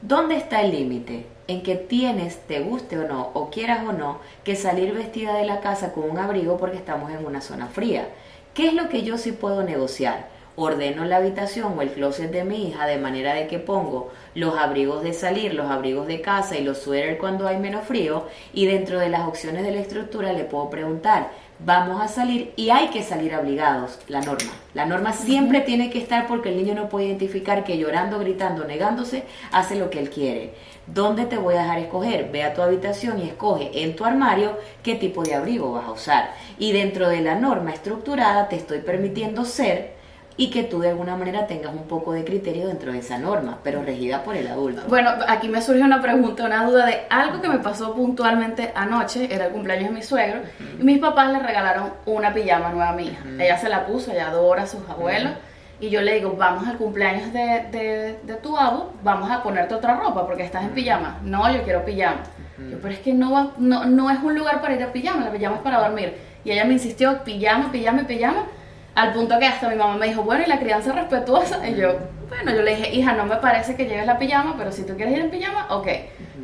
¿Dónde 0.02 0.36
está 0.36 0.62
el 0.62 0.72
límite? 0.72 1.26
En 1.48 1.64
que 1.64 1.76
tienes, 1.76 2.38
te 2.48 2.60
guste 2.60 3.00
o 3.00 3.08
no, 3.08 3.32
o 3.34 3.50
quieras 3.50 3.86
o 3.88 3.94
no, 3.94 4.20
que 4.44 4.56
salir 4.56 4.94
vestida 4.94 5.36
de 5.36 5.46
la 5.46 5.60
casa 5.60 5.92
con 5.94 6.10
un 6.10 6.20
abrigo 6.20 6.58
porque 6.58 6.78
estamos 6.78 7.12
en 7.12 7.26
una 7.26 7.42
zona 7.42 7.68
fría. 7.68 8.08
¿Qué 8.54 8.68
es 8.68 8.74
lo 8.74 8.90
que 8.90 9.04
yo 9.04 9.18
sí 9.18 9.32
puedo 9.32 9.64
negociar? 9.64 10.28
Ordeno 10.56 11.06
la 11.06 11.18
habitación 11.18 11.78
o 11.78 11.82
el 11.84 11.92
closet 11.92 12.32
de 12.32 12.44
mi 12.44 12.68
hija 12.68 12.88
de 12.88 12.98
manera 12.98 13.36
de 13.36 13.48
que 13.48 13.60
pongo 13.60 14.10
los 14.34 14.58
abrigos 14.58 15.04
de 15.04 15.14
salir, 15.14 15.54
los 15.54 15.70
abrigos 15.70 16.08
de 16.08 16.22
casa 16.22 16.58
y 16.58 16.64
los 16.64 16.80
suéter 16.80 17.20
cuando 17.20 17.48
hay 17.48 17.58
menos 17.58 17.86
frío 17.86 18.26
y 18.54 18.66
dentro 18.66 19.00
de 19.00 19.10
las 19.10 19.28
opciones 19.28 19.64
de 19.64 19.72
la 19.72 19.82
estructura 19.82 20.34
le 20.34 20.46
puedo 20.46 20.72
preguntar, 20.72 21.30
vamos 21.60 22.02
a 22.02 22.08
salir 22.08 22.54
y 22.56 22.70
hay 22.70 22.90
que 22.90 23.04
salir 23.04 23.36
obligados, 23.36 24.00
la 24.08 24.22
norma. 24.22 24.52
La 24.74 24.86
norma 24.86 25.14
siempre 25.14 25.62
tiene 25.62 25.90
que 25.90 26.00
estar 26.00 26.28
porque 26.28 26.50
el 26.50 26.58
niño 26.58 26.76
no 26.76 26.90
puede 26.90 27.08
identificar 27.08 27.64
que 27.64 27.78
llorando, 27.78 28.20
gritando, 28.20 28.66
negándose, 28.66 29.24
hace 29.52 29.76
lo 29.76 29.90
que 29.90 30.00
él 30.00 30.10
quiere. 30.10 30.54
¿Dónde 30.86 31.26
te 31.26 31.38
voy 31.38 31.56
a 31.56 31.64
dejar 31.64 31.80
escoger? 31.80 32.32
Ve 32.32 32.44
a 32.44 32.54
tu 32.54 32.62
habitación 32.62 33.20
y 33.20 33.28
escoge 33.28 33.84
en 33.84 33.96
tu 33.96 34.06
armario 34.06 34.58
qué 34.84 34.96
tipo 34.96 35.24
de 35.24 35.36
abrigo 35.36 35.74
vas 35.74 35.86
a 35.86 35.92
usar. 35.92 36.32
Y 36.60 36.72
dentro 36.72 37.10
de 37.10 37.22
la 37.22 37.36
norma 37.36 37.72
estructurada 37.72 38.48
te 38.48 38.56
estoy 38.56 38.80
permitiendo 38.80 39.44
ser 39.44 39.97
y 40.38 40.52
que 40.52 40.64
tú 40.64 40.80
de 40.80 40.90
alguna 40.90 41.16
manera 41.16 41.48
tengas 41.48 41.74
un 41.74 41.88
poco 41.88 42.14
de 42.14 42.24
criterio 42.24 42.68
dentro 42.68 42.92
de 42.92 43.00
esa 43.00 43.18
norma, 43.18 43.58
pero 43.64 43.82
regida 43.82 44.24
por 44.24 44.36
el 44.36 44.48
adulto. 44.48 44.84
Bueno, 44.88 45.10
aquí 45.28 45.50
me 45.50 45.64
surge 45.64 45.82
una 45.82 46.00
pregunta, 46.00 46.46
una 46.46 46.64
duda 46.64 46.86
de 46.86 47.02
algo 47.10 47.42
que 47.42 47.50
me 47.50 47.58
pasó 47.58 47.96
puntualmente 47.96 48.72
anoche, 48.76 49.34
era 49.34 49.48
el 49.48 49.52
cumpleaños 49.52 49.90
de 49.90 49.96
mi 49.96 50.04
suegro, 50.04 50.42
y 50.80 50.84
mis 50.84 51.00
papás 51.00 51.34
le 51.34 51.40
regalaron 51.40 51.92
una 52.06 52.34
pijama 52.34 52.70
nueva 52.70 52.90
a 52.90 52.94
mi 52.94 53.08
hija. 53.08 53.24
Ella 53.40 53.58
se 53.58 53.68
la 53.68 53.88
puso, 53.88 54.12
ella 54.12 54.28
adora 54.28 54.64
a 54.64 54.68
sus 54.68 54.88
abuelos. 54.88 55.34
Y 55.80 55.90
yo 55.90 56.02
le 56.02 56.16
digo, 56.16 56.36
vamos 56.36 56.68
al 56.68 56.78
cumpleaños 56.78 57.32
de, 57.34 58.18
de, 58.24 58.34
tu 58.36 58.58
abu, 58.58 58.86
vamos 59.04 59.30
a 59.30 59.44
ponerte 59.44 59.76
otra 59.76 59.96
ropa 59.96 60.26
porque 60.26 60.44
estás 60.44 60.64
en 60.64 60.72
pijama. 60.72 61.20
No, 61.24 61.52
yo 61.52 61.62
quiero 61.64 61.86
pijama. 61.86 62.22
Yo, 62.58 62.80
pero 62.82 62.94
es 62.94 63.00
que 63.00 63.14
no, 63.14 63.54
no, 63.60 63.86
no 63.86 64.10
es 64.10 64.18
un 64.24 64.36
lugar 64.36 64.60
para 64.60 64.74
ir 64.74 64.82
a 64.82 64.92
pijama, 64.92 65.26
la 65.26 65.32
pijama 65.32 65.58
es 65.58 65.62
para 65.62 65.80
dormir. 65.80 66.16
Y 66.44 66.52
ella 66.52 66.66
me 66.66 66.74
insistió, 66.74 67.24
pijama, 67.24 67.72
pijama, 67.72 68.08
pijama. 68.08 68.46
Al 68.98 69.14
punto 69.14 69.38
que 69.38 69.46
hasta 69.46 69.70
mi 69.70 69.76
mamá 69.76 69.96
me 69.96 70.08
dijo, 70.08 70.24
bueno, 70.24 70.44
¿y 70.44 70.50
la 70.50 70.58
crianza 70.58 70.92
respetuosa? 70.92 71.70
Y 71.70 71.76
yo, 71.76 72.00
bueno, 72.30 72.52
yo 72.52 72.64
le 72.64 72.76
dije, 72.76 72.96
hija, 72.96 73.14
no 73.14 73.26
me 73.26 73.36
parece 73.36 73.76
que 73.76 73.86
lleves 73.86 74.08
la 74.08 74.18
pijama, 74.18 74.56
pero 74.58 74.72
si 74.72 74.88
tú 74.88 74.96
quieres 74.96 75.14
ir 75.14 75.20
en 75.20 75.30
pijama, 75.30 75.68
ok. 75.70 75.88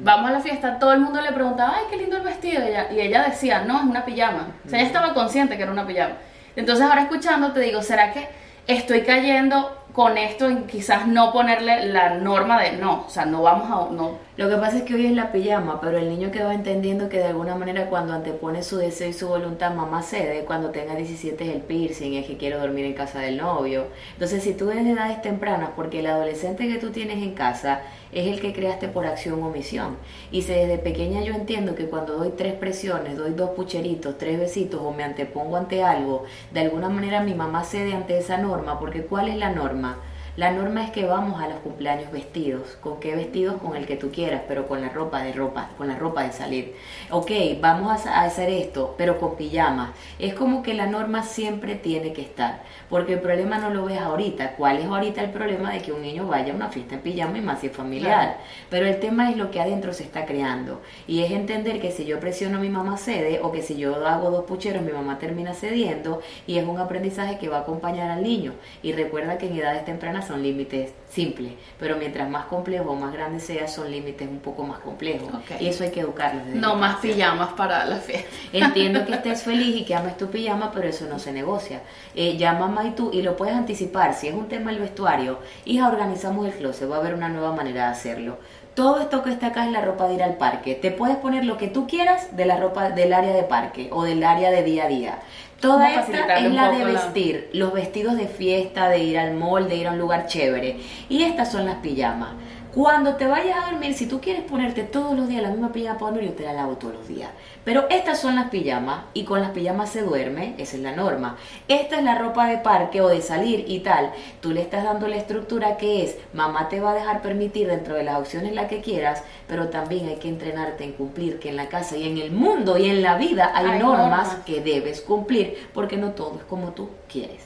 Vamos 0.04 0.30
a 0.30 0.34
la 0.34 0.40
fiesta, 0.40 0.78
todo 0.78 0.94
el 0.94 1.00
mundo 1.00 1.20
le 1.20 1.32
preguntaba, 1.32 1.74
ay, 1.78 1.86
qué 1.90 1.98
lindo 1.98 2.18
el 2.18 2.22
vestido. 2.22 2.64
Y 2.64 2.68
ella, 2.68 2.92
y 2.92 3.00
ella 3.00 3.24
decía, 3.24 3.64
no, 3.64 3.78
es 3.80 3.84
una 3.86 4.06
pijama. 4.06 4.50
O 4.64 4.70
sea, 4.70 4.78
ella 4.78 4.86
estaba 4.86 5.16
consciente 5.16 5.58
que 5.58 5.64
era 5.64 5.72
una 5.72 5.88
pijama. 5.88 6.14
Entonces 6.56 6.86
ahora 6.86 7.02
escuchando 7.02 7.54
te 7.54 7.60
digo, 7.60 7.82
¿será 7.82 8.14
que 8.14 8.28
estoy 8.68 9.02
cayendo 9.02 9.76
con 9.92 10.20
esto 10.20 10.48
en 10.48 10.68
quizás 10.68 11.08
no 11.08 11.34
ponerle 11.34 11.88
la 11.88 12.12
norma 12.12 12.62
de 12.62 12.74
no, 12.74 13.06
o 13.08 13.10
sea, 13.10 13.26
no 13.26 13.42
vamos 13.42 13.66
a... 13.68 13.92
No. 13.92 14.12
Lo 14.36 14.50
que 14.50 14.56
pasa 14.56 14.78
es 14.78 14.84
que 14.84 14.96
hoy 14.96 15.06
es 15.06 15.12
la 15.12 15.32
pijama, 15.32 15.80
pero 15.80 16.00
el 16.00 16.10
niño 16.10 16.32
que 16.32 16.42
va 16.44 16.56
entendiendo 16.56 17.08
que 17.08 17.20
de 17.20 17.26
alguna 17.26 17.54
manera 17.54 17.88
cuando 17.92 18.14
antepone 18.14 18.64
su 18.64 18.78
deseo 18.78 19.08
y 19.10 19.14
su 19.14 19.28
voluntad, 19.28 19.76
mamá 19.76 20.02
cede, 20.02 20.44
cuando 20.44 20.72
tenga 20.72 20.96
17 20.96 21.44
es 21.44 21.56
el 21.56 21.62
piercing, 21.62 22.16
es 22.16 22.26
que 22.26 22.36
quiero 22.36 22.58
dormir 22.58 22.86
en 22.86 22.94
casa 22.94 23.20
del 23.20 23.38
novio. 23.38 23.86
Entonces, 24.14 24.42
si 24.42 24.56
tú 24.56 24.66
desde 24.66 24.90
edades 24.90 25.22
tempranas, 25.22 25.70
porque 25.76 26.00
el 26.00 26.08
adolescente 26.08 26.68
que 26.68 26.80
tú 26.80 26.90
tienes 26.90 27.22
en 27.22 27.36
casa 27.36 27.82
es 28.12 28.26
el 28.26 28.42
que 28.42 28.54
creaste 28.54 28.88
por 28.88 29.06
acción 29.06 29.40
o 29.44 29.50
omisión. 29.50 29.98
Y 30.32 30.42
si 30.42 30.52
desde 30.52 30.80
pequeña 30.80 31.22
yo 31.22 31.36
entiendo 31.36 31.76
que 31.76 31.86
cuando 31.86 32.18
doy 32.18 32.32
tres 32.36 32.54
presiones, 32.54 33.16
doy 33.16 33.36
dos 33.36 33.52
pucheritos, 33.52 34.18
tres 34.18 34.40
besitos 34.40 34.82
o 34.82 34.92
me 34.92 35.04
antepongo 35.04 35.58
ante 35.58 35.84
algo, 35.84 36.24
de 36.52 36.62
alguna 36.62 36.90
manera 36.90 37.22
mi 37.22 37.36
mamá 37.36 37.64
cede 37.64 37.94
ante 37.94 38.18
esa 38.18 38.40
norma, 38.40 38.80
porque 38.80 39.04
¿cuál 39.04 39.30
es 39.30 39.36
la 39.36 39.52
norma? 39.52 40.00
La 40.36 40.50
norma 40.50 40.84
es 40.84 40.90
que 40.90 41.06
vamos 41.06 41.40
a 41.40 41.48
los 41.48 41.60
cumpleaños 41.60 42.12
vestidos. 42.12 42.76
¿Con 42.82 43.00
qué 43.00 43.16
vestidos? 43.16 43.62
Con 43.62 43.76
el 43.76 43.86
que 43.86 43.98
tú 43.98 44.10
quieras, 44.12 44.42
pero 44.48 44.68
con 44.68 44.82
la 44.82 44.90
ropa 44.90 45.22
de 45.22 45.32
ropa, 45.32 45.70
con 45.78 45.88
la 45.88 45.96
ropa 45.96 46.24
de 46.24 46.32
salir. 46.32 46.74
Ok, 47.12 47.30
vamos 47.62 48.08
a 48.08 48.24
hacer 48.24 48.50
esto, 48.50 48.96
pero 48.98 49.20
con 49.20 49.36
pijamas. 49.36 49.92
Es 50.18 50.34
como 50.34 50.64
que 50.64 50.74
la 50.74 50.88
norma 50.88 51.22
siempre 51.22 51.76
tiene 51.76 52.14
que 52.14 52.24
estar, 52.24 52.64
porque 52.90 53.14
el 53.14 53.20
problema 53.20 53.60
no 53.60 53.70
lo 53.70 53.86
ves 53.86 54.00
ahorita. 54.00 54.56
¿Cuál 54.56 54.80
es 54.80 54.86
ahorita 54.86 55.22
el 55.22 55.30
problema 55.30 55.72
de 55.72 55.84
que 55.84 55.92
un 55.92 56.02
niño 56.02 56.26
vaya 56.26 56.52
a 56.52 56.56
una 56.56 56.70
fiesta 56.70 56.96
en 56.96 57.02
pijama 57.02 57.38
y 57.38 57.42
más 57.42 57.60
si 57.60 57.68
es 57.68 57.74
familiar? 57.74 58.40
Pero 58.72 58.88
el 58.88 59.00
tema 59.00 59.30
es 59.30 59.38
lo 59.38 59.52
que 59.52 59.62
adentro 59.62 59.94
se 59.94 60.02
está 60.02 60.26
creando. 60.26 60.82
Y 61.06 61.22
es 61.22 61.32
entender 61.32 61.80
que 61.80 61.92
si 61.92 62.06
yo 62.06 62.20
presiono 62.20 62.58
mi 62.58 62.70
mamá 62.70 62.98
cede, 62.98 63.40
o 63.44 63.52
que 63.52 63.62
si 63.62 63.76
yo 63.76 64.04
hago 64.08 64.32
dos 64.32 64.46
pucheros 64.46 64.82
mi 64.82 64.94
mamá 64.94 65.20
termina 65.20 65.54
cediendo, 65.54 66.24
y 66.48 66.58
es 66.58 66.66
un 66.66 66.80
aprendizaje 66.80 67.38
que 67.38 67.50
va 67.50 67.58
a 67.58 67.62
acompañar 67.62 68.10
al 68.10 68.24
niño. 68.24 68.54
Y 68.82 68.94
recuerda 68.94 69.38
que 69.38 69.46
en 69.46 69.58
edades 69.58 69.86
tempranas 69.86 70.23
son 70.28 70.42
límites 70.42 70.92
simples, 71.10 71.54
pero 71.80 71.98
mientras 71.98 72.30
más 72.30 72.46
complejo 72.46 72.92
o 72.92 72.96
más 72.96 73.14
grande 73.14 73.40
sea, 73.40 73.68
son 73.68 73.92
límites 73.92 74.28
un 74.28 74.40
poco 74.40 74.64
más 74.64 74.80
complejos. 74.80 75.30
Y 75.60 75.68
eso 75.68 75.84
hay 75.84 75.92
que 75.92 76.00
educarlos. 76.00 76.48
no 76.48 76.76
más 76.76 76.98
pijamas 76.98 77.54
para 77.54 77.86
la 77.86 77.98
fiesta. 77.98 78.30
Entiendo 78.52 79.06
que 79.06 79.14
estés 79.16 79.44
feliz 79.44 79.76
y 79.76 79.86
que 79.86 79.96
ames 79.96 80.18
tu 80.18 80.28
pijama, 80.28 80.72
pero 80.72 80.88
eso 80.88 81.06
no 81.08 81.20
se 81.20 81.32
negocia. 81.32 81.82
Eh, 82.16 82.38
ya 82.38 82.54
mamá 82.54 82.86
y 82.86 82.92
tú, 82.92 83.12
y 83.14 83.22
lo 83.22 83.38
puedes 83.38 83.56
anticipar, 83.56 84.14
si 84.14 84.28
es 84.28 84.34
un 84.34 84.48
tema 84.48 84.72
del 84.72 84.80
vestuario, 84.80 85.40
hija, 85.66 85.88
organizamos 85.88 86.48
el 86.48 86.54
closet, 86.54 86.90
va 86.90 86.96
a 86.96 87.00
haber 87.00 87.14
una 87.14 87.30
nueva 87.30 87.54
manera 87.54 87.86
de 87.86 87.92
hacerlo 87.92 88.38
todo 88.76 89.00
esto 89.02 89.22
que 89.22 89.30
está 89.30 89.48
acá 89.48 89.66
es 89.66 89.72
la 89.72 89.82
ropa 89.82 90.08
de 90.08 90.16
ir 90.16 90.24
al 90.24 90.38
parque. 90.38 90.76
Te 90.76 90.92
puedes 90.92 91.18
poner 91.18 91.46
lo 91.46 91.58
que 91.58 91.68
tú 91.68 91.86
quieras 91.88 92.36
de 92.36 92.46
la 92.46 92.58
ropa 92.58 92.90
del 92.90 93.14
área 93.14 93.34
de 93.34 93.44
parque 93.44 93.90
o 93.92 94.04
del 94.04 94.24
área 94.24 94.50
de 94.50 94.64
día 94.64 94.86
a 94.86 94.88
día. 94.88 95.20
Toda 95.64 95.90
esta 95.94 96.40
es 96.40 96.54
la 96.54 96.72
de 96.72 96.84
vestir, 96.84 97.50
los 97.54 97.72
vestidos 97.72 98.18
de 98.18 98.28
fiesta, 98.28 98.90
de 98.90 99.00
ir 99.00 99.18
al 99.18 99.34
mall, 99.34 99.70
de 99.70 99.78
ir 99.78 99.88
a 99.88 99.92
un 99.92 99.98
lugar 99.98 100.28
chévere. 100.28 100.76
Y 101.08 101.24
estas 101.24 101.54
son 101.54 101.64
las 101.64 101.76
pijamas. 101.76 102.32
Cuando 102.74 103.18
te 103.18 103.28
vayas 103.28 103.56
a 103.56 103.70
dormir, 103.70 103.94
si 103.94 104.08
tú 104.08 104.20
quieres 104.20 104.42
ponerte 104.46 104.82
todos 104.82 105.16
los 105.16 105.28
días 105.28 105.44
la 105.44 105.50
misma 105.50 105.72
pijama 105.72 106.00
para 106.00 106.12
dormir, 106.12 106.32
yo 106.32 106.36
te 106.36 106.44
la 106.44 106.54
lavo 106.54 106.76
todos 106.78 106.96
los 106.96 107.08
días. 107.08 107.30
Pero 107.64 107.88
estas 107.92 108.20
son 108.20 108.34
las 108.34 108.50
pijamas 108.50 109.04
y 109.14 109.26
con 109.26 109.42
las 109.42 109.52
pijamas 109.52 109.92
se 109.92 110.02
duerme, 110.02 110.56
esa 110.58 110.78
es 110.78 110.82
la 110.82 110.96
norma. 110.96 111.38
Esta 111.68 111.98
es 111.98 112.04
la 112.04 112.16
ropa 112.16 112.48
de 112.48 112.58
parque 112.58 113.00
o 113.02 113.10
de 113.10 113.22
salir 113.22 113.66
y 113.68 113.82
tal. 113.82 114.12
Tú 114.42 114.54
le 114.54 114.62
estás 114.64 114.84
dando 114.84 115.08
la 115.08 115.18
estructura 115.18 115.78
que 115.78 116.04
es, 116.04 116.18
mamá 116.34 116.68
te 116.68 116.80
va 116.80 116.94
a 116.94 116.96
dejar 116.96 117.22
permitir 117.22 117.68
dentro 117.68 117.94
de 117.94 118.06
las 118.06 118.18
opciones 118.18 118.56
la 118.56 118.68
que 118.68 118.82
quieras, 118.82 119.22
pero 119.48 119.70
también 119.70 120.08
hay 120.08 120.16
que 120.16 120.30
entrenarte 120.30 120.84
en 120.84 120.94
cumplir 120.94 121.38
que 121.40 121.50
en 121.50 121.58
la 121.58 121.70
casa 121.70 121.96
y 121.96 122.08
en 122.08 122.18
el 122.18 122.32
mundo 122.32 122.80
y 122.80 122.90
en 122.90 123.04
la 123.04 123.20
vida 123.20 123.52
hay, 123.54 123.78
normas, 123.78 124.00
normas 124.00 124.36
que 124.48 124.62
debes 124.62 125.02
cumplir, 125.02 125.70
porque 125.76 125.98
no 125.98 126.14
todo 126.14 126.38
es 126.40 126.46
como 126.46 126.72
tú 126.72 126.90
quieres. 127.08 127.44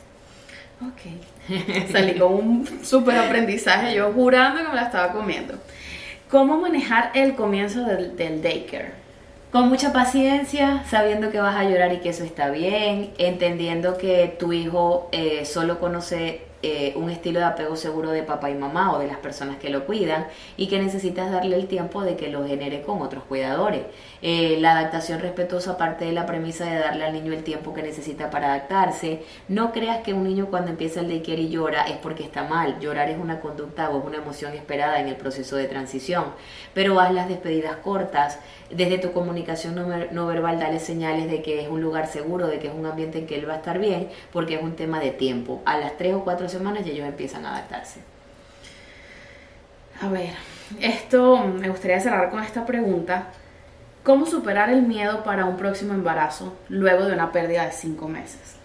Ok. 0.81 1.01
Salí 1.91 2.17
con 2.17 2.33
un 2.33 2.67
súper 2.83 3.17
aprendizaje, 3.17 3.95
yo 3.95 4.11
jurando 4.11 4.61
que 4.61 4.69
me 4.69 4.75
la 4.75 4.83
estaba 4.83 5.13
comiendo. 5.13 5.55
¿Cómo 6.29 6.57
manejar 6.57 7.11
el 7.13 7.35
comienzo 7.35 7.83
del, 7.85 8.41
daycare? 8.41 8.91
Con 9.51 9.69
mucha 9.69 9.93
paciencia, 9.93 10.83
sabiendo 10.89 11.31
que 11.31 11.39
vas 11.39 11.55
a 11.55 11.63
llorar 11.63 11.93
y 11.93 11.99
que 11.99 12.09
eso 12.09 12.25
está 12.25 12.49
bien, 12.49 13.11
entendiendo 13.17 13.97
que 13.97 14.35
tu 14.37 14.51
hijo 14.51 15.07
eh, 15.13 15.45
solo 15.45 15.79
conoce 15.79 16.41
eh, 16.63 16.93
un 16.95 17.09
estilo 17.11 17.39
de 17.39 17.45
apego 17.45 17.75
seguro 17.75 18.09
de 18.09 18.23
papá 18.23 18.49
y 18.49 18.55
mamá 18.55 18.93
o 18.93 18.99
de 18.99 19.07
las 19.07 19.17
personas 19.17 19.57
que 19.57 19.69
lo 19.69 19.85
cuidan 19.85 20.27
y 20.57 20.67
que 20.67 20.79
necesitas 20.79 21.31
darle 21.31 21.55
el 21.55 21.67
tiempo 21.67 22.03
de 22.03 22.15
que 22.15 22.29
lo 22.29 22.47
genere 22.47 22.81
con 22.81 23.01
otros 23.01 23.23
cuidadores. 23.25 23.83
Eh, 24.21 24.57
la 24.59 24.71
adaptación 24.71 25.19
respetuosa 25.19 25.77
parte 25.77 26.05
de 26.05 26.13
la 26.13 26.25
premisa 26.25 26.65
de 26.65 26.79
darle 26.79 27.05
al 27.05 27.13
niño 27.13 27.33
el 27.33 27.43
tiempo 27.43 27.73
que 27.73 27.83
necesita 27.83 28.31
para 28.31 28.47
adaptarse. 28.47 29.21
No 29.47 29.71
creas 29.71 29.99
que 29.99 30.13
un 30.13 30.23
niño 30.23 30.47
cuando 30.47 30.71
empieza 30.71 31.01
el 31.01 31.09
daycare 31.09 31.41
y 31.41 31.49
llora 31.49 31.83
es 31.83 31.97
porque 31.97 32.23
está 32.23 32.43
mal. 32.43 32.79
Llorar 32.79 33.09
es 33.09 33.19
una 33.19 33.39
conducta 33.39 33.89
o 33.89 33.99
es 33.99 34.05
una 34.05 34.17
emoción 34.17 34.53
esperada 34.53 34.99
en 34.99 35.07
el 35.07 35.15
proceso 35.15 35.55
de 35.55 35.67
transición. 35.67 36.25
Pero 36.73 36.99
haz 36.99 37.13
las 37.13 37.29
despedidas 37.29 37.77
cortas. 37.77 38.39
Desde 38.69 38.97
tu 38.97 39.13
comunicación 39.13 39.75
no, 40.11 40.27
verbal 40.27 40.59
dale 40.59 40.79
señales 40.79 41.29
de 41.29 41.41
que 41.41 41.61
es 41.61 41.69
un 41.69 41.81
lugar 41.81 42.07
seguro, 42.07 42.47
de 42.47 42.59
que 42.59 42.67
es 42.67 42.73
un 42.73 42.85
ambiente 42.85 43.19
en 43.19 43.27
que 43.27 43.35
él 43.35 43.47
va 43.47 43.53
a 43.53 43.57
estar 43.57 43.79
bien, 43.79 44.09
porque 44.33 44.55
es 44.55 44.63
un 44.63 44.75
tema 44.75 44.99
de 44.99 45.11
tiempo. 45.11 45.61
A 45.65 45.77
las 45.77 45.95
tres 45.97 46.15
o 46.15 46.25
semanas 46.51 46.85
y 46.85 46.91
ellos 46.91 47.07
empiezan 47.07 47.45
a 47.45 47.55
adaptarse. 47.55 48.01
A 50.01 50.09
ver, 50.09 50.33
esto 50.79 51.39
me 51.39 51.69
gustaría 51.69 51.99
cerrar 51.99 52.29
con 52.29 52.43
esta 52.43 52.65
pregunta. 52.65 53.27
¿Cómo 54.03 54.25
superar 54.25 54.69
el 54.69 54.83
miedo 54.83 55.23
para 55.23 55.45
un 55.45 55.57
próximo 55.57 55.93
embarazo 55.93 56.55
luego 56.69 57.05
de 57.05 57.13
una 57.13 57.31
pérdida 57.31 57.65
de 57.65 57.71
cinco 57.71 58.07
meses? 58.07 58.55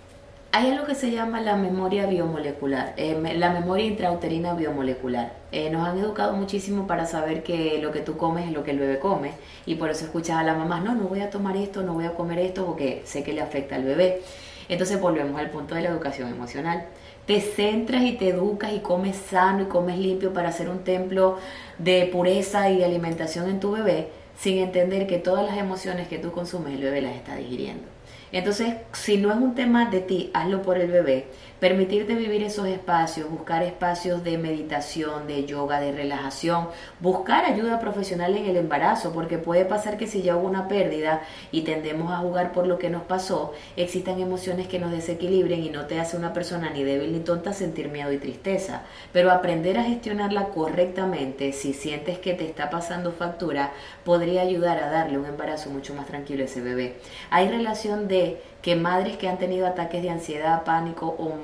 Hay 0.55 0.71
algo 0.71 0.85
que 0.85 0.95
se 0.95 1.11
llama 1.11 1.41
la 1.41 1.57
memoria 1.57 2.05
biomolecular, 2.05 2.93
eh, 2.99 3.19
la 3.39 3.51
memoria 3.51 3.87
intrauterina 3.87 4.53
biomolecular. 4.53 5.33
Eh, 5.51 5.71
nos 5.71 5.89
han 5.89 5.99
educado 5.99 6.35
muchísimo 6.35 6.87
para 6.87 7.07
saber 7.07 7.43
que 7.43 7.79
lo 7.81 7.91
que 7.91 8.01
tú 8.01 8.19
comes 8.19 8.47
es 8.47 8.53
lo 8.53 8.63
que 8.63 8.73
el 8.73 8.79
bebé 8.79 8.99
come 8.99 9.33
y 9.65 9.77
por 9.77 9.89
eso 9.89 10.05
escuchas 10.05 10.37
a 10.37 10.43
la 10.43 10.55
mamá, 10.55 10.81
no, 10.81 10.95
no 10.95 11.05
voy 11.05 11.23
a 11.23 11.31
tomar 11.31 11.57
esto, 11.57 11.83
no 11.83 11.95
voy 11.95 12.05
a 12.05 12.13
comer 12.13 12.39
esto 12.39 12.67
porque 12.67 13.01
sé 13.07 13.25
que 13.25 13.33
le 13.33 13.41
afecta 13.41 13.77
al 13.77 13.85
bebé. 13.85 14.21
Entonces 14.69 15.01
volvemos 15.01 15.41
al 15.41 15.49
punto 15.49 15.75
de 15.75 15.81
la 15.81 15.89
educación 15.89 16.29
emocional 16.29 16.85
te 17.27 17.41
centras 17.41 18.03
y 18.03 18.13
te 18.13 18.29
educas 18.29 18.73
y 18.73 18.81
comes 18.81 19.17
sano 19.17 19.63
y 19.63 19.67
comes 19.67 19.99
limpio 19.99 20.33
para 20.33 20.49
hacer 20.49 20.69
un 20.69 20.85
templo 20.85 21.39
de 21.79 22.07
pureza 22.07 22.71
y 22.71 22.83
alimentación 22.83 23.49
en 23.49 23.61
tu 23.61 23.73
bebé, 23.73 24.09
sin 24.39 24.59
entender 24.59 25.07
que 25.07 25.19
todas 25.19 25.47
las 25.47 25.59
emociones 25.59 26.09
que 26.09 26.19
tú 26.19 26.33
consumes 26.33 26.75
el 26.75 26.83
bebé 26.83 27.03
las 27.03 27.15
está 27.15 27.37
digiriendo. 27.37 27.85
Entonces, 28.33 28.75
si 28.93 29.19
no 29.19 29.31
es 29.31 29.37
un 29.37 29.55
tema 29.55 29.91
de 29.91 30.01
ti, 30.01 30.31
hazlo 30.33 30.63
por 30.63 30.79
el 30.79 30.91
bebé, 30.91 31.27
permitirte 31.63 32.17
vivir 32.17 32.43
esos 32.43 32.67
espacios, 32.67 33.31
buscar 33.31 33.63
espacios 33.63 34.25
de 34.25 34.37
meditación, 34.37 35.29
de 35.29 35.45
yoga, 35.45 35.79
de 35.79 35.93
relajación, 35.93 36.67
buscar 36.99 37.45
ayuda 37.45 37.79
profesional 37.79 38.37
en 38.37 38.47
el 38.47 38.57
embarazo, 38.57 39.13
porque 39.13 39.39
puede 39.39 39.65
pasar 39.65 39.97
que 39.97 40.09
si 40.09 40.23
ya 40.23 40.37
hubo 40.37 40.49
una 40.49 40.67
pérdida 40.67 41.23
y 41.53 41.61
tendemos 41.61 42.11
a 42.11 42.17
jugar 42.17 42.51
por 42.51 42.67
lo 42.67 42.81
que 42.81 42.91
nos 42.91 43.05
pasó, 43.05 43.53
existan 43.77 44.21
emociones 44.21 44.67
que 44.67 44.81
nos 44.81 44.91
desequilibren 44.91 45.63
y 45.63 45.71
no 45.71 45.87
te 45.87 46.01
hace 46.01 46.17
una 46.17 46.33
persona 46.33 46.69
ni 46.71 46.83
débil 46.83 47.13
ni 47.13 47.21
tonta 47.21 47.53
sentir 47.53 47.91
miedo 47.91 48.11
y 48.11 48.19
tristeza. 48.19 48.83
Pero 49.13 49.31
aprender 49.31 49.79
a 49.79 49.85
gestionarla 49.85 50.49
correctamente, 50.49 51.53
si 51.53 51.75
sientes 51.75 52.19
que 52.19 52.35
te 52.35 52.45
está 52.45 52.71
pasando 52.71 53.13
factura, 53.13 53.71
podría 54.05 54.43
ayudar 54.43 54.83
a 54.83 54.91
darle 54.91 55.17
un 55.17 55.27
embarazo 55.27 55.71
mucho 55.71 55.95
más 55.95 56.09
tranquilo 56.09 56.43
a 56.43 56.47
ese 56.47 56.61
bebé. 56.61 56.97
Hay 57.31 57.49
relación 57.49 58.09
de 58.09 58.43
que 58.63 58.77
madres 58.77 59.17
que 59.17 59.29
han 59.29 59.39
tenido 59.39 59.67
ataques 59.67 60.03
de 60.03 60.11
ansiedad, 60.11 60.63
pánico 60.65 61.07
o 61.19 61.35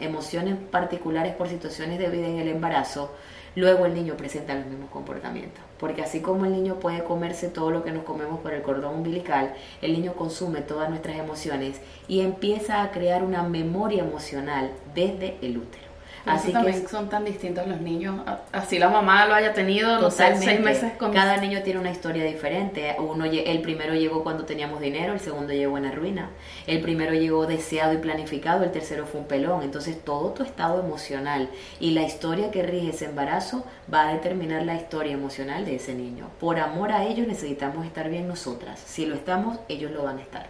emociones 0.00 0.56
particulares 0.70 1.34
por 1.34 1.48
situaciones 1.48 1.98
de 1.98 2.08
vida 2.08 2.26
en 2.26 2.38
el 2.38 2.48
embarazo, 2.48 3.12
luego 3.54 3.84
el 3.84 3.94
niño 3.94 4.16
presenta 4.16 4.54
los 4.54 4.66
mismos 4.66 4.90
comportamientos. 4.90 5.62
Porque 5.78 6.02
así 6.02 6.20
como 6.20 6.46
el 6.46 6.52
niño 6.52 6.76
puede 6.76 7.04
comerse 7.04 7.48
todo 7.48 7.70
lo 7.70 7.84
que 7.84 7.92
nos 7.92 8.04
comemos 8.04 8.40
por 8.40 8.54
el 8.54 8.62
cordón 8.62 8.94
umbilical, 8.96 9.52
el 9.82 9.92
niño 9.92 10.14
consume 10.14 10.62
todas 10.62 10.88
nuestras 10.88 11.16
emociones 11.16 11.80
y 12.08 12.20
empieza 12.20 12.82
a 12.82 12.90
crear 12.90 13.22
una 13.22 13.42
memoria 13.42 14.02
emocional 14.02 14.70
desde 14.94 15.36
el 15.42 15.58
útero. 15.58 15.81
Así 16.24 16.52
también 16.52 16.88
son 16.88 17.08
tan 17.08 17.24
distintos 17.24 17.66
los 17.66 17.80
niños. 17.80 18.20
Así 18.52 18.78
la 18.78 18.88
mamá 18.88 19.26
lo 19.26 19.34
haya 19.34 19.52
tenido, 19.52 20.00
no 20.00 20.10
sé, 20.10 20.36
seis 20.36 20.60
meses 20.60 20.92
con... 20.94 21.12
Cada 21.12 21.36
niño 21.38 21.62
tiene 21.62 21.80
una 21.80 21.90
historia 21.90 22.24
diferente. 22.24 22.94
Uno, 22.98 23.24
el 23.24 23.60
primero 23.60 23.94
llegó 23.94 24.22
cuando 24.22 24.44
teníamos 24.44 24.80
dinero, 24.80 25.12
el 25.12 25.20
segundo 25.20 25.52
llegó 25.52 25.76
en 25.78 25.84
la 25.84 25.90
ruina. 25.90 26.30
El 26.66 26.80
primero 26.80 27.12
llegó 27.14 27.46
deseado 27.46 27.92
y 27.94 27.98
planificado, 27.98 28.62
el 28.64 28.70
tercero 28.70 29.06
fue 29.06 29.20
un 29.20 29.26
pelón. 29.26 29.62
Entonces 29.62 30.02
todo 30.04 30.30
tu 30.30 30.42
estado 30.42 30.80
emocional 30.80 31.48
y 31.80 31.90
la 31.90 32.02
historia 32.02 32.50
que 32.50 32.62
rige 32.62 32.90
ese 32.90 33.06
embarazo 33.06 33.66
va 33.92 34.08
a 34.08 34.12
determinar 34.14 34.62
la 34.62 34.76
historia 34.76 35.12
emocional 35.12 35.64
de 35.64 35.76
ese 35.76 35.94
niño. 35.94 36.30
Por 36.38 36.58
amor 36.58 36.92
a 36.92 37.04
ellos 37.04 37.26
necesitamos 37.26 37.84
estar 37.84 38.08
bien 38.08 38.28
nosotras. 38.28 38.80
Si 38.84 39.06
lo 39.06 39.14
estamos, 39.14 39.58
ellos 39.68 39.90
lo 39.90 40.04
van 40.04 40.18
a 40.18 40.22
estar. 40.22 40.46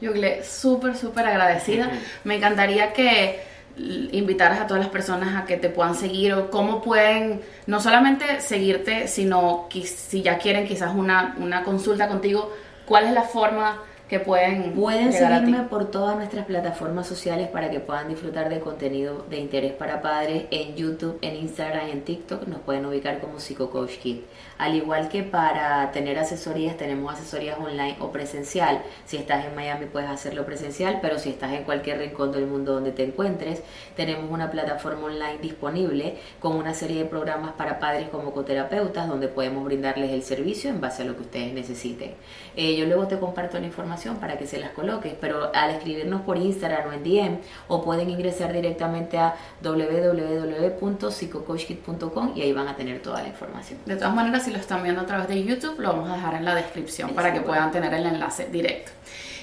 Yo, 0.00 0.10
súper, 0.42 0.96
súper 0.96 1.26
agradecida. 1.26 1.90
Me 2.24 2.36
encantaría 2.36 2.92
que 2.92 3.53
invitaras 3.76 4.60
a 4.60 4.66
todas 4.66 4.82
las 4.82 4.92
personas 4.92 5.34
a 5.36 5.46
que 5.46 5.56
te 5.56 5.68
puedan 5.68 5.94
seguir 5.94 6.32
o 6.34 6.50
cómo 6.50 6.80
pueden 6.80 7.40
no 7.66 7.80
solamente 7.80 8.40
seguirte, 8.40 9.08
sino 9.08 9.66
que 9.68 9.82
si 9.82 10.22
ya 10.22 10.38
quieren 10.38 10.66
quizás 10.66 10.94
una, 10.94 11.34
una 11.38 11.64
consulta 11.64 12.08
contigo, 12.08 12.52
cuál 12.86 13.06
es 13.06 13.12
la 13.12 13.22
forma 13.22 13.82
que 14.08 14.20
pueden 14.20 14.74
pueden 14.74 15.12
seguirme 15.12 15.62
por 15.62 15.90
todas 15.90 16.16
nuestras 16.16 16.44
plataformas 16.44 17.06
sociales 17.06 17.48
para 17.48 17.70
que 17.70 17.80
puedan 17.80 18.08
disfrutar 18.08 18.50
de 18.50 18.60
contenido 18.60 19.24
de 19.30 19.38
interés 19.38 19.72
para 19.72 20.02
padres 20.02 20.44
en 20.50 20.76
YouTube, 20.76 21.18
en 21.22 21.36
Instagram 21.36 21.88
en 21.88 22.04
TikTok 22.04 22.46
nos 22.46 22.60
pueden 22.60 22.84
ubicar 22.84 23.18
como 23.20 23.38
Coach 23.70 23.98
Kid. 23.98 24.18
Al 24.58 24.74
igual 24.74 25.08
que 25.08 25.22
para 25.22 25.90
tener 25.92 26.18
asesorías, 26.18 26.76
tenemos 26.76 27.12
asesorías 27.12 27.58
online 27.58 27.96
o 28.00 28.12
presencial. 28.12 28.82
Si 29.04 29.16
estás 29.16 29.44
en 29.44 29.54
Miami 29.54 29.86
puedes 29.86 30.08
hacerlo 30.08 30.46
presencial, 30.46 30.98
pero 31.02 31.18
si 31.18 31.30
estás 31.30 31.52
en 31.52 31.64
cualquier 31.64 31.98
rincón 31.98 32.32
del 32.32 32.46
mundo 32.46 32.74
donde 32.74 32.92
te 32.92 33.04
encuentres, 33.04 33.62
tenemos 33.96 34.30
una 34.30 34.50
plataforma 34.50 35.06
online 35.06 35.38
disponible 35.40 36.18
con 36.40 36.56
una 36.56 36.74
serie 36.74 36.98
de 36.98 37.04
programas 37.04 37.52
para 37.52 37.78
padres 37.78 38.08
como 38.08 38.32
coterapeutas 38.32 39.08
donde 39.08 39.28
podemos 39.28 39.64
brindarles 39.64 40.12
el 40.12 40.22
servicio 40.22 40.70
en 40.70 40.80
base 40.80 41.02
a 41.02 41.06
lo 41.06 41.16
que 41.16 41.22
ustedes 41.22 41.52
necesiten. 41.52 42.12
Eh, 42.56 42.76
yo 42.76 42.86
luego 42.86 43.08
te 43.08 43.18
comparto 43.18 43.58
la 43.58 43.66
información 43.66 44.18
para 44.18 44.38
que 44.38 44.46
se 44.46 44.58
las 44.58 44.70
coloques, 44.70 45.14
pero 45.20 45.50
al 45.54 45.70
escribirnos 45.70 46.22
por 46.22 46.38
Instagram 46.38 46.88
o 46.88 46.92
en 46.92 47.02
DM 47.02 47.38
o 47.68 47.82
pueden 47.82 48.08
ingresar 48.10 48.52
directamente 48.52 49.18
a 49.18 49.34
www.psicocoachkit.com 49.62 52.32
y 52.36 52.42
ahí 52.42 52.52
van 52.52 52.68
a 52.68 52.76
tener 52.76 53.02
toda 53.02 53.22
la 53.22 53.28
información. 53.28 53.80
De 53.86 53.96
todas 53.96 54.14
maneras, 54.14 54.43
si 54.44 54.50
lo 54.50 54.58
están 54.58 54.82
viendo 54.82 55.00
a 55.00 55.06
través 55.06 55.28
de 55.28 55.42
YouTube, 55.42 55.80
lo 55.80 55.92
vamos 55.92 56.10
a 56.10 56.16
dejar 56.16 56.34
en 56.34 56.44
la 56.44 56.54
descripción 56.54 57.14
para 57.14 57.32
que 57.32 57.40
puedan 57.40 57.72
tener 57.72 57.92
el 57.94 58.06
enlace 58.06 58.46
directo. 58.46 58.92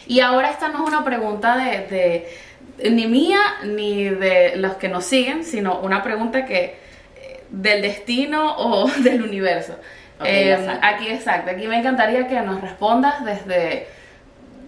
Y 0.07 0.19
ahora 0.19 0.49
esta 0.49 0.69
no 0.69 0.83
es 0.83 0.87
una 0.87 1.03
pregunta 1.03 1.57
de, 1.57 2.27
ni 2.89 3.07
mía 3.07 3.39
ni 3.63 4.05
de 4.05 4.55
los 4.57 4.75
que 4.75 4.89
nos 4.89 5.05
siguen, 5.05 5.43
sino 5.43 5.79
una 5.79 6.03
pregunta 6.03 6.45
que 6.45 6.75
eh, 7.15 7.43
del 7.49 7.81
destino 7.81 8.55
o 8.57 8.89
del 8.97 9.23
universo. 9.23 9.75
Eh, 10.23 10.55
aquí 10.83 11.07
exacto, 11.07 11.49
aquí 11.49 11.67
me 11.67 11.79
encantaría 11.79 12.27
que 12.27 12.39
nos 12.41 12.61
respondas 12.61 13.25
desde 13.25 13.87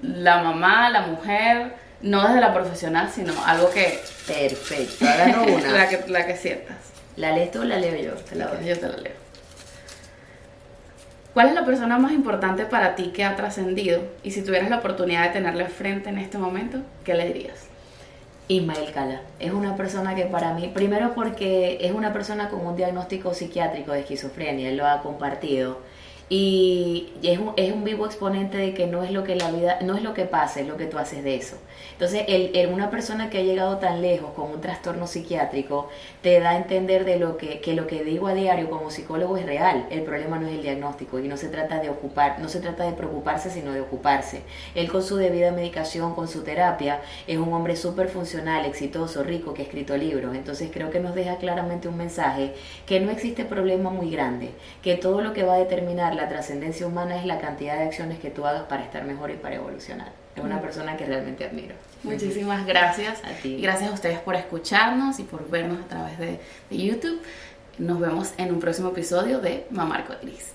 la 0.01 0.41
mamá, 0.41 0.89
la 0.89 1.01
mujer, 1.01 1.73
no 2.01 2.27
desde 2.27 2.41
la 2.41 2.53
profesional, 2.53 3.09
sino 3.13 3.33
algo 3.45 3.69
que... 3.69 3.99
Perfecto, 4.25 5.07
agarro 5.07 5.43
una. 5.43 5.71
la, 5.71 5.89
que, 5.89 6.03
la 6.07 6.25
que 6.25 6.35
sientas. 6.35 6.77
¿La 7.17 7.31
lees 7.31 7.51
tú 7.51 7.61
o 7.61 7.63
la 7.63 7.77
leo 7.77 7.95
yo? 7.95 8.13
Te 8.13 8.35
la 8.35 8.59
Yo 8.61 8.79
te 8.79 8.87
la 8.87 8.97
leo. 8.97 9.13
¿Cuál 11.33 11.47
es 11.47 11.55
la 11.55 11.65
persona 11.65 11.97
más 11.97 12.11
importante 12.11 12.65
para 12.65 12.93
ti 12.93 13.05
que 13.07 13.23
ha 13.23 13.35
trascendido? 13.35 14.03
Y 14.21 14.29
si 14.29 14.43
tuvieras 14.43 14.69
la 14.69 14.77
oportunidad 14.77 15.23
de 15.23 15.29
tenerle 15.29 15.65
frente 15.65 16.09
en 16.09 16.19
este 16.19 16.37
momento, 16.37 16.77
¿qué 17.03 17.15
le 17.15 17.25
dirías? 17.25 17.65
Ismael 18.47 18.91
Cala. 18.93 19.21
Es 19.39 19.51
una 19.51 19.75
persona 19.75 20.13
que 20.13 20.25
para 20.25 20.53
mí, 20.53 20.69
primero 20.71 21.15
porque 21.15 21.79
es 21.81 21.91
una 21.91 22.13
persona 22.13 22.49
con 22.49 22.63
un 22.63 22.75
diagnóstico 22.75 23.33
psiquiátrico 23.33 23.93
de 23.93 24.01
esquizofrenia, 24.01 24.69
él 24.69 24.77
lo 24.77 24.85
ha 24.85 25.01
compartido 25.01 25.79
y 26.35 27.13
es 27.21 27.37
un, 27.37 27.53
es 27.57 27.71
un 27.71 27.83
vivo 27.83 28.07
exponente 28.07 28.57
de 28.57 28.73
que 28.73 28.87
no 28.87 29.03
es 29.03 29.11
lo 29.11 29.23
que 29.23 29.35
la 29.35 29.51
vida, 29.51 29.77
no 29.83 29.95
es 29.95 30.01
lo 30.01 30.15
que 30.15 30.25
pasa, 30.25 30.61
es 30.61 30.67
lo 30.67 30.77
que 30.77 30.87
tú 30.87 30.97
haces 30.97 31.23
de 31.23 31.35
eso. 31.35 31.57
Entonces, 31.91 32.25
el, 32.27 32.69
una 32.73 32.89
persona 32.89 33.29
que 33.29 33.37
ha 33.37 33.43
llegado 33.43 33.77
tan 33.77 34.01
lejos 34.01 34.31
con 34.31 34.49
un 34.49 34.59
trastorno 34.59 35.05
psiquiátrico 35.05 35.89
te 36.23 36.39
da 36.39 36.49
a 36.49 36.57
entender 36.57 37.05
de 37.05 37.19
lo 37.19 37.37
que, 37.37 37.59
que 37.61 37.75
lo 37.75 37.85
que 37.85 38.03
digo 38.03 38.25
a 38.25 38.33
diario 38.33 38.67
como 38.71 38.89
psicólogo 38.89 39.37
es 39.37 39.45
real. 39.45 39.85
El 39.91 40.01
problema 40.01 40.39
no 40.39 40.47
es 40.47 40.55
el 40.55 40.63
diagnóstico 40.63 41.19
y 41.19 41.27
no 41.27 41.37
se 41.37 41.49
trata 41.49 41.79
de 41.79 41.91
ocupar, 41.91 42.39
no 42.39 42.49
se 42.49 42.61
trata 42.61 42.83
de 42.83 42.93
preocuparse, 42.93 43.51
sino 43.51 43.71
de 43.71 43.81
ocuparse. 43.81 44.41
Él 44.73 44.91
con 44.91 45.03
su 45.03 45.17
debida 45.17 45.51
medicación, 45.51 46.15
con 46.15 46.27
su 46.27 46.41
terapia, 46.41 47.01
es 47.27 47.37
un 47.37 47.53
hombre 47.53 47.75
súper 47.75 48.09
funcional, 48.09 48.65
exitoso, 48.65 49.21
rico, 49.21 49.53
que 49.53 49.61
ha 49.61 49.65
escrito 49.65 49.95
libros. 49.97 50.33
Entonces 50.33 50.71
creo 50.73 50.89
que 50.89 50.99
nos 50.99 51.13
deja 51.13 51.37
claramente 51.37 51.87
un 51.87 51.97
mensaje 51.97 52.55
que 52.87 52.99
no 52.99 53.11
existe 53.11 53.45
problema 53.45 53.91
muy 53.91 54.09
grande, 54.09 54.49
que 54.81 54.95
todo 54.95 55.21
lo 55.21 55.33
que 55.33 55.43
va 55.43 55.53
a 55.53 55.59
determinar 55.59 56.15
la 56.15 56.22
trascendencia 56.29 56.87
humana 56.87 57.17
es 57.17 57.25
la 57.25 57.39
cantidad 57.39 57.77
de 57.77 57.83
acciones 57.83 58.19
que 58.19 58.29
tú 58.29 58.45
hagas 58.45 58.63
para 58.63 58.83
estar 58.83 59.03
mejor 59.05 59.31
y 59.31 59.35
para 59.35 59.55
evolucionar. 59.55 60.11
Es 60.35 60.43
una 60.43 60.57
mm. 60.57 60.61
persona 60.61 60.97
que 60.97 61.05
realmente 61.05 61.45
admiro. 61.45 61.75
Muchísimas 62.03 62.65
gracias. 62.65 63.21
A 63.23 63.31
ti. 63.41 63.59
Gracias 63.61 63.89
a 63.89 63.93
ustedes 63.93 64.19
por 64.19 64.35
escucharnos 64.35 65.19
y 65.19 65.23
por 65.23 65.49
vernos 65.49 65.79
a 65.85 65.87
través 65.87 66.17
de, 66.19 66.39
YouTube. 66.69 67.21
Nos 67.77 67.99
vemos 67.99 68.33
en 68.37 68.51
un 68.51 68.59
próximo 68.59 68.89
episodio 68.89 69.39
de 69.39 69.65
Mamar 69.69 70.05
Gris. 70.21 70.53